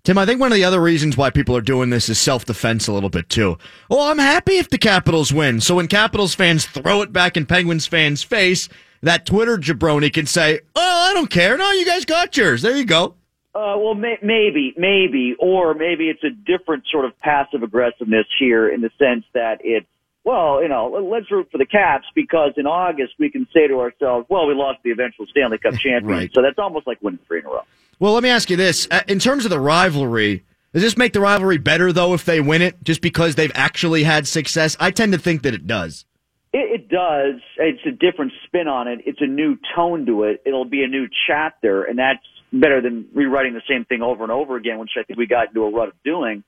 Tim, 0.03 0.17
I 0.17 0.25
think 0.25 0.39
one 0.39 0.51
of 0.51 0.55
the 0.55 0.63
other 0.63 0.81
reasons 0.81 1.17
why 1.17 1.29
people 1.29 1.55
are 1.55 1.61
doing 1.61 1.89
this 1.89 2.09
is 2.09 2.19
self 2.19 2.45
defense 2.45 2.87
a 2.87 2.93
little 2.93 3.09
bit 3.09 3.29
too. 3.29 3.57
Oh, 3.89 4.09
I'm 4.09 4.17
happy 4.17 4.53
if 4.57 4.69
the 4.69 4.77
Capitals 4.77 5.31
win. 5.33 5.59
So 5.61 5.75
when 5.75 5.87
Capitals 5.87 6.33
fans 6.33 6.65
throw 6.65 7.01
it 7.01 7.11
back 7.11 7.35
in 7.37 7.45
Penguins 7.45 7.85
fans' 7.85 8.23
face, 8.23 8.69
that 9.03 9.25
Twitter 9.25 9.57
jabroni 9.57 10.11
can 10.11 10.25
say, 10.25 10.61
"Oh, 10.75 11.09
I 11.09 11.13
don't 11.13 11.29
care. 11.29 11.57
No, 11.57 11.69
you 11.71 11.85
guys 11.85 12.05
got 12.05 12.35
yours. 12.37 12.61
There 12.61 12.75
you 12.75 12.85
go." 12.85 13.15
Uh, 13.53 13.75
well, 13.77 13.95
may- 13.95 14.19
maybe, 14.21 14.73
maybe, 14.77 15.35
or 15.39 15.73
maybe 15.73 16.07
it's 16.09 16.23
a 16.23 16.29
different 16.29 16.83
sort 16.91 17.03
of 17.03 17.17
passive 17.19 17.61
aggressiveness 17.63 18.25
here 18.39 18.69
in 18.69 18.79
the 18.79 18.91
sense 18.99 19.25
that 19.33 19.59
it's, 19.63 19.87
well, 20.23 20.61
you 20.61 20.69
know, 20.69 20.87
let's 21.11 21.29
root 21.31 21.49
for 21.51 21.57
the 21.57 21.65
Caps 21.65 22.05
because 22.13 22.53
in 22.57 22.67
August 22.67 23.13
we 23.17 23.29
can 23.29 23.47
say 23.51 23.67
to 23.67 23.79
ourselves, 23.79 24.27
well, 24.29 24.45
we 24.47 24.53
lost 24.53 24.79
the 24.83 24.91
eventual 24.91 25.25
Stanley 25.27 25.57
Cup 25.57 25.73
champion, 25.73 26.05
Right. 26.19 26.31
so 26.33 26.41
that's 26.43 26.59
almost 26.59 26.85
like 26.87 26.99
winning 27.01 27.19
three 27.27 27.39
in 27.39 27.45
a 27.47 27.49
row. 27.49 27.63
Well, 27.99 28.13
let 28.13 28.23
me 28.23 28.29
ask 28.29 28.49
you 28.49 28.55
this: 28.55 28.87
Uh, 28.89 29.01
in 29.07 29.19
terms 29.19 29.43
of 29.43 29.51
the 29.51 29.59
rivalry, 29.59 30.45
does 30.73 30.81
this 30.81 30.95
make 30.95 31.11
the 31.11 31.19
rivalry 31.19 31.57
better 31.57 31.91
though 31.91 32.13
if 32.13 32.23
they 32.23 32.39
win 32.39 32.61
it, 32.61 32.81
just 32.83 33.01
because 33.01 33.35
they've 33.35 33.51
actually 33.53 34.03
had 34.03 34.25
success? 34.25 34.77
I 34.79 34.91
tend 34.91 35.11
to 35.11 35.19
think 35.19 35.43
that 35.43 35.53
it 35.53 35.67
does. 35.67 36.05
It, 36.53 36.81
it 36.81 36.89
does. 36.89 37.41
It's 37.57 37.81
a 37.85 37.91
different 37.91 38.31
spin 38.45 38.69
on 38.69 38.87
it. 38.87 39.01
It's 39.05 39.19
a 39.21 39.27
new 39.27 39.57
tone 39.75 40.05
to 40.05 40.23
it. 40.23 40.41
It'll 40.45 40.63
be 40.63 40.83
a 40.83 40.87
new 40.87 41.07
chapter, 41.27 41.83
and 41.83 41.99
that's 41.99 42.23
better 42.53 42.81
than 42.81 43.05
rewriting 43.13 43.53
the 43.53 43.61
same 43.69 43.83
thing 43.83 44.01
over 44.01 44.23
and 44.23 44.31
over 44.31 44.55
again, 44.55 44.79
which 44.79 44.91
I 44.97 45.03
think 45.03 45.19
we 45.19 45.27
got 45.27 45.49
into 45.49 45.63
a 45.63 45.69
rut 45.69 45.89
of 45.89 45.93
doing. 46.05 46.43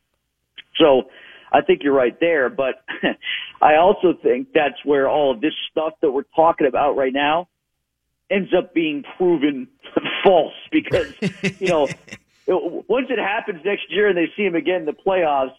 So 0.77 1.09
I 1.51 1.61
think 1.61 1.83
you're 1.83 1.93
right 1.93 2.17
there, 2.19 2.49
but 2.49 2.75
I 3.61 3.75
also 3.75 4.13
think 4.23 4.47
that's 4.53 4.83
where 4.85 5.09
all 5.09 5.31
of 5.31 5.41
this 5.41 5.53
stuff 5.69 5.93
that 6.01 6.11
we're 6.11 6.23
talking 6.33 6.65
about 6.65 6.95
right 6.95 7.13
now 7.13 7.49
ends 8.31 8.53
up 8.57 8.73
being 8.73 9.03
proven 9.17 9.67
false 10.23 10.53
because, 10.71 11.13
you 11.59 11.67
know, 11.67 11.87
once 12.47 13.07
it 13.09 13.19
happens 13.19 13.61
next 13.65 13.83
year 13.89 14.07
and 14.07 14.17
they 14.17 14.31
see 14.35 14.43
him 14.43 14.55
again 14.55 14.81
in 14.81 14.85
the 14.85 14.93
playoffs, 14.93 15.53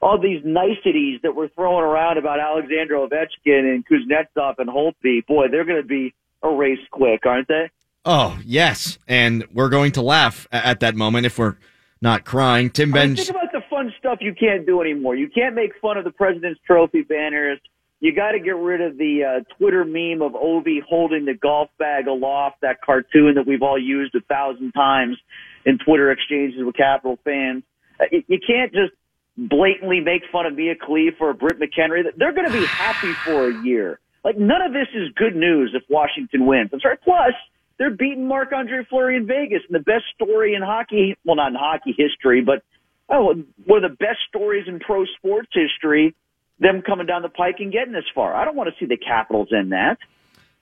all 0.00 0.20
these 0.20 0.42
niceties 0.44 1.20
that 1.22 1.34
we're 1.34 1.48
throwing 1.48 1.84
around 1.84 2.18
about 2.18 2.38
Alexander 2.38 2.94
Ovechkin 2.94 3.74
and 3.74 3.84
Kuznetsov 3.86 4.54
and 4.58 4.68
Holtby, 4.68 5.26
boy, 5.26 5.46
they're 5.50 5.64
going 5.64 5.82
to 5.82 5.88
be 5.88 6.14
erased 6.44 6.90
quick, 6.90 7.26
aren't 7.26 7.48
they? 7.48 7.70
Oh 8.04 8.38
yes, 8.44 8.98
and 9.08 9.44
we're 9.52 9.68
going 9.68 9.92
to 9.92 10.02
laugh 10.02 10.46
at 10.52 10.80
that 10.80 10.94
moment 10.94 11.26
if 11.26 11.38
we're 11.38 11.56
not 12.00 12.24
crying. 12.24 12.70
Tim 12.70 12.94
I 12.94 13.06
mean, 13.06 13.16
think 13.16 13.30
about 13.30 13.52
the 13.52 13.62
fun 13.68 13.92
stuff 13.98 14.18
you 14.20 14.34
can't 14.34 14.64
do 14.64 14.80
anymore. 14.80 15.16
You 15.16 15.28
can't 15.28 15.54
make 15.54 15.72
fun 15.80 15.96
of 15.98 16.04
the 16.04 16.12
President's 16.12 16.60
Trophy 16.64 17.02
banners. 17.02 17.58
You 18.00 18.14
got 18.14 18.32
to 18.32 18.38
get 18.38 18.56
rid 18.56 18.80
of 18.80 18.96
the 18.96 19.24
uh, 19.24 19.54
Twitter 19.56 19.84
meme 19.84 20.22
of 20.22 20.32
Ovi 20.32 20.78
holding 20.88 21.24
the 21.24 21.34
golf 21.34 21.68
bag 21.78 22.06
aloft, 22.06 22.60
that 22.62 22.80
cartoon 22.80 23.34
that 23.34 23.46
we've 23.46 23.62
all 23.62 23.78
used 23.78 24.14
a 24.14 24.20
thousand 24.20 24.72
times 24.72 25.16
in 25.64 25.78
Twitter 25.78 26.12
exchanges 26.12 26.60
with 26.64 26.76
Capital 26.76 27.18
fans. 27.24 27.64
Uh, 28.00 28.04
you, 28.28 28.38
can't 28.46 28.72
just 28.72 28.92
blatantly 29.36 30.00
make 30.00 30.22
fun 30.30 30.46
of 30.46 30.54
Mia 30.54 30.74
Khalifa 30.76 31.16
or 31.24 31.34
Britt 31.34 31.58
McHenry. 31.58 32.02
They're 32.16 32.32
going 32.32 32.46
to 32.46 32.52
be 32.52 32.66
happy 32.66 33.12
for 33.24 33.48
a 33.48 33.64
year. 33.64 33.98
Like 34.24 34.38
none 34.38 34.62
of 34.62 34.72
this 34.72 34.88
is 34.94 35.08
good 35.16 35.34
news 35.34 35.74
if 35.74 35.82
Washington 35.90 36.46
wins. 36.46 36.70
I'm 36.72 36.80
sorry. 36.80 36.98
Plus, 37.02 37.32
they're 37.78 37.90
beating 37.90 38.26
Marc 38.26 38.52
Andre 38.52 38.84
Fleury 38.88 39.16
in 39.16 39.26
Vegas, 39.26 39.62
and 39.68 39.74
the 39.74 39.84
best 39.84 40.04
story 40.14 40.54
in 40.54 40.62
hockey, 40.62 41.16
well, 41.24 41.36
not 41.36 41.48
in 41.48 41.54
hockey 41.54 41.94
history, 41.96 42.42
but 42.42 42.62
oh, 43.08 43.34
one 43.64 43.84
of 43.84 43.90
the 43.90 43.96
best 43.96 44.18
stories 44.28 44.66
in 44.66 44.80
pro 44.80 45.04
sports 45.16 45.50
history. 45.52 46.14
Them 46.60 46.82
coming 46.82 47.06
down 47.06 47.22
the 47.22 47.28
pike 47.28 47.56
and 47.60 47.72
getting 47.72 47.92
this 47.92 48.04
far. 48.14 48.34
I 48.34 48.44
don't 48.44 48.56
want 48.56 48.68
to 48.68 48.74
see 48.78 48.86
the 48.86 48.96
Capitals 48.96 49.48
in 49.52 49.68
that. 49.70 49.98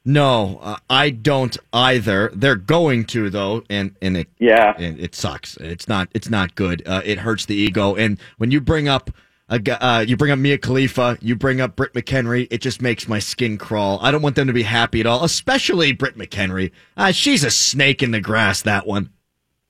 No, 0.05 0.61
uh, 0.63 0.77
I 0.89 1.11
don't 1.11 1.57
either. 1.73 2.31
They're 2.33 2.55
going 2.55 3.07
to 3.07 3.29
though, 3.29 3.65
and 3.69 3.97
and 4.01 4.17
it 4.17 4.29
Yeah. 4.39 4.73
and 4.79 5.01
it 5.01 5.17
sucks. 5.17 5.57
It's 5.57 5.89
not 5.89 6.09
it's 6.15 6.31
not 6.31 6.55
good. 6.55 6.83
Uh, 6.87 7.03
it 7.05 7.19
hurts 7.19 7.47
the 7.47 7.57
ego. 7.57 7.97
And 7.97 8.19
when 8.39 8.53
you 8.53 8.61
bring 8.61 8.89
up 8.89 9.11
a, 9.49 9.61
uh, 9.85 10.01
you 10.07 10.17
bring 10.17 10.31
up 10.31 10.39
Mia 10.39 10.59
Khalifa, 10.59 11.19
you 11.21 11.35
bring 11.35 11.61
up 11.61 11.75
Britt 11.77 11.93
McHenry, 11.95 12.47
it 12.51 12.61
just 12.61 12.81
makes 12.81 13.09
my 13.09 13.19
skin 13.19 13.59
crawl. 13.59 13.99
I 14.01 14.11
don't 14.13 14.23
want 14.23 14.37
them 14.37 14.47
to 14.47 14.53
be 14.53 14.63
happy 14.63 15.01
at 15.01 15.07
all, 15.07 15.25
especially 15.25 15.93
Britt 15.93 16.17
McHenry. 16.17 16.71
Uh, 16.97 17.11
she's 17.11 17.43
a 17.43 17.51
snake 17.51 18.01
in 18.03 18.13
the 18.13 18.21
grass. 18.21 18.63
That 18.63 18.87
one. 18.87 19.11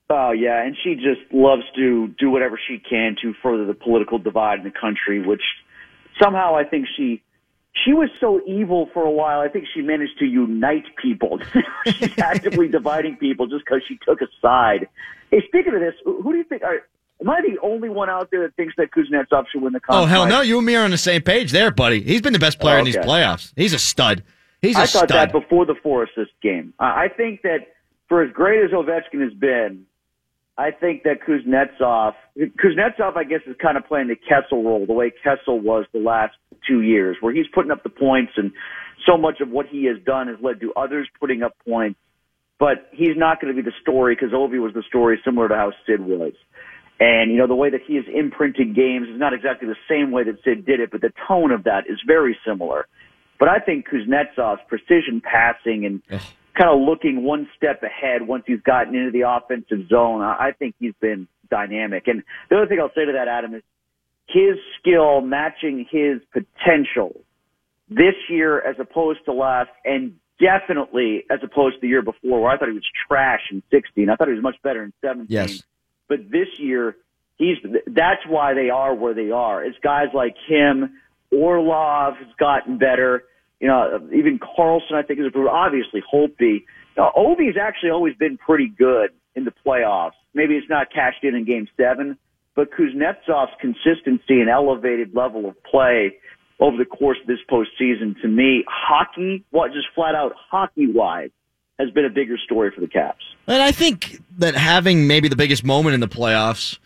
Oh 0.09 0.31
yeah, 0.31 0.63
and 0.63 0.75
she 0.83 0.95
just 0.95 1.21
loves 1.33 1.63
to 1.75 2.09
do 2.19 2.29
whatever 2.29 2.59
she 2.67 2.77
can 2.77 3.15
to 3.23 3.33
further 3.41 3.65
the 3.65 3.73
political 3.73 4.19
divide 4.19 4.59
in 4.59 4.65
the 4.65 4.71
country, 4.71 5.19
which 5.25 5.41
somehow 6.21 6.55
I 6.55 6.63
think 6.63 6.87
she 6.95 7.23
she 7.85 7.93
was 7.93 8.09
so 8.19 8.41
evil 8.47 8.89
for 8.93 9.03
a 9.03 9.11
while. 9.11 9.39
I 9.39 9.49
think 9.49 9.65
she 9.73 9.81
managed 9.81 10.17
to 10.19 10.25
unite 10.25 10.85
people. 11.01 11.39
She's 11.85 12.17
actively 12.17 12.67
dividing 12.79 13.17
people 13.17 13.45
just 13.47 13.65
because 13.65 13.81
she 13.87 13.99
took 14.03 14.19
a 14.21 14.27
side. 14.41 14.87
Hey, 15.29 15.43
speaking 15.47 15.75
of 15.75 15.79
this, 15.79 15.93
who 16.03 16.31
do 16.31 16.37
you 16.37 16.43
think? 16.43 16.63
Are, 16.63 16.81
am 17.21 17.29
I 17.29 17.41
the 17.41 17.59
only 17.61 17.89
one 17.89 18.09
out 18.09 18.29
there 18.31 18.41
that 18.41 18.55
thinks 18.55 18.73
that 18.77 18.89
Kuznetsov 18.91 19.45
should 19.51 19.61
win 19.61 19.73
the? 19.73 19.79
Conn 19.79 20.03
Oh 20.03 20.05
hell 20.05 20.25
no! 20.27 20.41
You 20.41 20.57
and 20.57 20.65
me 20.65 20.75
are 20.75 20.85
on 20.85 20.91
the 20.91 20.97
same 20.97 21.21
page 21.21 21.51
there, 21.51 21.69
buddy. 21.71 22.01
He's 22.01 22.21
been 22.21 22.33
the 22.33 22.39
best 22.39 22.59
player 22.59 22.77
Oh, 22.77 22.79
in 22.79 22.85
these 22.85 22.97
okay. 22.97 23.07
playoffs. 23.07 23.53
He's 23.55 23.73
a 23.73 23.79
stud. 23.79 24.23
He's 24.61 24.75
a 24.75 24.79
I 24.79 24.85
thought 24.87 25.09
stud. 25.09 25.09
that 25.09 25.31
before 25.31 25.65
the 25.67 25.75
four 25.83 26.03
assist 26.03 26.31
game. 26.41 26.73
I 26.79 27.03
I 27.05 27.07
think 27.15 27.43
that 27.43 27.59
for 28.09 28.23
as 28.23 28.31
great 28.33 28.63
as 28.63 28.71
Ovechkin 28.71 29.21
has 29.21 29.33
been, 29.33 29.85
I 30.57 30.71
think 30.71 31.03
that 31.03 31.19
Kuznetsov, 31.21 32.13
Kuznetsov, 32.37 33.15
I 33.15 33.23
guess, 33.23 33.41
is 33.45 33.55
kind 33.61 33.77
of 33.77 33.85
playing 33.85 34.07
the 34.07 34.15
Kessel 34.15 34.63
role, 34.63 34.85
the 34.87 34.93
way 34.93 35.11
Kessel 35.23 35.59
was 35.59 35.85
the 35.93 35.99
last 35.99 36.33
two 36.67 36.81
years, 36.81 37.17
where 37.21 37.31
he's 37.31 37.45
putting 37.53 37.71
up 37.71 37.83
the 37.83 37.89
points, 37.89 38.33
and 38.37 38.51
so 39.05 39.17
much 39.17 39.39
of 39.39 39.49
what 39.49 39.67
he 39.67 39.85
has 39.85 39.97
done 40.03 40.27
has 40.27 40.37
led 40.41 40.59
to 40.61 40.73
others 40.73 41.07
putting 41.19 41.43
up 41.43 41.53
points. 41.67 41.99
But 42.59 42.89
he's 42.91 43.15
not 43.15 43.39
going 43.39 43.55
to 43.55 43.61
be 43.61 43.63
the 43.63 43.75
story 43.81 44.15
because 44.15 44.31
Ovi 44.31 44.59
was 44.59 44.73
the 44.73 44.81
story, 44.87 45.19
similar 45.23 45.47
to 45.47 45.55
how 45.55 45.73
Sid 45.85 46.01
was. 46.01 46.33
And, 46.99 47.31
you 47.31 47.37
know, 47.37 47.45
the 47.45 47.55
way 47.55 47.69
that 47.69 47.81
he 47.85 47.95
has 47.97 48.05
imprinted 48.11 48.75
games 48.75 49.07
is 49.07 49.19
not 49.19 49.33
exactly 49.33 49.67
the 49.67 49.75
same 49.87 50.09
way 50.11 50.23
that 50.23 50.43
Sid 50.43 50.65
did 50.65 50.79
it, 50.79 50.89
but 50.89 51.01
the 51.01 51.13
tone 51.27 51.51
of 51.51 51.65
that 51.65 51.83
is 51.87 51.99
very 52.07 52.35
similar. 52.43 52.87
But 53.39 53.49
I 53.49 53.59
think 53.59 53.87
Kuznetsov's 53.87 54.61
precision 54.67 55.21
passing 55.21 55.85
and 55.85 56.01
kind 56.57 56.69
of 56.69 56.79
looking 56.87 57.23
one 57.23 57.47
step 57.55 57.83
ahead 57.83 58.27
once 58.27 58.43
he's 58.47 58.61
gotten 58.61 58.95
into 58.95 59.11
the 59.11 59.29
offensive 59.29 59.87
zone, 59.89 60.21
I 60.21 60.51
think 60.57 60.75
he's 60.79 60.93
been 60.99 61.27
dynamic. 61.49 62.07
And 62.07 62.23
the 62.49 62.57
other 62.57 62.67
thing 62.67 62.79
I'll 62.79 62.91
say 62.95 63.05
to 63.05 63.13
that, 63.13 63.27
Adam, 63.27 63.53
is 63.53 63.63
his 64.27 64.57
skill 64.79 65.21
matching 65.21 65.85
his 65.89 66.21
potential 66.33 67.21
this 67.89 68.15
year 68.29 68.59
as 68.59 68.75
opposed 68.79 69.19
to 69.25 69.33
last, 69.33 69.69
and 69.85 70.15
definitely 70.39 71.23
as 71.29 71.39
opposed 71.43 71.75
to 71.75 71.81
the 71.81 71.87
year 71.87 72.01
before, 72.01 72.41
where 72.41 72.51
I 72.51 72.57
thought 72.57 72.67
he 72.67 72.73
was 72.73 72.83
trash 73.07 73.41
in 73.51 73.63
16. 73.71 74.09
I 74.09 74.15
thought 74.15 74.27
he 74.27 74.33
was 74.33 74.43
much 74.43 74.61
better 74.61 74.83
in 74.83 74.93
17 75.01 75.27
Yes. 75.29 75.63
but 76.07 76.29
this 76.29 76.47
year 76.57 76.97
he's 77.37 77.57
that's 77.87 78.21
why 78.27 78.53
they 78.53 78.69
are 78.69 78.93
where 78.93 79.13
they 79.13 79.31
are. 79.31 79.63
It's 79.63 79.77
guys 79.81 80.07
like 80.13 80.35
him. 80.47 80.97
Orlov 81.31 82.15
has 82.17 82.27
gotten 82.39 82.77
better. 82.77 83.23
You 83.59 83.67
know, 83.67 84.07
even 84.13 84.39
Carlson 84.39 84.95
I 84.95 85.01
think 85.01 85.19
is 85.19 85.25
improved. 85.25 85.49
Obviously 85.49 86.01
Holtby. 86.13 86.65
Now, 86.95 87.11
Ovi's 87.15 87.57
actually 87.61 87.91
always 87.91 88.15
been 88.15 88.37
pretty 88.37 88.67
good 88.67 89.11
in 89.35 89.45
the 89.45 89.53
playoffs. 89.65 90.13
Maybe 90.33 90.55
it's 90.55 90.69
not 90.69 90.91
cashed 90.91 91.23
in 91.23 91.35
in 91.35 91.45
Game 91.45 91.67
Seven, 91.77 92.17
but 92.55 92.69
Kuznetsov's 92.71 93.53
consistency 93.61 94.41
and 94.41 94.49
elevated 94.49 95.15
level 95.15 95.47
of 95.47 95.55
play 95.63 96.17
over 96.59 96.75
the 96.75 96.85
course 96.85 97.17
of 97.21 97.27
this 97.27 97.39
postseason, 97.49 98.19
to 98.21 98.27
me, 98.27 98.63
hockey, 98.67 99.45
what 99.51 99.71
just 99.73 99.87
flat 99.93 100.15
out 100.15 100.33
hockey 100.49 100.87
wise, 100.87 101.29
has 101.77 101.91
been 101.91 102.05
a 102.05 102.09
bigger 102.09 102.37
story 102.43 102.71
for 102.73 102.81
the 102.81 102.87
Caps. 102.87 103.23
And 103.45 103.61
I 103.61 103.71
think 103.71 104.19
that 104.39 104.55
having 104.55 105.05
maybe 105.05 105.27
the 105.27 105.35
biggest 105.35 105.63
moment 105.63 105.93
in 105.93 105.99
the 105.99 106.07
playoffs 106.07 106.79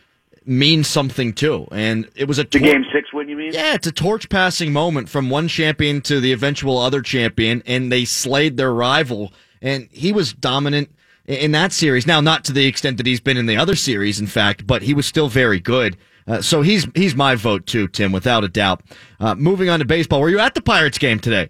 means 0.46 0.88
something 0.88 1.34
too. 1.34 1.68
And 1.72 2.10
it 2.16 2.28
was 2.28 2.40
a 2.40 2.44
tor- 2.44 2.62
Game 2.62 2.86
Six 2.94 3.14
win, 3.14 3.30
you 3.30 3.36
mean? 3.36 3.54
Yeah, 3.54 3.76
it's 3.76 3.88
a 3.88 3.92
torch 3.92 4.30
passing 4.30 4.74
moment 4.74 5.10
from 5.10 5.30
one 5.30 5.48
champion 5.48 6.02
to 6.02 6.20
the 6.20 6.32
eventual 6.32 6.78
other 6.78 7.02
champion, 7.02 7.62
and 7.66 7.92
they 7.92 8.06
slayed 8.06 8.58
their 8.58 8.74
rival. 8.74 9.34
And 9.62 9.88
he 9.92 10.12
was 10.12 10.34
dominant 10.34 10.90
in 11.26 11.52
that 11.52 11.72
series. 11.72 12.08
Now, 12.08 12.22
not 12.22 12.44
to 12.46 12.54
the 12.54 12.66
extent 12.66 12.98
that 12.98 13.06
he's 13.06 13.20
been 13.20 13.38
in 13.38 13.46
the 13.46 13.58
other 13.58 13.76
series, 13.76 14.20
in 14.20 14.28
fact, 14.28 14.66
but 14.66 14.82
he 14.82 14.94
was 14.94 15.06
still 15.06 15.30
very 15.30 15.60
good. 15.60 15.98
Uh, 16.28 16.42
so 16.42 16.62
he's 16.62 16.88
he's 16.96 17.16
my 17.16 17.36
vote 17.36 17.66
too, 17.66 17.88
Tim, 17.88 18.12
without 18.12 18.44
a 18.44 18.48
doubt. 18.48 18.82
Uh, 19.20 19.36
moving 19.36 19.70
on 19.70 19.80
to 19.80 19.86
baseball, 19.86 20.22
were 20.22 20.30
you 20.30 20.40
at 20.40 20.54
the 20.54 20.62
Pirates 20.62 20.98
game 20.98 21.20
today? 21.20 21.50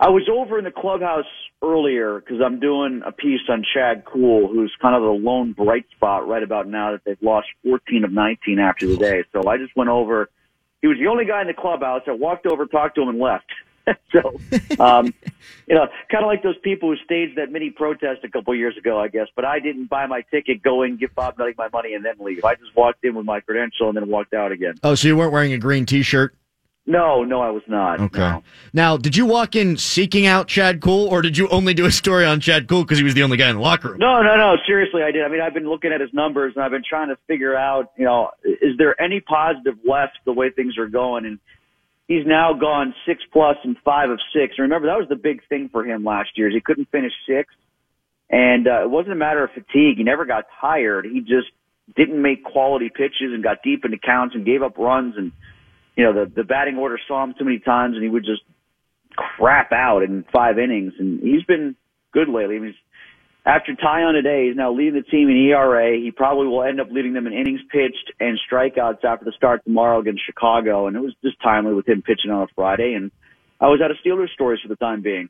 I 0.00 0.08
was 0.08 0.28
over 0.30 0.58
in 0.58 0.64
the 0.64 0.70
clubhouse 0.70 1.26
earlier 1.62 2.20
because 2.20 2.40
I'm 2.44 2.60
doing 2.60 3.02
a 3.06 3.12
piece 3.12 3.40
on 3.48 3.64
Chad 3.74 4.04
Kuhl, 4.04 4.48
who's 4.48 4.74
kind 4.80 4.94
of 4.96 5.02
the 5.02 5.08
lone 5.08 5.52
bright 5.52 5.86
spot 5.94 6.26
right 6.26 6.42
about 6.42 6.68
now 6.68 6.92
that 6.92 7.02
they've 7.04 7.22
lost 7.22 7.48
14 7.64 8.04
of 8.04 8.12
19 8.12 8.58
after 8.58 8.86
the 8.86 8.96
day. 8.96 9.24
So 9.32 9.48
I 9.48 9.56
just 9.58 9.74
went 9.76 9.90
over. 9.90 10.28
He 10.80 10.88
was 10.88 10.98
the 10.98 11.06
only 11.06 11.24
guy 11.24 11.40
in 11.40 11.46
the 11.46 11.54
clubhouse. 11.54 12.02
I 12.06 12.12
walked 12.12 12.46
over, 12.46 12.66
talked 12.66 12.96
to 12.96 13.02
him, 13.02 13.08
and 13.08 13.18
left. 13.18 13.46
so, 14.12 14.40
um, 14.78 15.12
you 15.66 15.74
know, 15.74 15.86
kind 16.10 16.24
of 16.24 16.28
like 16.28 16.42
those 16.42 16.58
people 16.62 16.90
who 16.90 16.96
staged 17.04 17.36
that 17.36 17.50
mini 17.50 17.70
protest 17.70 18.22
a 18.24 18.28
couple 18.28 18.54
years 18.54 18.76
ago, 18.76 18.98
I 19.00 19.08
guess. 19.08 19.26
But 19.34 19.44
I 19.44 19.58
didn't 19.58 19.86
buy 19.86 20.06
my 20.06 20.22
ticket, 20.30 20.62
go 20.62 20.82
in, 20.82 20.96
give 20.96 21.14
Bob 21.14 21.36
Nutting 21.38 21.54
my 21.58 21.68
money, 21.72 21.94
and 21.94 22.04
then 22.04 22.14
leave. 22.18 22.44
I 22.44 22.54
just 22.54 22.74
walked 22.76 23.04
in 23.04 23.14
with 23.14 23.26
my 23.26 23.40
credential 23.40 23.88
and 23.88 23.96
then 23.96 24.08
walked 24.08 24.34
out 24.34 24.52
again. 24.52 24.74
Oh, 24.82 24.94
so 24.94 25.08
you 25.08 25.16
weren't 25.16 25.32
wearing 25.32 25.52
a 25.52 25.58
green 25.58 25.86
T-shirt? 25.86 26.34
No, 26.84 27.22
no, 27.22 27.40
I 27.40 27.50
was 27.50 27.62
not. 27.68 28.00
Okay. 28.00 28.18
No. 28.18 28.42
Now, 28.72 28.96
did 28.96 29.16
you 29.16 29.24
walk 29.24 29.54
in 29.54 29.76
seeking 29.76 30.26
out 30.26 30.48
Chad 30.48 30.80
Kuhl, 30.80 31.06
or 31.06 31.22
did 31.22 31.38
you 31.38 31.48
only 31.48 31.74
do 31.74 31.86
a 31.86 31.92
story 31.92 32.24
on 32.24 32.40
Chad 32.40 32.66
Kuhl 32.66 32.82
because 32.82 32.98
he 32.98 33.04
was 33.04 33.14
the 33.14 33.22
only 33.22 33.36
guy 33.36 33.48
in 33.48 33.56
the 33.56 33.62
locker 33.62 33.90
room? 33.90 33.98
No, 33.98 34.20
no, 34.20 34.36
no. 34.36 34.56
Seriously, 34.66 35.02
I 35.02 35.12
did. 35.12 35.22
I 35.24 35.28
mean, 35.28 35.40
I've 35.40 35.54
been 35.54 35.68
looking 35.68 35.92
at 35.92 36.00
his 36.00 36.12
numbers 36.12 36.54
and 36.56 36.64
I've 36.64 36.72
been 36.72 36.82
trying 36.88 37.08
to 37.08 37.16
figure 37.28 37.56
out, 37.56 37.92
you 37.96 38.04
know, 38.04 38.30
is 38.44 38.76
there 38.78 39.00
any 39.00 39.20
positive 39.20 39.74
left 39.88 40.18
the 40.24 40.32
way 40.32 40.50
things 40.50 40.76
are 40.76 40.88
going? 40.88 41.24
And 41.24 41.38
he's 42.08 42.26
now 42.26 42.52
gone 42.52 42.94
six 43.06 43.22
plus 43.32 43.56
and 43.62 43.76
five 43.84 44.10
of 44.10 44.18
six. 44.34 44.54
And 44.58 44.64
remember, 44.64 44.88
that 44.88 44.98
was 44.98 45.08
the 45.08 45.14
big 45.14 45.46
thing 45.48 45.68
for 45.70 45.84
him 45.84 46.02
last 46.02 46.30
year 46.36 46.48
is 46.48 46.54
he 46.54 46.60
couldn't 46.60 46.90
finish 46.90 47.12
six, 47.28 47.54
And 48.28 48.66
uh, 48.66 48.82
it 48.82 48.90
wasn't 48.90 49.12
a 49.12 49.16
matter 49.16 49.44
of 49.44 49.50
fatigue. 49.50 49.98
He 49.98 50.02
never 50.02 50.24
got 50.24 50.46
tired. 50.60 51.04
He 51.04 51.20
just 51.20 51.48
didn't 51.94 52.20
make 52.20 52.42
quality 52.42 52.88
pitches 52.88 53.32
and 53.32 53.42
got 53.42 53.62
deep 53.62 53.84
into 53.84 53.98
counts 53.98 54.34
and 54.34 54.44
gave 54.44 54.62
up 54.62 54.78
runs. 54.78 55.14
And, 55.16 55.30
you 55.96 56.04
know, 56.04 56.24
the, 56.24 56.32
the 56.34 56.44
batting 56.44 56.76
order 56.76 56.98
saw 57.06 57.22
him 57.24 57.34
too 57.38 57.44
many 57.44 57.58
times 57.58 57.94
and 57.94 58.02
he 58.02 58.08
would 58.08 58.24
just 58.24 58.42
crap 59.14 59.72
out 59.72 60.02
in 60.02 60.24
five 60.32 60.58
innings. 60.58 60.94
And 60.98 61.20
he's 61.20 61.44
been 61.44 61.76
good 62.12 62.28
lately. 62.28 62.56
I 62.56 62.58
mean, 62.60 62.74
after 63.44 63.74
Taillon 63.74 64.12
today, 64.12 64.46
he's 64.46 64.56
now 64.56 64.72
leading 64.72 64.94
the 64.94 65.02
team 65.02 65.28
in 65.28 65.36
ERA. 65.36 65.96
He 65.96 66.10
probably 66.10 66.46
will 66.46 66.62
end 66.62 66.80
up 66.80 66.88
leading 66.90 67.12
them 67.12 67.26
in 67.26 67.32
innings 67.32 67.60
pitched 67.70 68.12
and 68.20 68.38
strikeouts 68.50 69.04
after 69.04 69.24
the 69.24 69.32
start 69.36 69.64
tomorrow 69.64 70.00
against 70.00 70.24
Chicago. 70.24 70.86
And 70.86 70.96
it 70.96 71.00
was 71.00 71.14
just 71.22 71.40
timely 71.42 71.74
with 71.74 71.88
him 71.88 72.02
pitching 72.02 72.30
on 72.30 72.42
a 72.42 72.46
Friday. 72.54 72.94
And 72.94 73.10
I 73.60 73.66
was 73.66 73.80
out 73.82 73.90
of 73.90 73.96
Steelers 74.04 74.30
stories 74.30 74.60
for 74.60 74.68
the 74.68 74.76
time 74.76 75.02
being. 75.02 75.28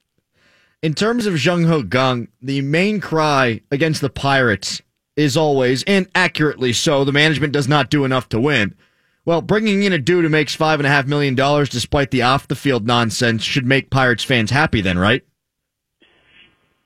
In 0.83 0.95
terms 0.95 1.27
of 1.27 1.43
Jung 1.43 1.65
Ho 1.65 1.85
Kang, 1.85 2.29
the 2.41 2.61
main 2.61 3.01
cry 3.01 3.61
against 3.71 4.01
the 4.01 4.11
Pirates 4.11 4.83
is 5.17 5.37
always, 5.37 5.83
and 5.85 6.09
accurately 6.15 6.73
so, 6.73 7.05
the 7.05 7.13
management 7.13 7.53
does 7.53 7.69
not 7.69 7.91
do 7.91 8.05
enough 8.05 8.29
to 8.31 8.41
win. 8.41 8.75
Well, 9.25 9.41
bringing 9.41 9.85
in 9.85 9.93
a 9.93 9.99
dude 9.99 10.25
who 10.25 10.31
makes 10.31 10.55
five 10.55 10.81
and 10.81 10.87
a 10.87 10.91
half 10.91 11.07
million 11.07 11.35
dollars 11.35 11.69
despite 11.69 12.11
the 12.11 12.23
off 12.23 12.49
the 12.49 12.57
field 12.57 12.87
nonsense 12.87 13.43
should 13.45 13.67
make 13.67 13.91
Pirates 13.91 14.25
fans 14.25 14.51
happy, 14.51 14.81
then, 14.81 14.99
right? 14.99 15.25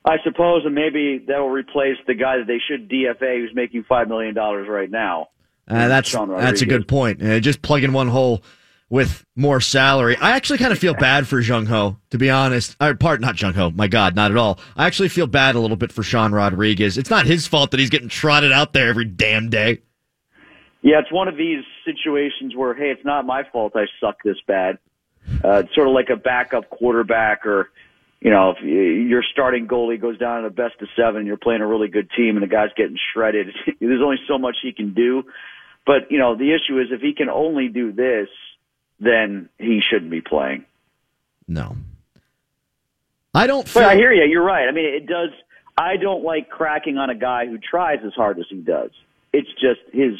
I 0.05 0.17
suppose, 0.23 0.63
and 0.65 0.73
maybe 0.73 1.25
that 1.27 1.39
will 1.39 1.49
replace 1.49 1.97
the 2.05 2.13
guy 2.13 2.37
that 2.37 2.47
they 2.47 2.59
should 2.65 2.89
DFA 2.89 3.41
who's 3.41 3.53
making 3.53 3.83
$5 3.83 4.07
million 4.07 4.33
right 4.35 4.89
now. 4.89 5.29
Uh, 5.67 5.89
that's 5.89 6.13
that's 6.13 6.61
a 6.61 6.65
good 6.65 6.87
point. 6.87 7.21
Uh, 7.21 7.41
just 7.41 7.61
plug 7.61 7.83
in 7.83 7.91
one 7.91 8.07
hole 8.07 8.41
with 8.89 9.25
more 9.35 9.59
salary. 9.59 10.15
I 10.15 10.31
actually 10.31 10.59
kind 10.59 10.71
of 10.71 10.79
feel 10.79 10.93
bad 10.93 11.27
for 11.27 11.41
Jung 11.41 11.65
Ho, 11.65 11.97
to 12.11 12.17
be 12.17 12.29
honest. 12.29 12.77
Or, 12.79 12.95
part 12.95 13.19
not 13.19 13.41
Jung 13.41 13.53
Ho. 13.53 13.71
My 13.71 13.87
God, 13.87 14.15
not 14.15 14.31
at 14.31 14.37
all. 14.37 14.59
I 14.77 14.85
actually 14.85 15.09
feel 15.09 15.27
bad 15.27 15.55
a 15.55 15.59
little 15.59 15.75
bit 15.75 15.91
for 15.91 16.03
Sean 16.03 16.31
Rodriguez. 16.31 16.97
It's 16.97 17.09
not 17.09 17.25
his 17.25 17.47
fault 17.47 17.71
that 17.71 17.81
he's 17.81 17.89
getting 17.89 18.07
trotted 18.07 18.53
out 18.53 18.71
there 18.71 18.87
every 18.87 19.03
damn 19.03 19.49
day. 19.49 19.81
Yeah, 20.87 20.99
it's 20.99 21.11
one 21.11 21.27
of 21.27 21.35
these 21.35 21.65
situations 21.83 22.55
where, 22.55 22.73
hey, 22.73 22.91
it's 22.91 23.03
not 23.03 23.25
my 23.25 23.43
fault 23.43 23.73
I 23.75 23.87
suck 23.99 24.23
this 24.23 24.37
bad. 24.47 24.77
Uh, 25.43 25.63
it's 25.65 25.75
sort 25.75 25.89
of 25.89 25.93
like 25.93 26.07
a 26.09 26.15
backup 26.15 26.69
quarterback 26.69 27.45
or, 27.45 27.69
you 28.21 28.31
know, 28.31 28.51
if 28.51 28.63
your 28.63 29.21
starting 29.21 29.67
goalie 29.67 29.99
goes 29.99 30.17
down 30.17 30.39
in 30.39 30.45
a 30.45 30.49
best 30.49 30.75
of 30.81 30.87
seven 30.95 31.17
and 31.17 31.27
you're 31.27 31.35
playing 31.35 31.59
a 31.59 31.67
really 31.67 31.89
good 31.89 32.09
team 32.15 32.37
and 32.37 32.41
the 32.41 32.47
guy's 32.47 32.69
getting 32.77 32.97
shredded, 33.11 33.47
there's 33.81 34.01
only 34.01 34.15
so 34.29 34.37
much 34.37 34.55
he 34.63 34.71
can 34.71 34.93
do. 34.93 35.23
But, 35.85 36.09
you 36.09 36.19
know, 36.19 36.37
the 36.37 36.53
issue 36.53 36.79
is 36.79 36.87
if 36.91 37.01
he 37.01 37.13
can 37.13 37.27
only 37.27 37.67
do 37.67 37.91
this, 37.91 38.29
then 38.97 39.49
he 39.57 39.81
shouldn't 39.81 40.09
be 40.09 40.21
playing. 40.21 40.63
No, 41.49 41.75
I 43.33 43.45
don't. 43.45 43.69
But 43.73 43.83
I 43.83 43.95
hear 43.95 44.13
you. 44.13 44.23
You're 44.23 44.41
right. 44.41 44.69
I 44.69 44.71
mean, 44.71 44.85
it 44.85 45.05
does. 45.05 45.31
I 45.77 45.97
don't 45.97 46.23
like 46.23 46.49
cracking 46.49 46.97
on 46.97 47.09
a 47.09 47.15
guy 47.15 47.45
who 47.45 47.57
tries 47.57 47.99
as 48.05 48.13
hard 48.13 48.39
as 48.39 48.45
he 48.49 48.61
does. 48.61 48.91
It's 49.33 49.51
just 49.59 49.81
his 49.91 50.13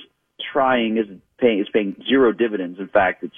trying 0.54 0.98
isn't 0.98 1.22
paying 1.40 1.60
is 1.60 1.68
paying 1.72 1.96
zero 2.08 2.32
dividends. 2.32 2.80
In 2.80 2.88
fact, 2.88 3.24
it's 3.24 3.36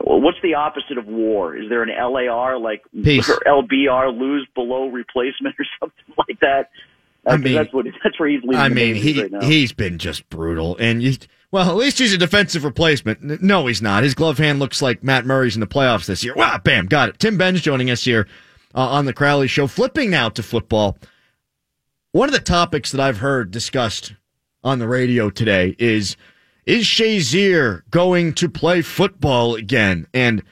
what's 0.00 0.38
the 0.42 0.54
opposite 0.54 0.98
of 0.98 1.06
war? 1.06 1.56
Is 1.56 1.68
there 1.68 1.82
an 1.82 1.90
LAR 1.90 2.58
like 2.58 2.82
Peace. 3.02 3.28
or 3.28 3.40
LBR 3.46 4.18
lose 4.18 4.46
below 4.54 4.88
replacement 4.88 5.54
or 5.58 5.64
something 5.80 6.14
like 6.28 6.40
that? 6.40 6.70
I 7.26 7.36
mean- 7.36 7.54
that's 7.54 7.72
what 7.72 7.86
that's 8.04 8.18
where 8.20 8.28
he's 8.28 8.42
leading. 8.42 8.56
I 8.56 8.68
mean, 8.68 8.94
he 8.94 9.20
right 9.22 9.32
now. 9.32 9.40
he's 9.40 9.72
been 9.72 9.98
just 9.98 10.28
brutal, 10.30 10.76
and 10.78 11.02
you. 11.02 11.14
Well, 11.52 11.70
at 11.70 11.76
least 11.76 11.98
he's 12.00 12.12
a 12.12 12.18
defensive 12.18 12.64
replacement. 12.64 13.40
No, 13.42 13.66
he's 13.68 13.80
not. 13.80 14.02
His 14.02 14.14
glove 14.14 14.36
hand 14.36 14.58
looks 14.58 14.82
like 14.82 15.04
Matt 15.04 15.24
Murray's 15.24 15.54
in 15.54 15.60
the 15.60 15.66
playoffs 15.66 16.04
this 16.06 16.24
year. 16.24 16.34
Wow, 16.34 16.58
bam, 16.62 16.86
got 16.86 17.08
it. 17.08 17.18
Tim 17.20 17.38
Benz 17.38 17.60
joining 17.62 17.88
us 17.88 18.04
here 18.04 18.26
uh, 18.74 18.80
on 18.80 19.04
the 19.06 19.12
Crowley 19.12 19.46
Show. 19.46 19.68
Flipping 19.68 20.10
now 20.10 20.28
to 20.30 20.42
football. 20.42 20.98
One 22.10 22.28
of 22.28 22.32
the 22.34 22.40
topics 22.40 22.90
that 22.92 23.00
I've 23.00 23.18
heard 23.18 23.52
discussed 23.52 24.14
on 24.66 24.80
the 24.80 24.88
radio 24.88 25.30
today 25.30 25.76
is 25.78 26.16
is 26.66 26.84
Shazier 26.84 27.82
going 27.90 28.34
to 28.34 28.48
play 28.48 28.82
football 28.82 29.54
again? 29.54 30.08
And 30.12 30.42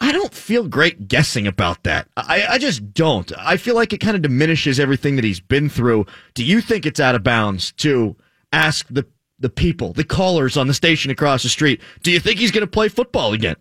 I 0.00 0.10
don't 0.10 0.32
feel 0.32 0.66
great 0.66 1.06
guessing 1.06 1.46
about 1.46 1.82
that. 1.84 2.08
I, 2.16 2.46
I 2.48 2.58
just 2.58 2.94
don't. 2.94 3.30
I 3.38 3.58
feel 3.58 3.74
like 3.74 3.92
it 3.92 3.98
kind 3.98 4.16
of 4.16 4.22
diminishes 4.22 4.80
everything 4.80 5.16
that 5.16 5.24
he's 5.24 5.40
been 5.40 5.68
through. 5.68 6.06
Do 6.32 6.42
you 6.42 6.62
think 6.62 6.86
it's 6.86 6.98
out 6.98 7.14
of 7.14 7.22
bounds 7.22 7.72
to 7.72 8.16
ask 8.52 8.86
the 8.88 9.06
the 9.38 9.50
people, 9.50 9.92
the 9.92 10.04
callers 10.04 10.56
on 10.56 10.68
the 10.68 10.74
station 10.74 11.10
across 11.10 11.42
the 11.42 11.48
street, 11.48 11.80
do 12.04 12.12
you 12.12 12.20
think 12.20 12.38
he's 12.38 12.52
going 12.52 12.64
to 12.64 12.70
play 12.70 12.88
football 12.88 13.32
again? 13.32 13.56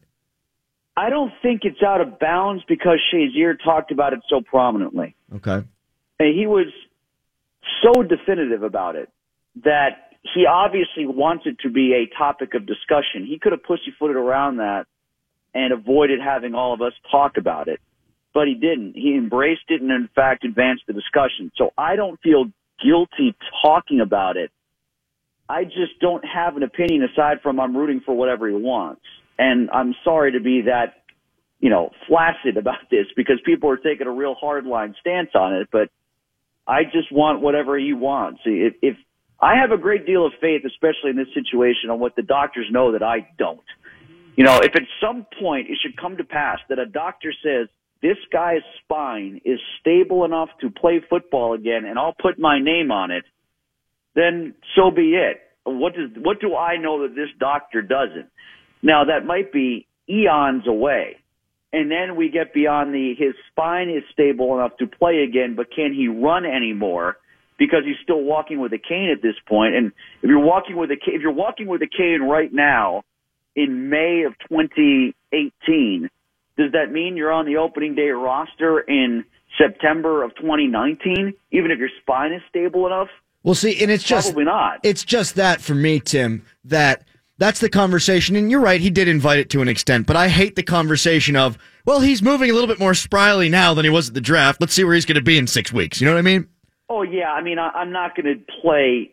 I 0.95 1.09
don't 1.09 1.33
think 1.41 1.61
it's 1.63 1.81
out 1.81 2.01
of 2.01 2.19
bounds 2.19 2.63
because 2.67 2.99
Shazier 3.11 3.55
talked 3.63 3.91
about 3.91 4.13
it 4.13 4.19
so 4.29 4.41
prominently. 4.41 5.15
Okay. 5.37 5.63
And 6.19 6.39
he 6.39 6.45
was 6.45 6.67
so 7.81 8.03
definitive 8.03 8.61
about 8.61 8.95
it 8.95 9.09
that 9.63 10.11
he 10.21 10.45
obviously 10.45 11.05
wanted 11.05 11.59
to 11.59 11.69
be 11.69 11.93
a 11.93 12.17
topic 12.17 12.53
of 12.53 12.65
discussion. 12.65 13.25
He 13.25 13.39
could 13.39 13.51
have 13.51 13.63
pussyfooted 13.63 14.15
around 14.15 14.57
that 14.57 14.85
and 15.53 15.73
avoided 15.73 16.19
having 16.21 16.53
all 16.53 16.73
of 16.73 16.81
us 16.81 16.93
talk 17.09 17.37
about 17.37 17.67
it, 17.67 17.79
but 18.33 18.47
he 18.47 18.53
didn't. 18.53 18.93
He 18.93 19.15
embraced 19.15 19.69
it 19.69 19.81
and 19.81 19.91
in 19.91 20.09
fact 20.15 20.45
advanced 20.45 20.83
the 20.87 20.93
discussion. 20.93 21.51
So 21.55 21.73
I 21.77 21.95
don't 21.95 22.19
feel 22.21 22.45
guilty 22.83 23.35
talking 23.61 23.99
about 23.99 24.37
it. 24.37 24.51
I 25.49 25.65
just 25.65 25.99
don't 25.99 26.23
have 26.23 26.55
an 26.55 26.63
opinion 26.63 27.03
aside 27.03 27.41
from 27.41 27.59
I'm 27.59 27.75
rooting 27.75 28.01
for 28.05 28.15
whatever 28.15 28.47
he 28.47 28.55
wants. 28.55 29.01
And 29.37 29.69
I'm 29.71 29.95
sorry 30.03 30.33
to 30.33 30.39
be 30.39 30.61
that, 30.61 31.03
you 31.59 31.69
know, 31.69 31.91
flaccid 32.07 32.57
about 32.57 32.89
this 32.89 33.07
because 33.15 33.39
people 33.43 33.69
are 33.69 33.77
taking 33.77 34.07
a 34.07 34.11
real 34.11 34.35
hardline 34.41 34.95
stance 34.99 35.31
on 35.35 35.55
it, 35.55 35.67
but 35.71 35.89
I 36.65 36.83
just 36.83 37.11
want 37.11 37.41
whatever 37.41 37.77
he 37.77 37.91
wants. 37.91 38.39
If, 38.45 38.75
if 38.81 38.97
I 39.41 39.55
have 39.59 39.71
a 39.71 39.77
great 39.77 40.05
deal 40.05 40.25
of 40.25 40.33
faith, 40.39 40.61
especially 40.65 41.09
in 41.09 41.15
this 41.15 41.33
situation, 41.33 41.89
on 41.89 41.99
what 41.99 42.15
the 42.15 42.21
doctors 42.21 42.67
know 42.69 42.91
that 42.91 43.01
I 43.01 43.27
don't. 43.37 43.59
You 44.35 44.45
know, 44.45 44.59
if 44.59 44.75
at 44.75 44.83
some 45.01 45.25
point 45.39 45.67
it 45.69 45.77
should 45.81 45.97
come 45.97 46.17
to 46.17 46.23
pass 46.23 46.59
that 46.69 46.79
a 46.79 46.85
doctor 46.85 47.33
says 47.43 47.67
this 48.01 48.17
guy's 48.31 48.61
spine 48.83 49.41
is 49.43 49.59
stable 49.79 50.25
enough 50.25 50.49
to 50.61 50.69
play 50.69 51.01
football 51.09 51.53
again, 51.53 51.85
and 51.85 51.97
I'll 51.97 52.15
put 52.19 52.39
my 52.39 52.59
name 52.59 52.91
on 52.91 53.11
it, 53.11 53.23
then 54.15 54.55
so 54.75 54.91
be 54.91 55.13
it. 55.15 55.41
What 55.63 55.93
does 55.93 56.09
what 56.17 56.39
do 56.39 56.55
I 56.55 56.77
know 56.77 57.03
that 57.03 57.15
this 57.15 57.29
doctor 57.39 57.81
doesn't? 57.81 58.27
Now 58.81 59.05
that 59.05 59.25
might 59.25 59.51
be 59.51 59.87
eons 60.09 60.67
away. 60.67 61.17
And 61.73 61.89
then 61.89 62.17
we 62.17 62.29
get 62.29 62.53
beyond 62.53 62.93
the 62.93 63.13
his 63.17 63.33
spine 63.51 63.89
is 63.89 64.03
stable 64.11 64.55
enough 64.55 64.77
to 64.77 64.87
play 64.87 65.23
again, 65.27 65.55
but 65.55 65.67
can 65.73 65.93
he 65.93 66.07
run 66.07 66.45
anymore? 66.45 67.17
Because 67.61 67.83
he's 67.85 67.97
still 68.01 68.23
walking 68.23 68.59
with 68.59 68.73
a 68.73 68.79
cane 68.79 69.13
at 69.15 69.21
this 69.21 69.35
point. 69.47 69.75
And 69.75 69.91
if 70.23 70.29
you're 70.29 70.39
walking 70.39 70.75
with 70.75 70.89
a 70.89 70.95
cane, 70.95 71.13
if 71.13 71.21
you're 71.21 71.31
walking 71.31 71.67
with 71.67 71.83
a 71.83 71.87
cane 71.87 72.21
right 72.21 72.51
now 72.51 73.03
in 73.55 73.87
May 73.87 74.23
of 74.25 74.33
2018, 74.49 76.09
does 76.57 76.71
that 76.71 76.91
mean 76.91 77.15
you're 77.15 77.31
on 77.31 77.45
the 77.45 77.57
opening 77.57 77.93
day 77.93 78.09
roster 78.09 78.79
in 78.79 79.25
September 79.59 80.23
of 80.23 80.33
2019? 80.37 81.35
Even 81.51 81.69
if 81.69 81.77
your 81.77 81.89
spine 82.01 82.33
is 82.33 82.41
stable 82.49 82.87
enough? 82.87 83.09
Well, 83.43 83.53
see, 83.53 83.79
and 83.79 83.91
it's 83.91 84.03
just 84.03 84.29
Probably 84.29 84.45
not. 84.45 84.79
It's 84.81 85.03
just 85.03 85.35
that 85.35 85.61
for 85.61 85.75
me, 85.75 85.99
Tim, 85.99 86.43
that 86.65 87.03
that's 87.37 87.59
the 87.59 87.69
conversation. 87.69 88.35
And 88.35 88.49
you're 88.49 88.59
right, 88.59 88.81
he 88.81 88.89
did 88.89 89.07
invite 89.07 89.37
it 89.37 89.51
to 89.51 89.61
an 89.61 89.67
extent, 89.67 90.07
but 90.07 90.15
I 90.15 90.29
hate 90.29 90.55
the 90.55 90.63
conversation 90.63 91.35
of, 91.35 91.59
well, 91.85 91.99
he's 91.99 92.23
moving 92.23 92.49
a 92.49 92.53
little 92.53 92.67
bit 92.67 92.79
more 92.79 92.93
spryly 92.93 93.51
now 93.51 93.75
than 93.75 93.85
he 93.85 93.91
was 93.91 94.07
at 94.07 94.15
the 94.15 94.21
draft. 94.21 94.59
Let's 94.61 94.73
see 94.73 94.83
where 94.83 94.95
he's 94.95 95.05
going 95.05 95.15
to 95.15 95.21
be 95.21 95.37
in 95.37 95.45
six 95.45 95.71
weeks. 95.71 96.01
You 96.01 96.07
know 96.07 96.13
what 96.13 96.19
I 96.19 96.23
mean? 96.23 96.47
Oh 96.93 97.03
yeah, 97.03 97.31
I 97.31 97.41
mean 97.41 97.57
I, 97.57 97.69
I'm 97.69 97.93
not 97.93 98.17
going 98.17 98.25
to 98.25 98.43
play 98.61 99.11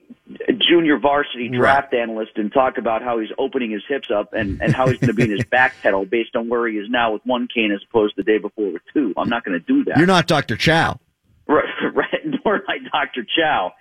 junior 0.59 0.99
varsity 0.99 1.49
draft 1.49 1.95
analyst 1.95 2.33
and 2.35 2.53
talk 2.53 2.77
about 2.77 3.03
how 3.03 3.21
he's 3.21 3.31
opening 3.39 3.71
his 3.71 3.83
hips 3.89 4.11
up 4.11 4.33
and, 4.33 4.61
and 4.61 4.75
how 4.75 4.89
he's 4.89 4.99
going 4.99 5.09
to 5.09 5.15
be 5.15 5.23
in 5.23 5.31
his 5.31 5.45
back 5.51 5.75
pedal 5.81 6.05
based 6.05 6.35
on 6.35 6.49
where 6.49 6.67
he 6.67 6.77
is 6.77 6.89
now 6.91 7.13
with 7.13 7.23
one 7.25 7.47
cane 7.47 7.71
as 7.73 7.81
opposed 7.89 8.17
to 8.17 8.23
the 8.23 8.27
day 8.27 8.39
before 8.39 8.73
with 8.73 8.83
two. 8.93 9.15
I'm 9.17 9.29
not 9.29 9.45
going 9.45 9.61
to 9.61 9.65
do 9.65 9.85
that. 9.85 9.97
You're 9.97 10.09
not 10.09 10.27
Dr. 10.27 10.57
Chow. 10.57 10.99
Right, 11.47 11.65
right, 11.95 12.21
nor 12.45 12.57
am 12.57 12.63
I 12.69 12.79
Dr. 12.91 13.25
Chow. 13.25 13.73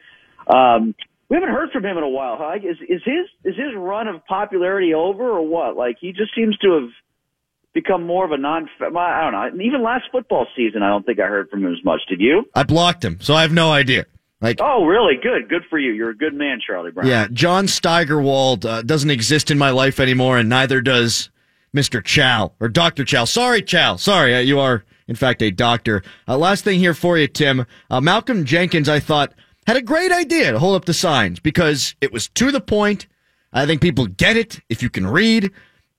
Um, 0.46 0.94
we 1.28 1.36
haven't 1.36 1.50
heard 1.50 1.72
from 1.72 1.84
him 1.84 1.98
in 1.98 2.04
a 2.04 2.10
while. 2.10 2.38
Huh? 2.40 2.58
Is 2.58 2.78
is 2.88 3.02
his 3.04 3.28
is 3.44 3.58
his 3.58 3.76
run 3.76 4.08
of 4.08 4.24
popularity 4.28 4.94
over 4.94 5.24
or 5.24 5.42
what? 5.42 5.76
Like 5.76 5.98
he 6.00 6.12
just 6.12 6.36
seems 6.36 6.56
to 6.60 6.74
have 6.74 6.90
become 7.78 8.08
more 8.08 8.26
of 8.26 8.32
a 8.32 8.38
non. 8.38 8.68
I 8.82 9.30
don't 9.30 9.58
know. 9.58 9.64
Even 9.64 9.84
last 9.84 10.06
football 10.12 10.48
season, 10.56 10.82
I 10.82 10.90
don't 10.90 11.06
think 11.06 11.20
I 11.20 11.28
heard 11.28 11.50
from 11.50 11.64
him 11.64 11.74
as 11.74 11.84
much. 11.86 12.02
Did 12.10 12.20
you? 12.20 12.44
I 12.56 12.64
blocked 12.64 13.06
him, 13.06 13.20
so 13.22 13.36
I 13.36 13.44
have 13.44 13.54
no 13.54 13.72
idea. 13.72 14.08
Like, 14.42 14.60
oh, 14.62 14.86
really? 14.86 15.14
Good, 15.22 15.48
good 15.48 15.64
for 15.70 15.78
you. 15.78 15.94
You're 15.94 16.10
a 16.10 16.18
good 16.18 16.34
man, 16.34 16.60
Charlie 16.66 16.92
Brown. 16.92 17.08
Yeah, 17.08 17.28
John 17.32 17.68
Steigerwald 17.68 18.66
uh, 18.66 18.82
doesn't 18.82 19.10
exist 19.10 19.52
in 19.52 19.58
my 19.58 19.70
life 19.70 20.00
anymore, 20.00 20.38
and 20.38 20.50
neither 20.50 20.82
does 20.82 21.30
Mr. 21.76 22.04
Chow 22.04 22.54
or 22.60 22.68
Dr. 22.68 23.06
Chow. 23.06 23.26
Sorry, 23.26 23.62
Chow. 23.62 23.96
Sorry, 23.96 24.36
uh, 24.36 24.40
you 24.40 24.60
are 24.60 24.84
in 25.08 25.16
fact 25.16 25.42
a 25.44 25.52
doctor. 25.52 26.04
Uh, 26.28 26.38
last 26.38 26.64
thing 26.64 26.80
here 26.80 26.96
for 26.96 27.18
you, 27.18 27.28
Tim. 27.28 27.66
Uh, 27.90 28.02
Malcolm 28.02 28.44
Jenkins, 28.44 28.90
I 28.90 29.00
thought 29.00 29.34
had 29.68 29.78
a 29.78 29.82
great 29.82 30.12
idea 30.12 30.52
to 30.52 30.60
hold 30.60 30.76
up 30.76 30.86
the 30.86 30.94
signs 30.94 31.40
because 31.40 31.96
it 32.02 32.12
was 32.12 32.28
to 32.30 32.52
the 32.52 32.62
point. 32.62 33.08
I 33.54 33.66
think 33.66 33.82
people 33.82 34.08
get 34.08 34.38
it 34.38 34.62
if 34.70 34.82
you 34.84 34.90
can 34.90 35.08
read. 35.08 35.52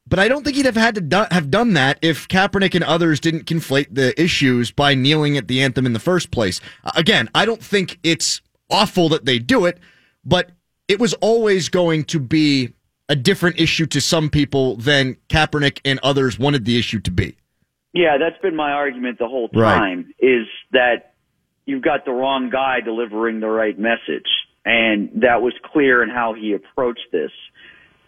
But 0.08 0.18
I 0.18 0.28
don't 0.28 0.44
think 0.44 0.56
he'd 0.56 0.66
have 0.66 0.76
had 0.76 0.94
to 0.94 1.00
do- 1.00 1.26
have 1.30 1.50
done 1.50 1.74
that 1.74 1.98
if 2.00 2.28
Kaepernick 2.28 2.74
and 2.74 2.84
others 2.84 3.20
didn't 3.20 3.44
conflate 3.44 3.88
the 3.90 4.18
issues 4.20 4.70
by 4.70 4.94
kneeling 4.94 5.36
at 5.36 5.48
the 5.48 5.62
anthem 5.62 5.86
in 5.86 5.92
the 5.92 5.98
first 5.98 6.30
place. 6.30 6.60
Uh, 6.84 6.92
again, 6.94 7.28
I 7.34 7.44
don't 7.44 7.62
think 7.62 7.98
it's 8.02 8.40
awful 8.70 9.08
that 9.10 9.24
they 9.24 9.38
do 9.38 9.66
it, 9.66 9.78
but 10.24 10.50
it 10.88 10.98
was 10.98 11.14
always 11.14 11.68
going 11.68 12.04
to 12.04 12.20
be 12.20 12.72
a 13.08 13.16
different 13.16 13.58
issue 13.58 13.86
to 13.86 14.00
some 14.00 14.30
people 14.30 14.76
than 14.76 15.16
Kaepernick 15.28 15.80
and 15.84 15.98
others 16.02 16.38
wanted 16.38 16.64
the 16.64 16.78
issue 16.78 17.00
to 17.00 17.10
be. 17.10 17.36
Yeah, 17.92 18.18
that's 18.18 18.40
been 18.42 18.54
my 18.54 18.72
argument 18.72 19.18
the 19.18 19.28
whole 19.28 19.48
time 19.48 20.06
right. 20.06 20.14
is 20.18 20.46
that 20.72 21.14
you've 21.64 21.82
got 21.82 22.04
the 22.04 22.12
wrong 22.12 22.50
guy 22.50 22.80
delivering 22.84 23.40
the 23.40 23.48
right 23.48 23.78
message. 23.78 24.28
And 24.64 25.22
that 25.22 25.40
was 25.40 25.54
clear 25.64 26.02
in 26.02 26.10
how 26.10 26.34
he 26.34 26.52
approached 26.52 27.06
this. 27.12 27.30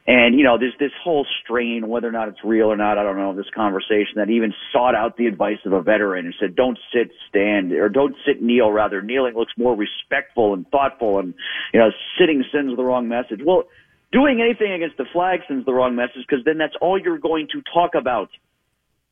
And, 0.06 0.36
you 0.36 0.44
know, 0.44 0.58
there's 0.58 0.74
this 0.80 0.92
whole 1.04 1.26
strain, 1.42 1.86
whether 1.86 2.08
or 2.08 2.12
not 2.12 2.28
it's 2.28 2.42
real 2.42 2.66
or 2.66 2.76
not, 2.76 2.98
I 2.98 3.02
don't 3.02 3.18
know, 3.18 3.34
this 3.34 3.50
conversation 3.54 4.14
that 4.16 4.30
even 4.30 4.54
sought 4.72 4.94
out 4.94 5.16
the 5.16 5.26
advice 5.26 5.58
of 5.66 5.72
a 5.72 5.82
veteran 5.82 6.24
and 6.24 6.34
said, 6.40 6.56
don't 6.56 6.78
sit, 6.92 7.10
stand, 7.28 7.72
or 7.72 7.88
don't 7.88 8.16
sit, 8.26 8.42
kneel, 8.42 8.72
rather. 8.72 9.02
Kneeling 9.02 9.34
looks 9.34 9.52
more 9.56 9.76
respectful 9.76 10.54
and 10.54 10.66
thoughtful 10.70 11.18
and, 11.18 11.34
you 11.72 11.78
know, 11.78 11.90
sitting 12.18 12.42
sends 12.50 12.74
the 12.76 12.82
wrong 12.82 13.08
message. 13.08 13.40
Well, 13.44 13.64
doing 14.10 14.40
anything 14.40 14.72
against 14.72 14.96
the 14.96 15.04
flag 15.12 15.40
sends 15.46 15.66
the 15.66 15.74
wrong 15.74 15.94
message 15.94 16.24
because 16.26 16.44
then 16.44 16.58
that's 16.58 16.74
all 16.80 16.98
you're 16.98 17.18
going 17.18 17.48
to 17.52 17.62
talk 17.72 17.90
about. 17.94 18.30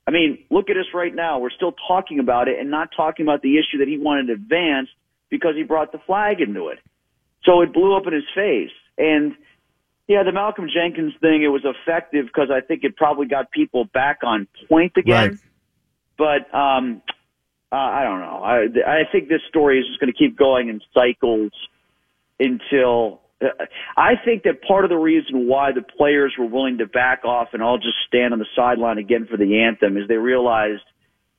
I 0.06 0.10
mean, 0.10 0.38
look 0.50 0.70
at 0.70 0.78
us 0.78 0.86
right 0.94 1.14
now. 1.14 1.38
We're 1.38 1.50
still 1.50 1.74
talking 1.86 2.18
about 2.18 2.48
it 2.48 2.58
and 2.58 2.70
not 2.70 2.88
talking 2.96 3.26
about 3.26 3.42
the 3.42 3.58
issue 3.58 3.78
that 3.78 3.88
he 3.88 3.98
wanted 3.98 4.30
advanced 4.30 4.92
because 5.28 5.52
he 5.54 5.64
brought 5.64 5.92
the 5.92 5.98
flag 6.06 6.40
into 6.40 6.68
it. 6.68 6.78
So 7.44 7.60
it 7.60 7.74
blew 7.74 7.94
up 7.94 8.06
in 8.06 8.14
his 8.14 8.24
face. 8.34 8.72
And, 8.96 9.34
yeah, 10.08 10.22
the 10.22 10.32
Malcolm 10.32 10.68
Jenkins 10.74 11.12
thing, 11.20 11.42
it 11.42 11.48
was 11.48 11.64
effective 11.64 12.26
because 12.26 12.48
I 12.50 12.60
think 12.60 12.82
it 12.82 12.96
probably 12.96 13.26
got 13.26 13.50
people 13.50 13.84
back 13.84 14.20
on 14.22 14.48
point 14.68 14.92
again. 14.96 15.38
Right. 16.18 16.44
But 16.50 16.58
um, 16.58 17.02
uh, 17.70 17.76
I 17.76 18.04
don't 18.04 18.20
know. 18.20 18.42
I, 18.42 18.90
I 18.90 19.12
think 19.12 19.28
this 19.28 19.42
story 19.48 19.78
is 19.78 19.86
just 19.86 20.00
going 20.00 20.10
to 20.10 20.18
keep 20.18 20.36
going 20.36 20.68
in 20.68 20.80
cycles 20.94 21.52
until. 22.40 23.20
Uh, 23.40 23.66
I 23.96 24.14
think 24.24 24.44
that 24.44 24.62
part 24.62 24.84
of 24.84 24.88
the 24.88 24.96
reason 24.96 25.46
why 25.46 25.72
the 25.72 25.82
players 25.82 26.34
were 26.36 26.46
willing 26.46 26.78
to 26.78 26.86
back 26.86 27.24
off 27.24 27.48
and 27.52 27.62
all 27.62 27.76
just 27.76 27.98
stand 28.08 28.32
on 28.32 28.40
the 28.40 28.48
sideline 28.56 28.98
again 28.98 29.28
for 29.30 29.36
the 29.36 29.60
anthem 29.60 29.96
is 29.96 30.08
they 30.08 30.16
realized 30.16 30.82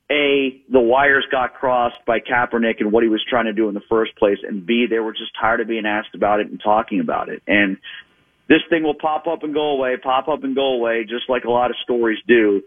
a, 0.10 0.62
the 0.72 0.80
wires 0.80 1.26
got 1.30 1.56
crossed 1.56 1.98
by 2.06 2.20
Kaepernick 2.20 2.80
and 2.80 2.92
what 2.92 3.04
he 3.04 3.10
was 3.10 3.24
trying 3.30 3.46
to 3.46 3.54
do 3.54 3.68
in 3.68 3.74
the 3.74 3.82
first 3.90 4.16
place, 4.16 4.38
and 4.48 4.66
B, 4.66 4.88
they 4.90 5.00
were 5.00 5.12
just 5.12 5.32
tired 5.40 5.60
of 5.60 5.68
being 5.68 5.86
asked 5.86 6.16
about 6.16 6.40
it 6.40 6.48
and 6.48 6.60
talking 6.64 7.00
about 7.00 7.30
it. 7.30 7.44
And 7.48 7.78
this 8.50 8.62
thing 8.70 8.84
will 8.84 8.96
pop 8.96 9.28
up 9.28 9.44
and 9.44 9.54
go 9.54 9.70
away, 9.70 9.96
pop 10.02 10.28
up 10.28 10.44
and 10.44 10.56
go 10.56 10.74
away, 10.74 11.04
just 11.04 11.30
like 11.30 11.46
a 11.46 11.52
lot 11.52 11.70
of 11.70 11.78
stories 11.84 12.18
do. 12.28 12.64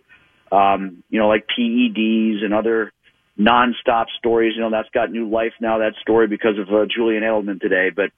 Um, 0.51 1.03
you 1.11 1.19
know, 1.19 1.29
like 1.29 1.47
PEDs 1.47 2.45
and 2.45 2.55
other 2.55 2.93
nonstop 3.39 4.07
stories. 4.19 4.53
You 4.55 4.63
know, 4.63 4.71
that's 4.71 4.89
got 4.95 5.11
new 5.11 5.29
life 5.29 5.53
now. 5.61 5.79
That 5.79 5.95
story 6.01 6.29
because 6.29 6.59
of 6.59 6.73
uh, 6.73 6.87
Julian 6.95 7.25
Edelman 7.25 7.61
today. 7.61 7.91
But 7.95 8.11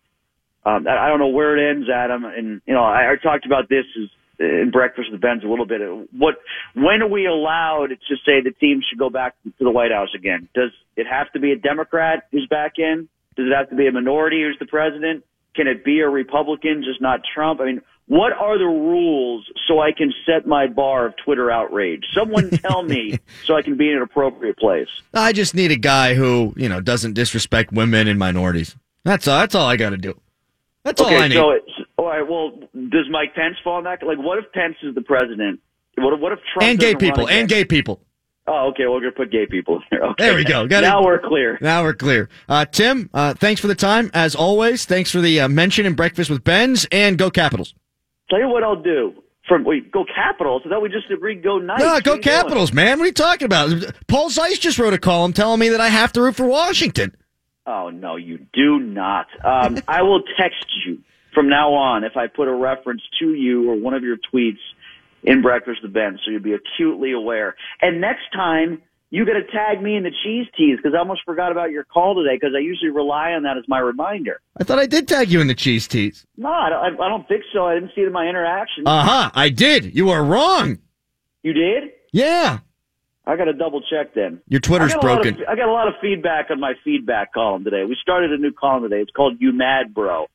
um, 0.68 0.86
I 0.86 1.08
don't 1.08 1.20
know 1.20 1.28
where 1.28 1.56
it 1.56 1.70
ends, 1.70 1.88
Adam. 1.88 2.24
And 2.24 2.60
you 2.66 2.74
know, 2.74 2.82
I, 2.82 3.12
I 3.12 3.16
talked 3.22 3.46
about 3.46 3.68
this 3.68 3.86
is 3.96 4.10
in 4.38 4.70
breakfast 4.70 5.08
with 5.10 5.20
Benz 5.20 5.42
a 5.44 5.46
little 5.46 5.66
bit. 5.66 5.80
What 6.12 6.34
when 6.74 7.00
are 7.02 7.08
we 7.08 7.26
allowed 7.26 7.88
to 7.90 8.16
say 8.26 8.42
the 8.42 8.50
team 8.60 8.82
should 8.88 8.98
go 8.98 9.08
back 9.08 9.36
to 9.44 9.64
the 9.64 9.70
White 9.70 9.92
House 9.92 10.10
again? 10.14 10.48
Does 10.54 10.70
it 10.96 11.06
have 11.06 11.32
to 11.32 11.40
be 11.40 11.52
a 11.52 11.56
Democrat 11.56 12.26
who's 12.30 12.46
back 12.50 12.74
in? 12.76 13.08
Does 13.36 13.46
it 13.46 13.56
have 13.56 13.70
to 13.70 13.76
be 13.76 13.86
a 13.86 13.92
minority 13.92 14.42
who's 14.42 14.58
the 14.58 14.66
president? 14.66 15.24
Can 15.54 15.66
it 15.68 15.84
be 15.84 16.00
a 16.00 16.08
Republican, 16.08 16.82
just 16.82 17.00
not 17.00 17.20
Trump? 17.34 17.60
I 17.60 17.66
mean, 17.66 17.82
what 18.06 18.32
are 18.32 18.58
the 18.58 18.66
rules 18.66 19.50
so 19.66 19.80
I 19.80 19.92
can 19.92 20.12
set 20.26 20.46
my 20.46 20.66
bar 20.66 21.06
of 21.06 21.14
Twitter 21.24 21.50
outrage? 21.50 22.04
Someone 22.12 22.50
tell 22.50 22.82
me 22.82 23.18
so 23.44 23.56
I 23.56 23.62
can 23.62 23.76
be 23.76 23.88
in 23.88 23.96
an 23.96 24.02
appropriate 24.02 24.58
place. 24.58 24.88
I 25.14 25.32
just 25.32 25.54
need 25.54 25.70
a 25.70 25.76
guy 25.76 26.14
who, 26.14 26.52
you 26.56 26.68
know, 26.68 26.80
doesn't 26.80 27.14
disrespect 27.14 27.72
women 27.72 28.06
and 28.08 28.18
minorities. 28.18 28.76
That's 29.04 29.26
all, 29.26 29.38
that's 29.38 29.54
all 29.54 29.66
I 29.66 29.76
got 29.76 29.90
to 29.90 29.96
do. 29.96 30.20
That's 30.82 31.00
okay, 31.00 31.16
all 31.16 31.22
I 31.22 31.28
need. 31.28 31.34
So, 31.34 31.84
all 31.96 32.06
right. 32.06 32.28
Well, 32.28 32.50
does 32.74 33.06
Mike 33.10 33.34
Pence 33.34 33.56
fall 33.64 33.78
in 33.78 33.84
that? 33.84 34.02
Like, 34.02 34.18
what 34.18 34.38
if 34.38 34.52
Pence 34.52 34.76
is 34.82 34.94
the 34.94 35.00
president? 35.00 35.60
What, 35.96 36.18
what 36.20 36.32
if 36.32 36.40
Trump 36.52 36.68
and 36.68 36.78
gay 36.78 36.94
people 36.94 37.28
and 37.28 37.48
gay 37.48 37.64
people? 37.64 38.00
Oh, 38.46 38.68
okay. 38.68 38.86
We're 38.86 39.00
gonna 39.00 39.12
put 39.12 39.30
gay 39.30 39.46
people 39.46 39.80
here. 39.90 40.00
Okay. 40.02 40.24
There 40.24 40.34
we 40.34 40.44
go. 40.44 40.66
Got 40.66 40.82
now 40.82 41.00
it. 41.00 41.04
we're 41.04 41.18
clear. 41.18 41.58
Now 41.60 41.82
we're 41.82 41.94
clear. 41.94 42.28
Uh, 42.48 42.64
Tim, 42.66 43.08
uh, 43.14 43.34
thanks 43.34 43.60
for 43.60 43.68
the 43.68 43.74
time 43.74 44.10
as 44.12 44.34
always. 44.34 44.84
Thanks 44.84 45.10
for 45.10 45.20
the 45.20 45.40
uh, 45.40 45.48
mention 45.48 45.86
in 45.86 45.94
breakfast 45.94 46.28
with 46.30 46.44
Benz 46.44 46.86
and 46.92 47.16
go 47.16 47.30
Capitals. 47.30 47.74
Tell 48.28 48.38
you 48.38 48.48
what 48.48 48.62
I'll 48.62 48.80
do. 48.82 49.14
From 49.48 49.64
wait, 49.64 49.90
go 49.92 50.04
Capitals. 50.14 50.62
So 50.64 50.70
that 50.70 50.80
we 50.80 50.88
just 50.88 51.10
agreed 51.10 51.42
go 51.42 51.58
nice. 51.58 51.78
No, 51.80 52.00
go 52.00 52.18
Capitals, 52.18 52.70
doing? 52.70 52.84
man. 52.84 52.98
What 52.98 53.04
are 53.04 53.08
you 53.08 53.12
talking 53.12 53.46
about? 53.46 53.70
Paul 54.08 54.30
Zeise 54.30 54.58
just 54.60 54.78
wrote 54.78 54.94
a 54.94 54.98
column 54.98 55.32
telling 55.32 55.60
me 55.60 55.70
that 55.70 55.80
I 55.80 55.88
have 55.88 56.12
to 56.14 56.22
root 56.22 56.36
for 56.36 56.46
Washington. 56.46 57.14
Oh 57.66 57.88
no, 57.90 58.16
you 58.16 58.46
do 58.52 58.78
not. 58.78 59.26
Um, 59.44 59.78
I 59.88 60.02
will 60.02 60.22
text 60.38 60.66
you 60.86 60.98
from 61.34 61.48
now 61.48 61.72
on 61.74 62.04
if 62.04 62.16
I 62.16 62.26
put 62.26 62.48
a 62.48 62.54
reference 62.54 63.02
to 63.20 63.32
you 63.34 63.70
or 63.70 63.74
one 63.74 63.94
of 63.94 64.02
your 64.02 64.16
tweets 64.32 64.58
in 65.24 65.42
Breakfast 65.42 65.80
Ben, 65.92 66.18
so 66.24 66.30
you'll 66.30 66.42
be 66.42 66.54
acutely 66.54 67.12
aware. 67.12 67.56
And 67.80 68.00
next 68.00 68.30
time, 68.32 68.82
you 69.10 69.24
got 69.24 69.34
to 69.34 69.44
tag 69.44 69.82
me 69.82 69.96
in 69.96 70.02
the 70.02 70.10
cheese 70.24 70.46
teas 70.56 70.76
because 70.76 70.94
I 70.94 70.98
almost 70.98 71.22
forgot 71.24 71.52
about 71.52 71.70
your 71.70 71.84
call 71.84 72.14
today 72.14 72.36
because 72.36 72.54
I 72.56 72.60
usually 72.60 72.90
rely 72.90 73.32
on 73.32 73.44
that 73.44 73.56
as 73.56 73.64
my 73.68 73.78
reminder. 73.78 74.40
I 74.60 74.64
thought 74.64 74.78
I 74.78 74.86
did 74.86 75.08
tag 75.08 75.30
you 75.30 75.40
in 75.40 75.46
the 75.46 75.54
cheese 75.54 75.86
teas. 75.88 76.26
No, 76.36 76.50
I 76.50 76.68
don't, 76.68 77.00
I 77.00 77.08
don't 77.08 77.26
think 77.28 77.44
so. 77.52 77.66
I 77.66 77.74
didn't 77.74 77.92
see 77.94 78.02
it 78.02 78.06
in 78.06 78.12
my 78.12 78.26
interaction. 78.26 78.86
Uh 78.86 79.04
huh. 79.04 79.30
I 79.34 79.50
did. 79.50 79.94
You 79.94 80.10
are 80.10 80.24
wrong. 80.24 80.78
You 81.42 81.52
did? 81.52 81.92
Yeah. 82.12 82.58
I 83.26 83.36
got 83.36 83.44
to 83.44 83.52
double 83.52 83.80
check 83.82 84.14
then. 84.14 84.40
Your 84.48 84.60
Twitter's 84.60 84.94
I 84.94 84.98
broken. 84.98 85.34
Of, 85.34 85.48
I 85.48 85.56
got 85.56 85.68
a 85.68 85.72
lot 85.72 85.88
of 85.88 85.94
feedback 86.00 86.50
on 86.50 86.60
my 86.60 86.74
feedback 86.84 87.32
column 87.32 87.64
today. 87.64 87.84
We 87.84 87.96
started 88.00 88.32
a 88.32 88.36
new 88.36 88.52
column 88.52 88.82
today. 88.82 89.00
It's 89.00 89.10
called 89.12 89.40
"You 89.40 89.52
Mad 89.52 89.94
Bro," 89.94 90.26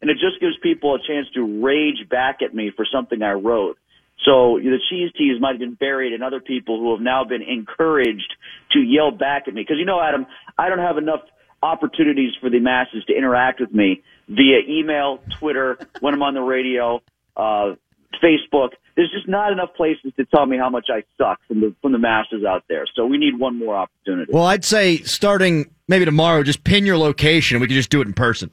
and 0.00 0.10
it 0.10 0.14
just 0.14 0.40
gives 0.40 0.56
people 0.60 0.94
a 0.94 0.98
chance 1.06 1.28
to 1.34 1.62
rage 1.62 2.08
back 2.10 2.42
at 2.42 2.54
me 2.54 2.72
for 2.74 2.84
something 2.84 3.22
I 3.22 3.32
wrote. 3.32 3.78
So 4.24 4.58
the 4.62 4.78
cheese 4.88 5.10
teas 5.16 5.40
might 5.40 5.52
have 5.52 5.58
been 5.58 5.74
buried 5.74 6.12
in 6.12 6.22
other 6.22 6.40
people 6.40 6.78
who 6.78 6.92
have 6.92 7.00
now 7.00 7.24
been 7.24 7.42
encouraged 7.42 8.34
to 8.72 8.78
yell 8.80 9.10
back 9.10 9.48
at 9.48 9.54
me. 9.54 9.62
Because 9.62 9.78
you 9.78 9.84
know, 9.84 10.00
Adam, 10.00 10.26
I 10.58 10.68
don't 10.68 10.78
have 10.78 10.98
enough 10.98 11.20
opportunities 11.62 12.32
for 12.40 12.50
the 12.50 12.60
masses 12.60 13.04
to 13.06 13.16
interact 13.16 13.60
with 13.60 13.72
me 13.72 14.02
via 14.28 14.60
email, 14.68 15.20
Twitter, 15.38 15.78
when 16.00 16.14
I'm 16.14 16.22
on 16.22 16.34
the 16.34 16.40
radio, 16.40 17.02
uh, 17.36 17.74
Facebook. 18.22 18.70
There's 18.94 19.10
just 19.10 19.26
not 19.26 19.52
enough 19.52 19.70
places 19.74 20.12
to 20.16 20.24
tell 20.26 20.44
me 20.44 20.58
how 20.58 20.68
much 20.68 20.88
I 20.90 21.02
suck 21.16 21.40
from 21.48 21.60
the 21.60 21.74
from 21.80 21.92
the 21.92 21.98
masses 21.98 22.44
out 22.44 22.64
there. 22.68 22.84
So 22.94 23.06
we 23.06 23.16
need 23.16 23.38
one 23.38 23.58
more 23.58 23.74
opportunity. 23.74 24.32
Well, 24.32 24.44
I'd 24.44 24.64
say 24.64 24.98
starting 24.98 25.70
maybe 25.88 26.04
tomorrow, 26.04 26.42
just 26.42 26.62
pin 26.62 26.84
your 26.84 26.98
location. 26.98 27.56
and 27.56 27.62
We 27.62 27.68
can 27.68 27.76
just 27.76 27.90
do 27.90 28.02
it 28.02 28.06
in 28.06 28.12
person. 28.12 28.50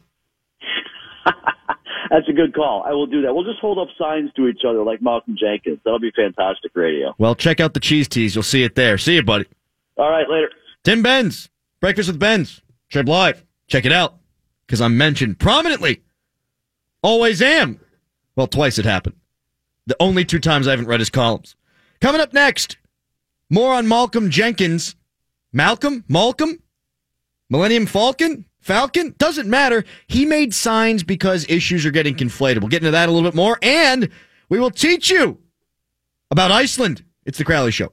That's 2.09 2.27
a 2.27 2.33
good 2.33 2.55
call. 2.55 2.83
I 2.85 2.91
will 2.93 3.05
do 3.05 3.21
that. 3.21 3.33
We'll 3.33 3.43
just 3.43 3.59
hold 3.59 3.77
up 3.77 3.87
signs 3.97 4.31
to 4.35 4.47
each 4.47 4.61
other 4.67 4.83
like 4.83 5.01
Malcolm 5.01 5.35
Jenkins. 5.39 5.79
That'll 5.85 5.99
be 5.99 6.11
fantastic 6.15 6.71
radio. 6.75 7.13
Well, 7.17 7.35
check 7.35 7.59
out 7.59 7.73
the 7.73 7.79
cheese 7.79 8.07
teas. 8.07 8.33
You'll 8.33 8.43
see 8.43 8.63
it 8.63 8.75
there. 8.75 8.97
See 8.97 9.15
you, 9.15 9.23
buddy. 9.23 9.45
All 9.97 10.09
right, 10.09 10.27
later. 10.29 10.49
Tim 10.83 11.03
Benz, 11.03 11.49
Breakfast 11.81 12.07
with 12.09 12.19
Benz, 12.19 12.61
Trib 12.89 13.07
Live. 13.07 13.45
Check 13.67 13.85
it 13.85 13.91
out 13.91 14.15
because 14.65 14.81
I'm 14.81 14.97
mentioned 14.97 15.39
prominently. 15.39 16.01
Always 17.03 17.41
am. 17.41 17.79
Well, 18.35 18.47
twice 18.47 18.79
it 18.79 18.85
happened. 18.85 19.15
The 19.85 19.95
only 19.99 20.25
two 20.25 20.39
times 20.39 20.67
I 20.67 20.71
haven't 20.71 20.87
read 20.87 20.99
his 20.99 21.09
columns. 21.09 21.55
Coming 22.01 22.21
up 22.21 22.33
next, 22.33 22.77
more 23.49 23.73
on 23.73 23.87
Malcolm 23.87 24.29
Jenkins. 24.29 24.95
Malcolm? 25.51 26.03
Malcolm? 26.07 26.61
Millennium 27.49 27.85
Falcon? 27.85 28.45
Falcon? 28.59 29.15
Doesn't 29.17 29.49
matter. 29.49 29.85
He 30.07 30.25
made 30.25 30.53
signs 30.53 31.03
because 31.03 31.45
issues 31.49 31.85
are 31.85 31.91
getting 31.91 32.15
conflated. 32.15 32.59
We'll 32.59 32.69
get 32.69 32.81
into 32.81 32.91
that 32.91 33.09
a 33.09 33.11
little 33.11 33.29
bit 33.29 33.35
more, 33.35 33.57
and 33.61 34.09
we 34.49 34.59
will 34.59 34.71
teach 34.71 35.09
you 35.09 35.39
about 36.31 36.51
Iceland. 36.51 37.03
It's 37.25 37.37
the 37.37 37.45
Crowley 37.45 37.71
Show. 37.71 37.91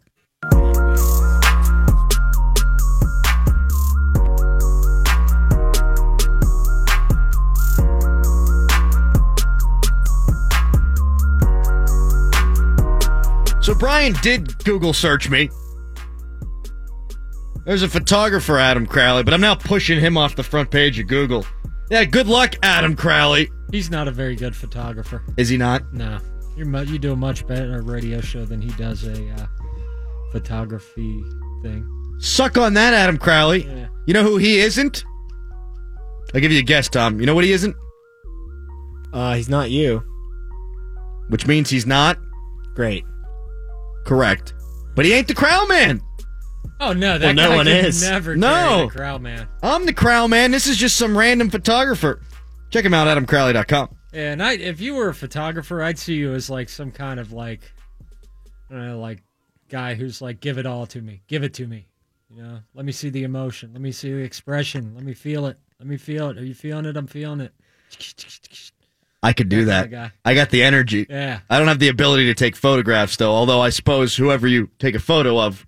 So 13.60 13.74
Brian 13.74 14.12
did 14.22 14.62
Google 14.64 14.92
search 14.92 15.28
me. 15.28 15.50
There's 17.66 17.82
a 17.82 17.88
photographer, 17.88 18.58
Adam 18.58 18.86
Crowley, 18.86 19.24
but 19.24 19.34
I'm 19.34 19.40
now 19.40 19.56
pushing 19.56 19.98
him 20.00 20.16
off 20.16 20.36
the 20.36 20.44
front 20.44 20.70
page 20.70 20.98
of 21.00 21.08
Google. 21.08 21.44
Yeah, 21.90 22.04
good 22.04 22.28
luck, 22.28 22.54
Adam 22.62 22.94
Crowley. 22.94 23.50
He's 23.72 23.90
not 23.90 24.06
a 24.06 24.12
very 24.12 24.36
good 24.36 24.54
photographer. 24.54 25.22
Is 25.36 25.48
he 25.48 25.56
not? 25.56 25.92
No, 25.92 26.18
you're 26.56 26.66
mu- 26.66 26.84
you 26.84 26.98
do 26.98 27.12
a 27.12 27.16
much 27.16 27.46
better 27.46 27.82
radio 27.82 28.20
show 28.20 28.44
than 28.44 28.60
he 28.62 28.70
does 28.80 29.04
a 29.04 29.30
uh, 29.30 29.46
photography 30.30 31.24
thing. 31.62 31.84
Suck 32.18 32.56
on 32.56 32.74
that, 32.74 32.94
Adam 32.94 33.18
Crowley. 33.18 33.64
Yeah. 33.66 33.88
You 34.06 34.14
know 34.14 34.22
who 34.22 34.36
he 34.36 34.58
isn't? 34.60 35.04
I'll 36.34 36.40
give 36.40 36.52
you 36.52 36.60
a 36.60 36.62
guess, 36.62 36.88
Tom. 36.88 37.18
You 37.20 37.26
know 37.26 37.34
what 37.34 37.44
he 37.44 37.52
isn't? 37.52 37.74
Uh, 39.12 39.34
he's 39.34 39.48
not 39.48 39.70
you. 39.70 40.02
Which 41.28 41.46
means 41.46 41.68
he's 41.68 41.86
not 41.86 42.18
Great. 42.74 43.04
correct. 44.04 44.54
But 44.94 45.04
he 45.04 45.12
ain't 45.12 45.26
the 45.28 45.34
Crow 45.34 45.66
Man. 45.66 46.00
Oh 46.80 46.92
no, 46.92 47.18
that 47.18 47.34
no 47.34 47.50
guy 47.50 47.56
one 47.56 47.68
is. 47.68 48.02
Never 48.02 48.36
No. 48.36 48.88
crowd, 48.90 49.22
man. 49.22 49.48
I'm 49.62 49.86
the 49.86 49.92
Crow 49.92 50.28
Man. 50.28 50.50
This 50.50 50.66
is 50.66 50.76
just 50.76 50.96
some 50.96 51.16
random 51.16 51.50
photographer. 51.50 52.20
Check 52.70 52.84
him 52.84 52.94
out, 52.94 53.06
adamcrowley.com. 53.06 53.88
Yeah, 54.12 54.32
and 54.32 54.42
I, 54.42 54.52
if 54.54 54.80
you 54.80 54.94
were 54.94 55.08
a 55.08 55.14
photographer, 55.14 55.82
I'd 55.82 55.98
see 55.98 56.14
you 56.14 56.32
as 56.34 56.48
like 56.50 56.68
some 56.68 56.90
kind 56.90 57.20
of 57.20 57.32
like, 57.32 57.60
I 58.70 58.74
don't 58.74 58.88
know, 58.88 59.00
like 59.00 59.22
guy 59.68 59.94
who's 59.94 60.20
like, 60.22 60.40
give 60.40 60.58
it 60.58 60.66
all 60.66 60.86
to 60.86 61.00
me, 61.02 61.22
give 61.28 61.42
it 61.42 61.54
to 61.54 61.66
me. 61.66 61.86
You 62.30 62.42
know, 62.42 62.58
let 62.74 62.84
me 62.84 62.92
see 62.92 63.08
the 63.10 63.24
emotion, 63.24 63.70
let 63.72 63.80
me 63.82 63.92
see 63.92 64.10
the 64.12 64.18
expression, 64.22 64.94
let 64.94 65.04
me 65.04 65.14
feel 65.14 65.46
it, 65.46 65.58
let 65.78 65.86
me 65.88 65.96
feel 65.96 66.30
it. 66.30 66.38
Are 66.38 66.44
you 66.44 66.54
feeling 66.54 66.84
it? 66.86 66.96
I'm 66.96 67.06
feeling 67.06 67.40
it. 67.40 67.52
I 69.22 69.32
could 69.32 69.48
do 69.48 69.64
That 69.64 69.90
that. 69.90 70.12
I 70.24 70.34
got 70.34 70.50
the 70.50 70.62
energy. 70.62 71.06
Yeah, 71.08 71.40
I 71.50 71.58
don't 71.58 71.68
have 71.68 71.78
the 71.78 71.88
ability 71.88 72.26
to 72.26 72.34
take 72.34 72.54
photographs, 72.56 73.16
though, 73.16 73.32
although 73.32 73.60
I 73.60 73.70
suppose 73.70 74.16
whoever 74.16 74.46
you 74.46 74.70
take 74.78 74.94
a 74.94 75.00
photo 75.00 75.38
of 75.40 75.66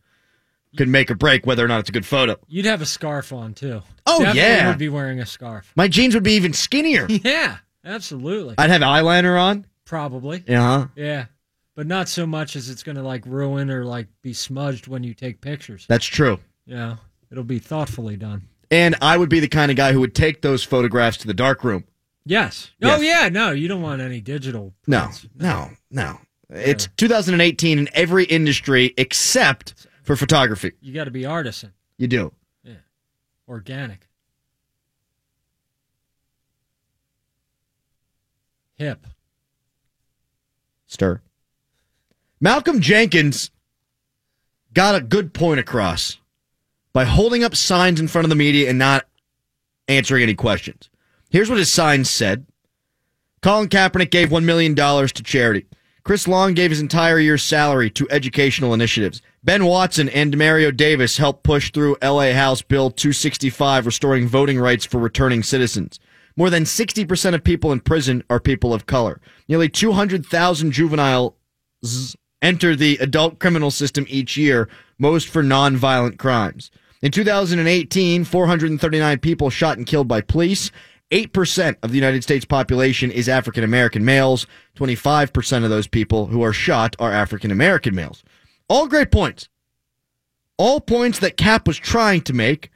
could 0.76 0.88
make 0.88 1.10
or 1.10 1.14
break 1.14 1.46
whether 1.46 1.64
or 1.64 1.68
not 1.68 1.80
it's 1.80 1.88
a 1.88 1.92
good 1.92 2.06
photo. 2.06 2.36
you'd 2.48 2.66
have 2.66 2.82
a 2.82 2.86
scarf 2.86 3.32
on 3.32 3.54
too. 3.54 3.82
Oh, 4.06 4.18
Definitely 4.20 4.40
yeah. 4.40 4.68
would 4.68 4.78
be 4.78 4.88
wearing 4.88 5.20
a 5.20 5.26
scarf. 5.26 5.72
My 5.76 5.88
jeans 5.88 6.14
would 6.14 6.22
be 6.24 6.32
even 6.34 6.52
skinnier. 6.52 7.06
Yeah, 7.24 7.56
absolutely, 7.84 8.54
I'd 8.58 8.70
have 8.70 8.82
eyeliner 8.82 9.40
on. 9.40 9.66
probably. 9.84 10.44
Yeah, 10.46 10.86
Yeah, 10.96 11.26
but 11.74 11.86
not 11.86 12.08
so 12.08 12.26
much 12.26 12.56
as 12.56 12.68
it's 12.70 12.82
gonna 12.82 13.02
like 13.02 13.24
ruin 13.26 13.70
or 13.70 13.84
like 13.84 14.08
be 14.22 14.32
smudged 14.32 14.86
when 14.88 15.02
you 15.04 15.14
take 15.14 15.40
pictures. 15.40 15.86
that's 15.88 16.06
true. 16.06 16.38
Yeah, 16.66 16.96
it'll 17.30 17.44
be 17.44 17.58
thoughtfully 17.58 18.16
done. 18.16 18.42
And 18.70 18.96
I 19.00 19.16
would 19.16 19.30
be 19.30 19.40
the 19.40 19.48
kind 19.48 19.70
of 19.70 19.76
guy 19.78 19.92
who 19.92 20.00
would 20.00 20.14
take 20.14 20.42
those 20.42 20.62
photographs 20.62 21.16
to 21.18 21.26
the 21.26 21.32
dark 21.34 21.64
room. 21.64 21.84
Yes. 22.26 22.70
Yes. 22.78 22.98
Oh 22.98 23.00
yeah. 23.00 23.30
No, 23.30 23.52
you 23.52 23.66
don't 23.68 23.80
want 23.80 24.02
any 24.02 24.20
digital. 24.20 24.74
No, 24.86 25.04
prints. 25.04 25.26
no, 25.34 25.70
no. 25.90 26.18
It's 26.50 26.88
2018 26.98 27.78
in 27.78 27.88
every 27.94 28.24
industry 28.24 28.92
except 28.98 29.86
for 30.08 30.16
photography. 30.16 30.72
You 30.80 30.94
got 30.94 31.04
to 31.04 31.10
be 31.10 31.26
artisan, 31.26 31.74
You 31.98 32.06
do. 32.08 32.32
Yeah. 32.64 32.76
Organic, 33.46 34.08
hip. 38.76 39.06
Stir. 40.86 41.20
Malcolm 42.40 42.80
Jenkins 42.80 43.50
got 44.72 44.94
a 44.94 45.02
good 45.02 45.34
point 45.34 45.60
across 45.60 46.16
by 46.94 47.04
holding 47.04 47.44
up 47.44 47.54
signs 47.54 48.00
in 48.00 48.08
front 48.08 48.24
of 48.24 48.30
the 48.30 48.34
media 48.34 48.70
and 48.70 48.78
not 48.78 49.04
answering 49.88 50.22
any 50.22 50.34
questions. 50.34 50.88
Here's 51.28 51.50
what 51.50 51.58
his 51.58 51.70
signs 51.70 52.08
said 52.08 52.46
Colin 53.42 53.68
Kaepernick 53.68 54.10
gave 54.10 54.30
$1 54.30 54.42
million 54.42 54.74
to 54.74 55.22
charity. 55.22 55.66
Chris 56.02 56.26
Long 56.26 56.54
gave 56.54 56.70
his 56.70 56.80
entire 56.80 57.18
year's 57.18 57.42
salary 57.42 57.90
to 57.90 58.08
educational 58.10 58.72
initiatives. 58.72 59.20
Ben 59.44 59.64
Watson 59.64 60.08
and 60.08 60.34
Demario 60.34 60.76
Davis 60.76 61.18
helped 61.18 61.44
push 61.44 61.70
through 61.70 61.96
LA 62.02 62.32
House 62.32 62.60
Bill 62.60 62.90
265, 62.90 63.86
restoring 63.86 64.26
voting 64.26 64.58
rights 64.58 64.84
for 64.84 64.98
returning 64.98 65.44
citizens. 65.44 66.00
More 66.36 66.50
than 66.50 66.64
60% 66.64 67.34
of 67.34 67.44
people 67.44 67.70
in 67.70 67.80
prison 67.80 68.24
are 68.28 68.40
people 68.40 68.74
of 68.74 68.86
color. 68.86 69.20
Nearly 69.48 69.68
200,000 69.68 70.72
juveniles 70.72 71.34
enter 72.42 72.74
the 72.74 72.96
adult 72.98 73.38
criminal 73.38 73.70
system 73.70 74.06
each 74.08 74.36
year, 74.36 74.68
most 74.98 75.28
for 75.28 75.44
nonviolent 75.44 76.18
crimes. 76.18 76.72
In 77.00 77.12
2018, 77.12 78.24
439 78.24 79.18
people 79.20 79.50
shot 79.50 79.78
and 79.78 79.86
killed 79.86 80.08
by 80.08 80.20
police. 80.20 80.72
8% 81.12 81.76
of 81.82 81.90
the 81.90 81.96
United 81.96 82.22
States 82.22 82.44
population 82.44 83.10
is 83.10 83.28
African 83.28 83.64
American 83.64 84.04
males. 84.04 84.46
25% 84.76 85.64
of 85.64 85.70
those 85.70 85.86
people 85.86 86.26
who 86.26 86.42
are 86.42 86.52
shot 86.52 86.96
are 86.98 87.12
African 87.12 87.50
American 87.50 87.94
males. 87.94 88.22
All 88.68 88.86
great 88.86 89.10
points. 89.10 89.48
All 90.58 90.80
points 90.80 91.18
that 91.20 91.36
Cap 91.36 91.66
was 91.66 91.78
trying 91.78 92.20
to 92.22 92.32
make, 92.32 92.70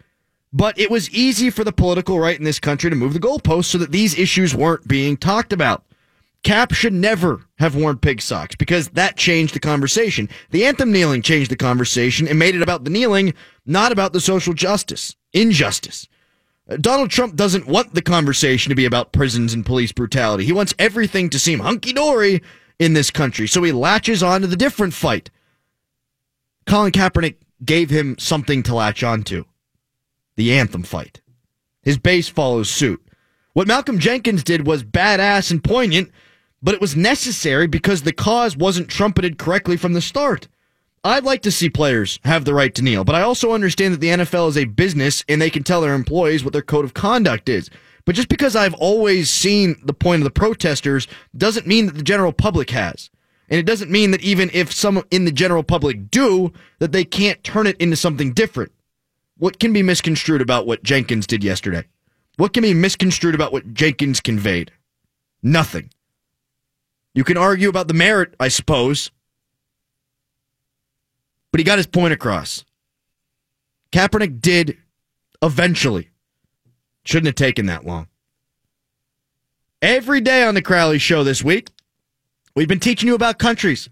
but 0.52 0.78
it 0.78 0.90
was 0.90 1.10
easy 1.10 1.50
for 1.50 1.64
the 1.64 1.72
political 1.72 2.18
right 2.18 2.38
in 2.38 2.44
this 2.44 2.60
country 2.60 2.88
to 2.88 2.96
move 2.96 3.12
the 3.12 3.20
goalposts 3.20 3.66
so 3.66 3.78
that 3.78 3.92
these 3.92 4.18
issues 4.18 4.54
weren't 4.54 4.88
being 4.88 5.16
talked 5.16 5.52
about. 5.52 5.84
Cap 6.44 6.72
should 6.72 6.92
never 6.92 7.44
have 7.58 7.76
worn 7.76 7.98
pig 7.98 8.20
socks 8.20 8.56
because 8.56 8.88
that 8.90 9.16
changed 9.16 9.54
the 9.54 9.60
conversation. 9.60 10.28
The 10.50 10.64
anthem 10.64 10.90
kneeling 10.90 11.22
changed 11.22 11.50
the 11.50 11.56
conversation 11.56 12.26
and 12.26 12.38
made 12.38 12.56
it 12.56 12.62
about 12.62 12.84
the 12.84 12.90
kneeling, 12.90 13.34
not 13.64 13.92
about 13.92 14.12
the 14.12 14.20
social 14.20 14.52
justice, 14.52 15.14
injustice. 15.32 16.08
Uh, 16.68 16.76
Donald 16.76 17.10
Trump 17.10 17.36
doesn't 17.36 17.66
want 17.66 17.94
the 17.94 18.02
conversation 18.02 18.70
to 18.70 18.76
be 18.76 18.84
about 18.84 19.12
prisons 19.12 19.54
and 19.54 19.64
police 19.64 19.92
brutality. 19.92 20.44
He 20.44 20.52
wants 20.52 20.74
everything 20.78 21.30
to 21.30 21.38
seem 21.38 21.60
hunky 21.60 21.92
dory 21.92 22.42
in 22.78 22.94
this 22.94 23.10
country, 23.10 23.46
so 23.46 23.62
he 23.62 23.70
latches 23.70 24.22
on 24.22 24.40
to 24.40 24.48
the 24.48 24.56
different 24.56 24.94
fight. 24.94 25.30
Colin 26.66 26.92
Kaepernick 26.92 27.36
gave 27.64 27.90
him 27.90 28.16
something 28.18 28.62
to 28.64 28.74
latch 28.74 29.02
onto 29.02 29.44
the 30.36 30.52
anthem 30.52 30.82
fight. 30.82 31.20
His 31.82 31.98
base 31.98 32.28
follows 32.28 32.70
suit. 32.70 33.00
What 33.52 33.68
Malcolm 33.68 33.98
Jenkins 33.98 34.44
did 34.44 34.66
was 34.66 34.82
badass 34.82 35.50
and 35.50 35.62
poignant, 35.62 36.10
but 36.62 36.74
it 36.74 36.80
was 36.80 36.96
necessary 36.96 37.66
because 37.66 38.02
the 38.02 38.12
cause 38.12 38.56
wasn't 38.56 38.88
trumpeted 38.88 39.38
correctly 39.38 39.76
from 39.76 39.92
the 39.92 40.00
start. 40.00 40.48
I'd 41.04 41.24
like 41.24 41.42
to 41.42 41.50
see 41.50 41.68
players 41.68 42.20
have 42.24 42.44
the 42.44 42.54
right 42.54 42.72
to 42.76 42.82
kneel, 42.82 43.02
but 43.04 43.16
I 43.16 43.22
also 43.22 43.52
understand 43.52 43.92
that 43.92 44.00
the 44.00 44.24
NFL 44.24 44.48
is 44.48 44.56
a 44.56 44.64
business 44.64 45.24
and 45.28 45.42
they 45.42 45.50
can 45.50 45.64
tell 45.64 45.80
their 45.80 45.94
employees 45.94 46.44
what 46.44 46.52
their 46.52 46.62
code 46.62 46.84
of 46.84 46.94
conduct 46.94 47.48
is. 47.48 47.68
But 48.04 48.14
just 48.14 48.28
because 48.28 48.54
I've 48.54 48.74
always 48.74 49.28
seen 49.28 49.80
the 49.84 49.92
point 49.92 50.20
of 50.20 50.24
the 50.24 50.30
protesters 50.30 51.08
doesn't 51.36 51.66
mean 51.66 51.86
that 51.86 51.96
the 51.96 52.02
general 52.02 52.32
public 52.32 52.70
has. 52.70 53.10
And 53.52 53.58
it 53.58 53.66
doesn't 53.66 53.90
mean 53.90 54.12
that 54.12 54.22
even 54.22 54.48
if 54.54 54.72
some 54.72 55.02
in 55.10 55.26
the 55.26 55.30
general 55.30 55.62
public 55.62 56.10
do, 56.10 56.54
that 56.78 56.92
they 56.92 57.04
can't 57.04 57.44
turn 57.44 57.66
it 57.66 57.76
into 57.76 57.96
something 57.96 58.32
different. 58.32 58.72
What 59.36 59.60
can 59.60 59.74
be 59.74 59.82
misconstrued 59.82 60.40
about 60.40 60.66
what 60.66 60.82
Jenkins 60.82 61.26
did 61.26 61.44
yesterday? 61.44 61.84
What 62.38 62.54
can 62.54 62.62
be 62.62 62.72
misconstrued 62.72 63.34
about 63.34 63.52
what 63.52 63.74
Jenkins 63.74 64.20
conveyed? 64.20 64.72
Nothing. 65.42 65.90
You 67.12 67.24
can 67.24 67.36
argue 67.36 67.68
about 67.68 67.88
the 67.88 67.94
merit, 67.94 68.34
I 68.40 68.48
suppose, 68.48 69.10
but 71.50 71.60
he 71.60 71.64
got 71.64 71.76
his 71.76 71.86
point 71.86 72.14
across. 72.14 72.64
Kaepernick 73.92 74.40
did 74.40 74.78
eventually. 75.42 76.08
Shouldn't 77.04 77.26
have 77.26 77.34
taken 77.34 77.66
that 77.66 77.84
long. 77.84 78.06
Every 79.82 80.22
day 80.22 80.42
on 80.42 80.54
the 80.54 80.62
Crowley 80.62 80.98
Show 80.98 81.22
this 81.22 81.44
week, 81.44 81.68
we've 82.54 82.68
been 82.68 82.80
teaching 82.80 83.08
you 83.08 83.14
about 83.14 83.38
countries 83.38 83.88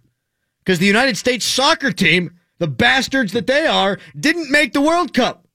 because 0.58 0.78
the 0.78 0.86
United 0.86 1.16
States 1.16 1.44
soccer 1.44 1.92
team, 1.92 2.38
the 2.58 2.68
bastards 2.68 3.32
that 3.32 3.46
they 3.46 3.66
are, 3.66 3.98
didn't 4.18 4.50
make 4.50 4.72
the 4.72 4.80
World 4.80 5.14
Cup. 5.14 5.46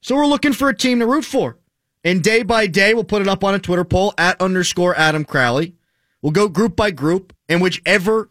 So 0.00 0.16
we're 0.16 0.26
looking 0.26 0.52
for 0.52 0.68
a 0.68 0.76
team 0.76 0.98
to 0.98 1.06
root 1.06 1.24
for. 1.24 1.58
And 2.04 2.22
day 2.22 2.42
by 2.42 2.66
day, 2.66 2.94
we'll 2.94 3.04
put 3.04 3.22
it 3.22 3.28
up 3.28 3.44
on 3.44 3.54
a 3.54 3.58
Twitter 3.58 3.84
poll 3.84 4.12
at 4.18 4.40
underscore 4.40 4.96
Adam 4.96 5.24
Crowley. 5.24 5.74
We'll 6.20 6.32
go 6.32 6.48
group 6.48 6.74
by 6.74 6.90
group, 6.90 7.32
and 7.48 7.62
whichever 7.62 8.30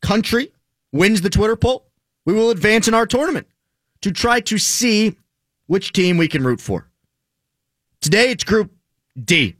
country 0.00 0.52
wins 0.92 1.20
the 1.20 1.30
Twitter 1.30 1.56
poll, 1.56 1.86
we 2.24 2.32
will 2.32 2.50
advance 2.50 2.88
in 2.88 2.94
our 2.94 3.06
tournament 3.06 3.46
to 4.00 4.10
try 4.10 4.40
to 4.40 4.58
see 4.58 5.16
which 5.66 5.92
team 5.92 6.16
we 6.16 6.28
can 6.28 6.44
root 6.44 6.60
for. 6.60 6.88
Today, 8.00 8.30
it's 8.30 8.44
Group 8.44 8.72
D. 9.22 9.56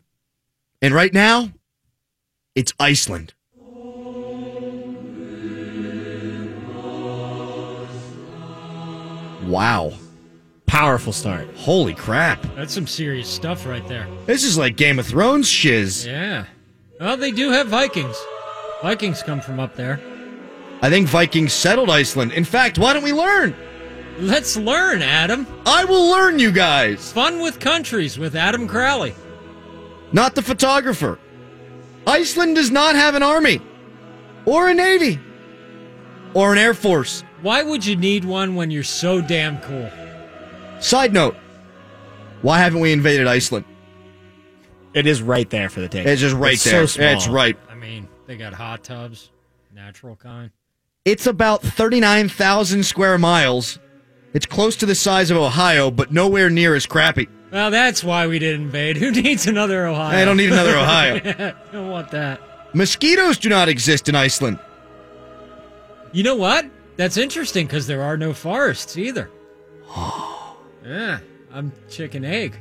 And 0.80 0.94
right 0.94 1.12
now, 1.12 1.50
it's 2.54 2.72
Iceland. 2.78 3.34
Wow. 9.46 9.92
powerful 10.66 11.12
start. 11.12 11.48
Holy 11.56 11.94
crap. 11.94 12.42
That's 12.56 12.74
some 12.74 12.86
serious 12.86 13.28
stuff 13.28 13.66
right 13.66 13.86
there. 13.88 14.06
This 14.26 14.42
is 14.44 14.58
like 14.58 14.76
Game 14.76 14.98
of 14.98 15.06
Thrones 15.06 15.48
shiz. 15.48 16.04
Yeah. 16.06 16.44
Well, 17.00 17.16
they 17.16 17.30
do 17.30 17.50
have 17.50 17.68
Vikings. 17.68 18.16
Vikings 18.82 19.22
come 19.22 19.40
from 19.40 19.60
up 19.60 19.76
there. 19.76 20.00
I 20.82 20.90
think 20.90 21.08
Vikings 21.08 21.52
settled 21.52 21.88
Iceland. 21.88 22.32
In 22.32 22.44
fact, 22.44 22.78
why 22.78 22.92
don't 22.92 23.04
we 23.04 23.12
learn? 23.12 23.54
Let's 24.18 24.56
learn, 24.56 25.02
Adam. 25.02 25.46
I 25.66 25.84
will 25.84 26.10
learn 26.10 26.38
you 26.38 26.50
guys. 26.50 27.12
Fun 27.12 27.40
with 27.40 27.60
countries 27.60 28.18
with 28.18 28.34
Adam 28.34 28.66
Crowley. 28.66 29.14
Not 30.12 30.34
the 30.34 30.42
photographer. 30.42 31.18
Iceland 32.06 32.56
does 32.56 32.70
not 32.70 32.94
have 32.96 33.14
an 33.14 33.22
army, 33.22 33.60
or 34.44 34.68
a 34.68 34.74
navy, 34.74 35.18
or 36.34 36.52
an 36.52 36.58
air 36.58 36.72
force. 36.74 37.24
Why 37.42 37.62
would 37.62 37.84
you 37.84 37.96
need 37.96 38.24
one 38.24 38.54
when 38.54 38.70
you're 38.70 38.82
so 38.82 39.20
damn 39.20 39.60
cool? 39.60 39.90
Side 40.80 41.12
note 41.12 41.36
why 42.42 42.58
haven't 42.58 42.80
we 42.80 42.92
invaded 42.92 43.26
Iceland? 43.26 43.64
It 44.94 45.06
is 45.06 45.20
right 45.20 45.48
there 45.50 45.68
for 45.68 45.80
the 45.80 45.88
take. 45.88 46.06
It's 46.06 46.20
just 46.20 46.34
right 46.36 46.54
It's 46.54 46.64
there. 46.64 46.86
So 46.86 46.86
small. 46.86 47.08
It's 47.08 47.28
right. 47.28 47.56
I 47.68 47.74
mean, 47.74 48.08
they 48.26 48.36
got 48.36 48.52
hot 48.52 48.84
tubs, 48.84 49.30
natural 49.74 50.16
kind. 50.16 50.50
It's 51.04 51.26
about 51.26 51.62
39,000 51.62 52.84
square 52.84 53.18
miles. 53.18 53.78
It's 54.32 54.46
close 54.46 54.76
to 54.76 54.86
the 54.86 54.94
size 54.94 55.30
of 55.30 55.36
Ohio, 55.36 55.90
but 55.90 56.12
nowhere 56.12 56.50
near 56.50 56.74
as 56.74 56.86
crappy. 56.86 57.28
Well, 57.50 57.70
that's 57.70 58.04
why 58.04 58.26
we 58.26 58.38
did 58.38 58.54
invade. 58.60 58.96
Who 58.98 59.10
needs 59.10 59.46
another 59.46 59.86
Ohio? 59.86 60.16
I 60.16 60.24
don't 60.24 60.36
need 60.36 60.52
another 60.52 60.76
Ohio. 60.76 61.14
yeah, 61.24 61.52
don't 61.72 61.90
want 61.90 62.10
that. 62.10 62.40
Mosquitoes 62.74 63.38
do 63.38 63.48
not 63.48 63.68
exist 63.68 64.08
in 64.08 64.14
Iceland. 64.14 64.58
You 66.12 66.22
know 66.22 66.36
what? 66.36 66.66
That's 66.96 67.16
interesting 67.16 67.66
because 67.66 67.86
there 67.86 68.02
are 68.02 68.16
no 68.16 68.32
forests 68.32 68.96
either. 68.96 69.30
yeah, 70.84 71.18
I'm 71.52 71.72
chicken 71.90 72.24
egg. 72.24 72.56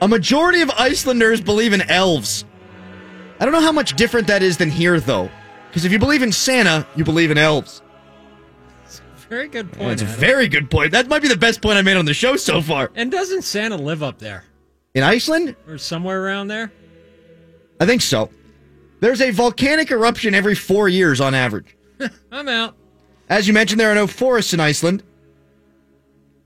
A 0.00 0.08
majority 0.08 0.60
of 0.60 0.70
Icelanders 0.70 1.40
believe 1.40 1.72
in 1.72 1.82
elves. 1.82 2.44
I 3.40 3.44
don't 3.44 3.52
know 3.52 3.60
how 3.60 3.72
much 3.72 3.94
different 3.96 4.26
that 4.28 4.42
is 4.42 4.56
than 4.56 4.70
here, 4.70 5.00
though. 5.00 5.30
Because 5.68 5.84
if 5.84 5.92
you 5.92 5.98
believe 5.98 6.22
in 6.22 6.32
Santa, 6.32 6.86
you 6.96 7.04
believe 7.04 7.30
in 7.30 7.38
elves. 7.38 7.82
Very 9.28 9.48
good 9.48 9.70
point. 9.72 9.88
That's 9.90 10.02
a 10.02 10.06
Adam. 10.06 10.20
very 10.20 10.48
good 10.48 10.70
point. 10.70 10.92
That 10.92 11.06
might 11.08 11.20
be 11.20 11.28
the 11.28 11.36
best 11.36 11.60
point 11.60 11.76
I 11.76 11.82
made 11.82 11.98
on 11.98 12.06
the 12.06 12.14
show 12.14 12.36
so 12.36 12.62
far. 12.62 12.90
and 12.94 13.10
doesn't 13.12 13.42
Santa 13.42 13.76
live 13.76 14.02
up 14.02 14.18
there 14.18 14.44
In 14.94 15.02
Iceland? 15.02 15.54
or 15.68 15.76
somewhere 15.76 16.24
around 16.24 16.48
there? 16.48 16.72
I 17.78 17.84
think 17.84 18.00
so. 18.00 18.30
There's 19.00 19.20
a 19.20 19.30
volcanic 19.30 19.90
eruption 19.90 20.34
every 20.34 20.54
four 20.54 20.88
years 20.88 21.20
on 21.20 21.34
average. 21.34 21.76
I'm 22.32 22.48
out. 22.48 22.76
As 23.28 23.46
you 23.46 23.52
mentioned, 23.52 23.80
there 23.80 23.90
are 23.90 23.94
no 23.94 24.06
forests 24.06 24.54
in 24.54 24.60
Iceland. 24.60 25.02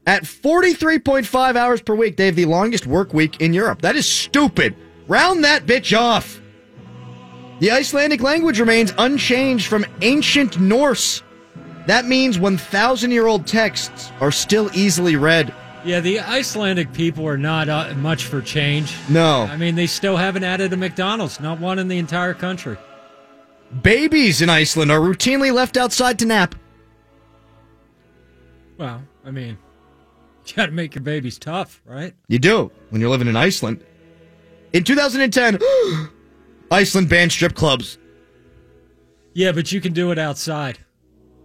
At 0.06 0.24
43.5 0.24 1.56
hours 1.56 1.80
per 1.80 1.94
week, 1.94 2.16
they 2.16 2.26
have 2.26 2.34
the 2.34 2.46
longest 2.46 2.86
work 2.86 3.14
week 3.14 3.40
in 3.40 3.54
Europe. 3.54 3.82
That 3.82 3.94
is 3.94 4.08
stupid. 4.08 4.74
Round 5.06 5.44
that 5.44 5.64
bitch 5.64 5.96
off. 5.96 6.40
The 7.60 7.70
Icelandic 7.70 8.20
language 8.20 8.58
remains 8.58 8.92
unchanged 8.98 9.66
from 9.68 9.86
ancient 10.00 10.58
Norse. 10.58 11.22
That 11.86 12.06
means 12.06 12.38
1,000 12.38 13.12
year 13.12 13.26
old 13.28 13.46
texts 13.46 14.10
are 14.20 14.32
still 14.32 14.68
easily 14.74 15.14
read. 15.14 15.54
Yeah, 15.84 16.00
the 16.00 16.20
Icelandic 16.20 16.92
people 16.92 17.26
are 17.26 17.38
not 17.38 17.68
uh, 17.68 17.94
much 17.94 18.26
for 18.26 18.40
change. 18.40 18.94
No. 19.08 19.42
I 19.42 19.56
mean, 19.56 19.74
they 19.74 19.86
still 19.86 20.16
haven't 20.16 20.44
added 20.44 20.72
a 20.72 20.76
McDonald's, 20.76 21.40
not 21.40 21.60
one 21.60 21.78
in 21.78 21.88
the 21.88 21.98
entire 21.98 22.34
country. 22.34 22.76
Babies 23.80 24.42
in 24.42 24.50
Iceland 24.50 24.90
are 24.90 25.00
routinely 25.00 25.52
left 25.52 25.76
outside 25.76 26.18
to 26.18 26.26
nap. 26.26 26.54
Well, 28.76 29.02
I 29.24 29.30
mean, 29.30 29.56
you 30.46 30.54
got 30.54 30.66
to 30.66 30.72
make 30.72 30.94
your 30.94 31.02
babies 31.02 31.38
tough, 31.38 31.80
right? 31.86 32.14
You 32.28 32.38
do 32.38 32.70
when 32.90 33.00
you're 33.00 33.10
living 33.10 33.28
in 33.28 33.36
Iceland. 33.36 33.84
In 34.72 34.84
2010, 34.84 35.58
Iceland 36.70 37.08
banned 37.08 37.32
strip 37.32 37.54
clubs. 37.54 37.98
Yeah, 39.34 39.52
but 39.52 39.72
you 39.72 39.80
can 39.80 39.92
do 39.92 40.10
it 40.10 40.18
outside. 40.18 40.78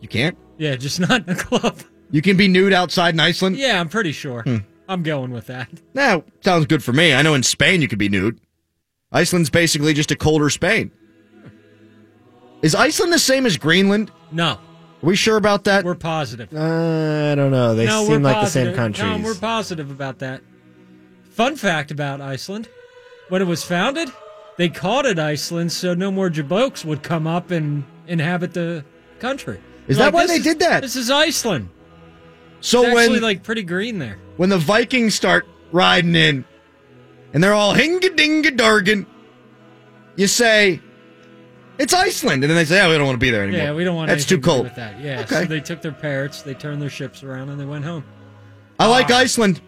You 0.02 0.08
can't? 0.08 0.38
Yeah, 0.58 0.76
just 0.76 1.00
not 1.08 1.28
in 1.28 1.30
a 1.30 1.36
club. 1.36 1.80
You 2.12 2.22
can 2.22 2.38
be 2.38 2.48
nude 2.48 2.74
outside 2.74 3.14
in 3.14 3.20
Iceland? 3.20 3.58
Yeah, 3.58 3.80
I'm 3.80 3.90
pretty 3.90 4.12
sure. 4.12 4.44
Hmm. 4.44 4.58
I'm 4.90 5.04
going 5.04 5.32
with 5.32 5.48
that. 5.48 5.70
Now, 5.94 6.24
sounds 6.42 6.66
good 6.66 6.82
for 6.82 6.94
me. 6.94 7.14
I 7.14 7.22
know 7.22 7.34
in 7.34 7.44
Spain 7.44 7.82
you 7.82 7.90
could 7.90 8.00
be 8.00 8.08
nude. 8.08 8.40
Iceland's 9.12 9.50
basically 9.50 9.94
just 9.94 10.12
a 10.12 10.16
colder 10.16 10.50
Spain. 10.50 10.92
Is 12.62 12.76
Iceland 12.76 13.14
the 13.14 13.20
same 13.20 13.46
as 13.46 13.58
Greenland? 13.58 14.12
No, 14.32 14.46
Are 14.52 14.60
we 15.02 15.16
sure 15.16 15.38
about 15.38 15.64
that? 15.66 15.86
we're 15.86 15.96
positive. 15.96 16.50
Uh, 16.54 17.32
I 17.32 17.36
don't 17.36 17.52
know. 17.52 17.76
They 17.76 17.86
no, 17.86 18.06
seem 18.06 18.24
like 18.24 18.42
the 18.42 18.48
same 18.48 18.68
positive. 18.68 18.76
countries. 18.76 19.22
No, 19.22 19.26
we're 19.26 19.36
positive 19.36 19.92
about 19.92 20.20
that. 20.20 20.42
Fun 21.30 21.56
fact 21.56 21.92
about 21.92 22.20
Iceland: 22.20 22.68
when 23.30 23.42
it 23.42 23.46
was 23.46 23.64
founded, 23.64 24.10
they 24.58 24.70
called 24.70 25.06
it 25.06 25.20
Iceland 25.20 25.72
so 25.72 25.94
no 25.94 26.10
more 26.12 26.30
jabokes 26.30 26.84
would 26.84 27.04
come 27.04 27.28
up 27.28 27.52
and 27.52 27.84
inhabit 28.08 28.54
the 28.54 28.84
country. 29.20 29.60
Is 29.88 29.98
They're 29.98 30.08
that 30.08 30.14
why 30.14 30.26
they 30.26 30.36
is- 30.38 30.44
did 30.44 30.60
that?" 30.60 30.82
This 30.82 30.96
is 30.96 31.12
Iceland. 31.12 31.70
so 32.60 32.80
It's 32.82 32.90
actually 32.98 33.10
when 33.16 33.22
like 33.22 33.44
pretty 33.44 33.64
green 33.64 34.00
there. 34.00 34.18
when 34.38 34.50
the 34.50 34.58
Vikings 34.58 35.14
start 35.14 35.46
riding 35.72 36.16
in, 36.16 36.44
and 37.34 37.44
they're 37.44 37.54
all 37.54 37.76
hinga 37.76 38.10
dinga 38.16 38.58
dargan, 38.58 39.06
you 40.16 40.26
say 40.26 40.82
it's 41.80 41.94
Iceland, 41.94 42.44
and 42.44 42.50
then 42.50 42.58
they 42.58 42.66
say, 42.66 42.82
"Oh, 42.82 42.90
we 42.90 42.98
don't 42.98 43.06
want 43.06 43.16
to 43.16 43.26
be 43.26 43.30
there 43.30 43.44
anymore." 43.44 43.62
Yeah, 43.62 43.74
we 43.74 43.84
don't 43.84 43.96
want 43.96 44.10
That's 44.10 44.26
too 44.26 44.36
anything 44.36 44.42
to 44.44 44.48
do 44.48 44.52
cold. 44.52 44.64
with 44.66 44.76
that. 44.76 45.00
Yeah, 45.02 45.22
Okay. 45.22 45.42
so 45.42 45.46
they 45.46 45.60
took 45.62 45.82
their 45.82 45.92
parrots, 45.92 46.42
they 46.42 46.54
turned 46.54 46.82
their 46.82 46.90
ships 46.90 47.24
around, 47.24 47.50
and 47.50 47.60
they 47.60 47.66
went 47.66 47.86
home. 47.86 48.04
I 48.80 48.88
like 48.88 49.10
ah. 49.12 49.18
Iceland. 49.18 49.62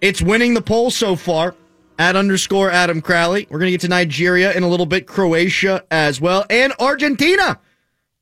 It's 0.00 0.20
winning 0.20 0.54
the 0.54 0.60
poll 0.62 0.90
so 0.90 1.16
far. 1.16 1.54
At 1.96 2.16
underscore 2.16 2.72
Adam 2.72 3.00
Crowley. 3.00 3.46
We're 3.48 3.60
going 3.60 3.68
to 3.68 3.70
get 3.70 3.82
to 3.82 3.88
Nigeria 3.88 4.52
in 4.52 4.64
a 4.64 4.68
little 4.68 4.84
bit, 4.84 5.06
Croatia 5.06 5.84
as 5.92 6.20
well, 6.20 6.44
and 6.50 6.72
Argentina. 6.80 7.60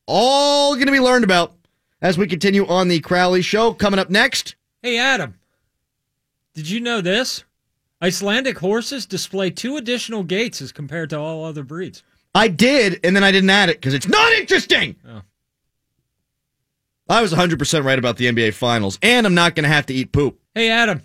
All 0.07 0.75
going 0.75 0.87
to 0.87 0.93
be 0.93 1.01
learned 1.01 1.25
about 1.25 1.55
as 2.03 2.19
we 2.19 2.27
continue 2.27 2.67
on 2.67 2.89
the 2.89 3.01
Crowley 3.01 3.41
Show. 3.41 3.73
Coming 3.73 3.99
up 3.99 4.11
next, 4.11 4.57
Hey, 4.83 4.99
Adam, 4.99 5.39
did 6.55 6.69
you 6.69 6.81
know 6.81 7.01
this? 7.01 7.45
Icelandic 8.03 8.59
horses 8.59 9.07
display 9.07 9.49
two 9.49 9.79
additional 9.79 10.23
gaits 10.23 10.61
as 10.61 10.71
compared 10.71 11.09
to 11.11 11.19
all 11.19 11.43
other 11.45 11.63
breeds. 11.63 12.03
I 12.35 12.49
did, 12.49 13.01
and 13.05 13.15
then 13.15 13.25
I 13.25 13.31
didn't 13.31 13.51
add 13.51 13.69
it 13.69 13.77
because 13.77 13.95
it's 13.95 14.09
not 14.09 14.33
interesting. 14.33 14.97
Oh. 15.07 15.23
I 17.09 17.21
was 17.21 17.33
100% 17.33 17.85
right 17.85 17.99
about 17.99 18.17
the 18.17 18.27
NBA 18.27 18.55
Finals, 18.55 18.99
and 19.03 19.27
I'm 19.27 19.35
not 19.35 19.55
going 19.55 19.65
to 19.65 19.69
have 19.69 19.87
to 19.87 19.95
eat 19.95 20.13
poop. 20.13 20.41
Hey, 20.55 20.71
Adam, 20.71 21.03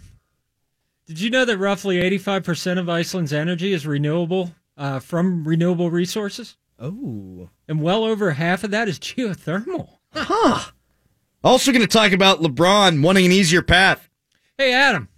did 1.05 1.19
you 1.19 1.29
know 1.29 1.43
that 1.43 1.57
roughly 1.57 1.97
85% 1.97 2.79
of 2.79 2.87
Iceland's 2.87 3.33
energy 3.33 3.73
is 3.73 3.85
renewable 3.85 4.53
uh, 4.77 4.99
from 4.99 5.45
renewable 5.47 5.89
resources? 5.91 6.55
oh. 6.79 7.49
And 7.67 7.81
well 7.81 8.05
over 8.05 8.31
half 8.31 8.63
of 8.63 8.71
that 8.71 8.87
is 8.87 8.99
geothermal. 8.99 9.89
Huh. 10.13 10.71
Also, 11.43 11.71
going 11.71 11.81
to 11.81 11.87
talk 11.87 12.11
about 12.13 12.41
LeBron 12.41 13.03
wanting 13.03 13.25
an 13.25 13.31
easier 13.31 13.61
path. 13.61 14.09
Hey, 14.57 14.73
Adam. 14.73 15.09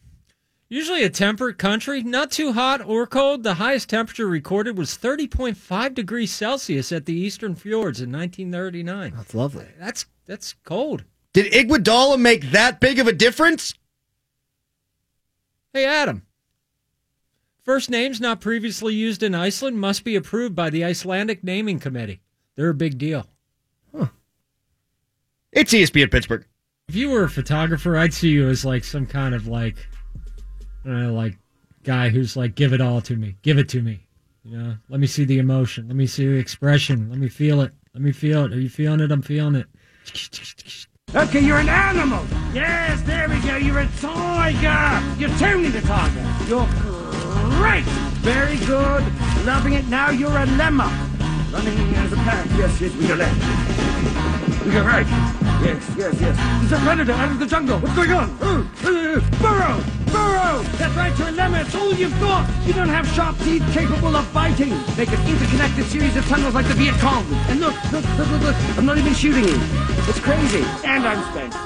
Usually 0.72 1.04
a 1.04 1.10
temperate 1.10 1.58
country, 1.58 2.04
not 2.04 2.32
too 2.32 2.54
hot 2.54 2.80
or 2.86 3.08
cold. 3.08 3.42
The 3.42 3.56
highest 3.56 3.90
temperature 3.90 4.28
recorded 4.28 4.78
was 4.78 4.96
30.5 4.96 5.96
degrees 5.96 6.32
Celsius 6.32 6.92
at 6.92 7.08
the 7.08 7.14
Eastern 7.14 7.56
Fjords 7.56 8.02
in 8.02 8.12
1939. 8.12 9.14
That's 9.16 9.34
lovely. 9.34 9.66
That's 9.80 10.06
that's 10.28 10.54
cold. 10.64 11.06
Did 11.34 11.52
Iguodala 11.52 12.20
make 12.20 12.52
that 12.52 12.80
big 12.80 13.00
of 13.00 13.08
a 13.08 13.14
difference? 13.14 13.74
Hey, 15.74 15.86
Adam. 15.86 16.24
First 17.64 17.90
names 17.90 18.22
not 18.22 18.42
previously 18.42 18.94
used 18.94 19.24
in 19.24 19.34
Iceland 19.34 19.80
must 19.80 20.04
be 20.04 20.16
approved 20.16 20.56
by 20.56 20.70
the 20.70 20.84
Icelandic 20.84 21.44
Naming 21.44 21.80
Committee. 21.80 22.22
They're 22.56 22.70
a 22.70 22.76
big 22.76 22.98
deal. 22.98 23.28
Huh. 23.96 24.08
It's 25.52 25.74
E 25.74 25.84
ESPN 25.84 26.12
Pittsburgh. 26.12 26.46
If 26.88 26.96
you 26.96 27.10
were 27.10 27.24
a 27.24 27.30
photographer, 27.30 27.96
I'd 27.96 28.14
see 28.14 28.30
you 28.30 28.50
as 28.50 28.66
like 28.66 28.84
some 28.84 29.06
kind 29.06 29.36
of 29.36 29.48
like, 29.48 29.78
I 30.86 31.08
like 31.08 31.38
guy 31.84 32.10
who's 32.10 32.36
like, 32.36 32.56
give 32.56 32.74
it 32.74 32.82
all 32.82 33.02
to 33.02 33.16
me, 33.16 33.36
give 33.42 33.58
it 33.58 33.70
to 33.70 33.82
me. 33.82 34.08
You 34.44 34.58
know, 34.58 34.76
let 34.90 35.00
me 35.00 35.08
see 35.08 35.26
the 35.26 35.38
emotion, 35.38 35.88
let 35.88 35.96
me 35.96 36.08
see 36.08 36.26
the 36.26 36.38
expression, 36.38 37.10
let 37.10 37.20
me 37.20 37.30
feel 37.30 37.62
it, 37.62 37.72
let 37.94 38.02
me 38.02 38.12
feel 38.12 38.46
it. 38.46 38.54
Are 38.54 38.60
you 38.60 38.70
feeling 38.70 39.00
it? 39.00 39.12
I'm 39.12 39.22
feeling 39.22 39.56
it. 39.56 39.68
Okay, 41.16 41.40
you're 41.40 41.58
an 41.58 41.70
animal. 41.70 42.24
Yes, 42.54 43.02
there 43.02 43.28
we 43.28 43.40
go. 43.42 43.58
You're 43.58 43.80
a 43.80 43.88
tiger. 44.00 45.20
You're 45.20 45.36
turning 45.38 45.72
the 45.72 45.82
tiger. 45.82 46.26
You're 46.48 46.68
great. 47.58 47.84
Very 48.22 48.58
good. 48.66 49.04
Loving 49.46 49.74
it. 49.74 49.88
Now 49.88 50.12
you're 50.12 50.38
a 50.38 50.46
lemur. 50.46 50.90
Running 51.52 51.96
as 51.96 52.14
a 52.14 52.16
pack. 52.18 52.46
Yes, 52.58 52.80
yes, 52.80 52.96
we 52.96 53.08
your 53.08 53.18
left. 53.18 53.36
You're 54.68 54.84
right. 54.84 55.08
Yes, 55.64 55.92
yes, 55.98 56.22
yes. 56.22 56.38
There's 56.60 56.72
a 56.80 56.86
predator 56.86 57.14
out 57.14 57.32
of 57.32 57.40
the 57.40 57.48
jungle. 57.48 57.80
What's 57.80 57.96
going 57.96 58.12
on? 58.12 58.38
Oh, 58.42 58.70
uh, 58.84 59.40
burrow! 59.42 59.99
Burrow! 60.12 60.64
That's 60.78 60.96
right, 60.96 61.18
you're 61.18 61.30
a 61.30 61.32
lemur. 61.32 61.60
It's 61.60 61.76
all 61.76 61.94
you've 61.94 62.20
got. 62.20 62.50
You 62.66 62.74
don't 62.74 62.90
have 62.90 63.08
sharp 63.10 63.38
teeth 63.40 63.64
capable 63.74 64.16
of 64.16 64.32
biting. 64.34 64.72
Make 64.98 65.10
an 65.10 65.22
interconnected 65.28 65.86
series 65.86 66.16
of 66.16 66.26
tunnels 66.28 66.54
like 66.54 66.68
the 66.68 66.74
Viet 66.74 66.96
Cong. 67.00 67.26
And 67.50 67.60
look, 67.60 67.76
look, 67.92 68.06
look, 68.18 68.30
look, 68.32 68.42
look. 68.42 68.56
I'm 68.78 68.86
not 68.86 68.98
even 68.98 69.14
shooting 69.14 69.46
you. 69.46 69.58
It's 70.08 70.20
crazy. 70.20 70.64
And 70.86 71.06
I'm 71.06 71.22
spent. 71.32 71.60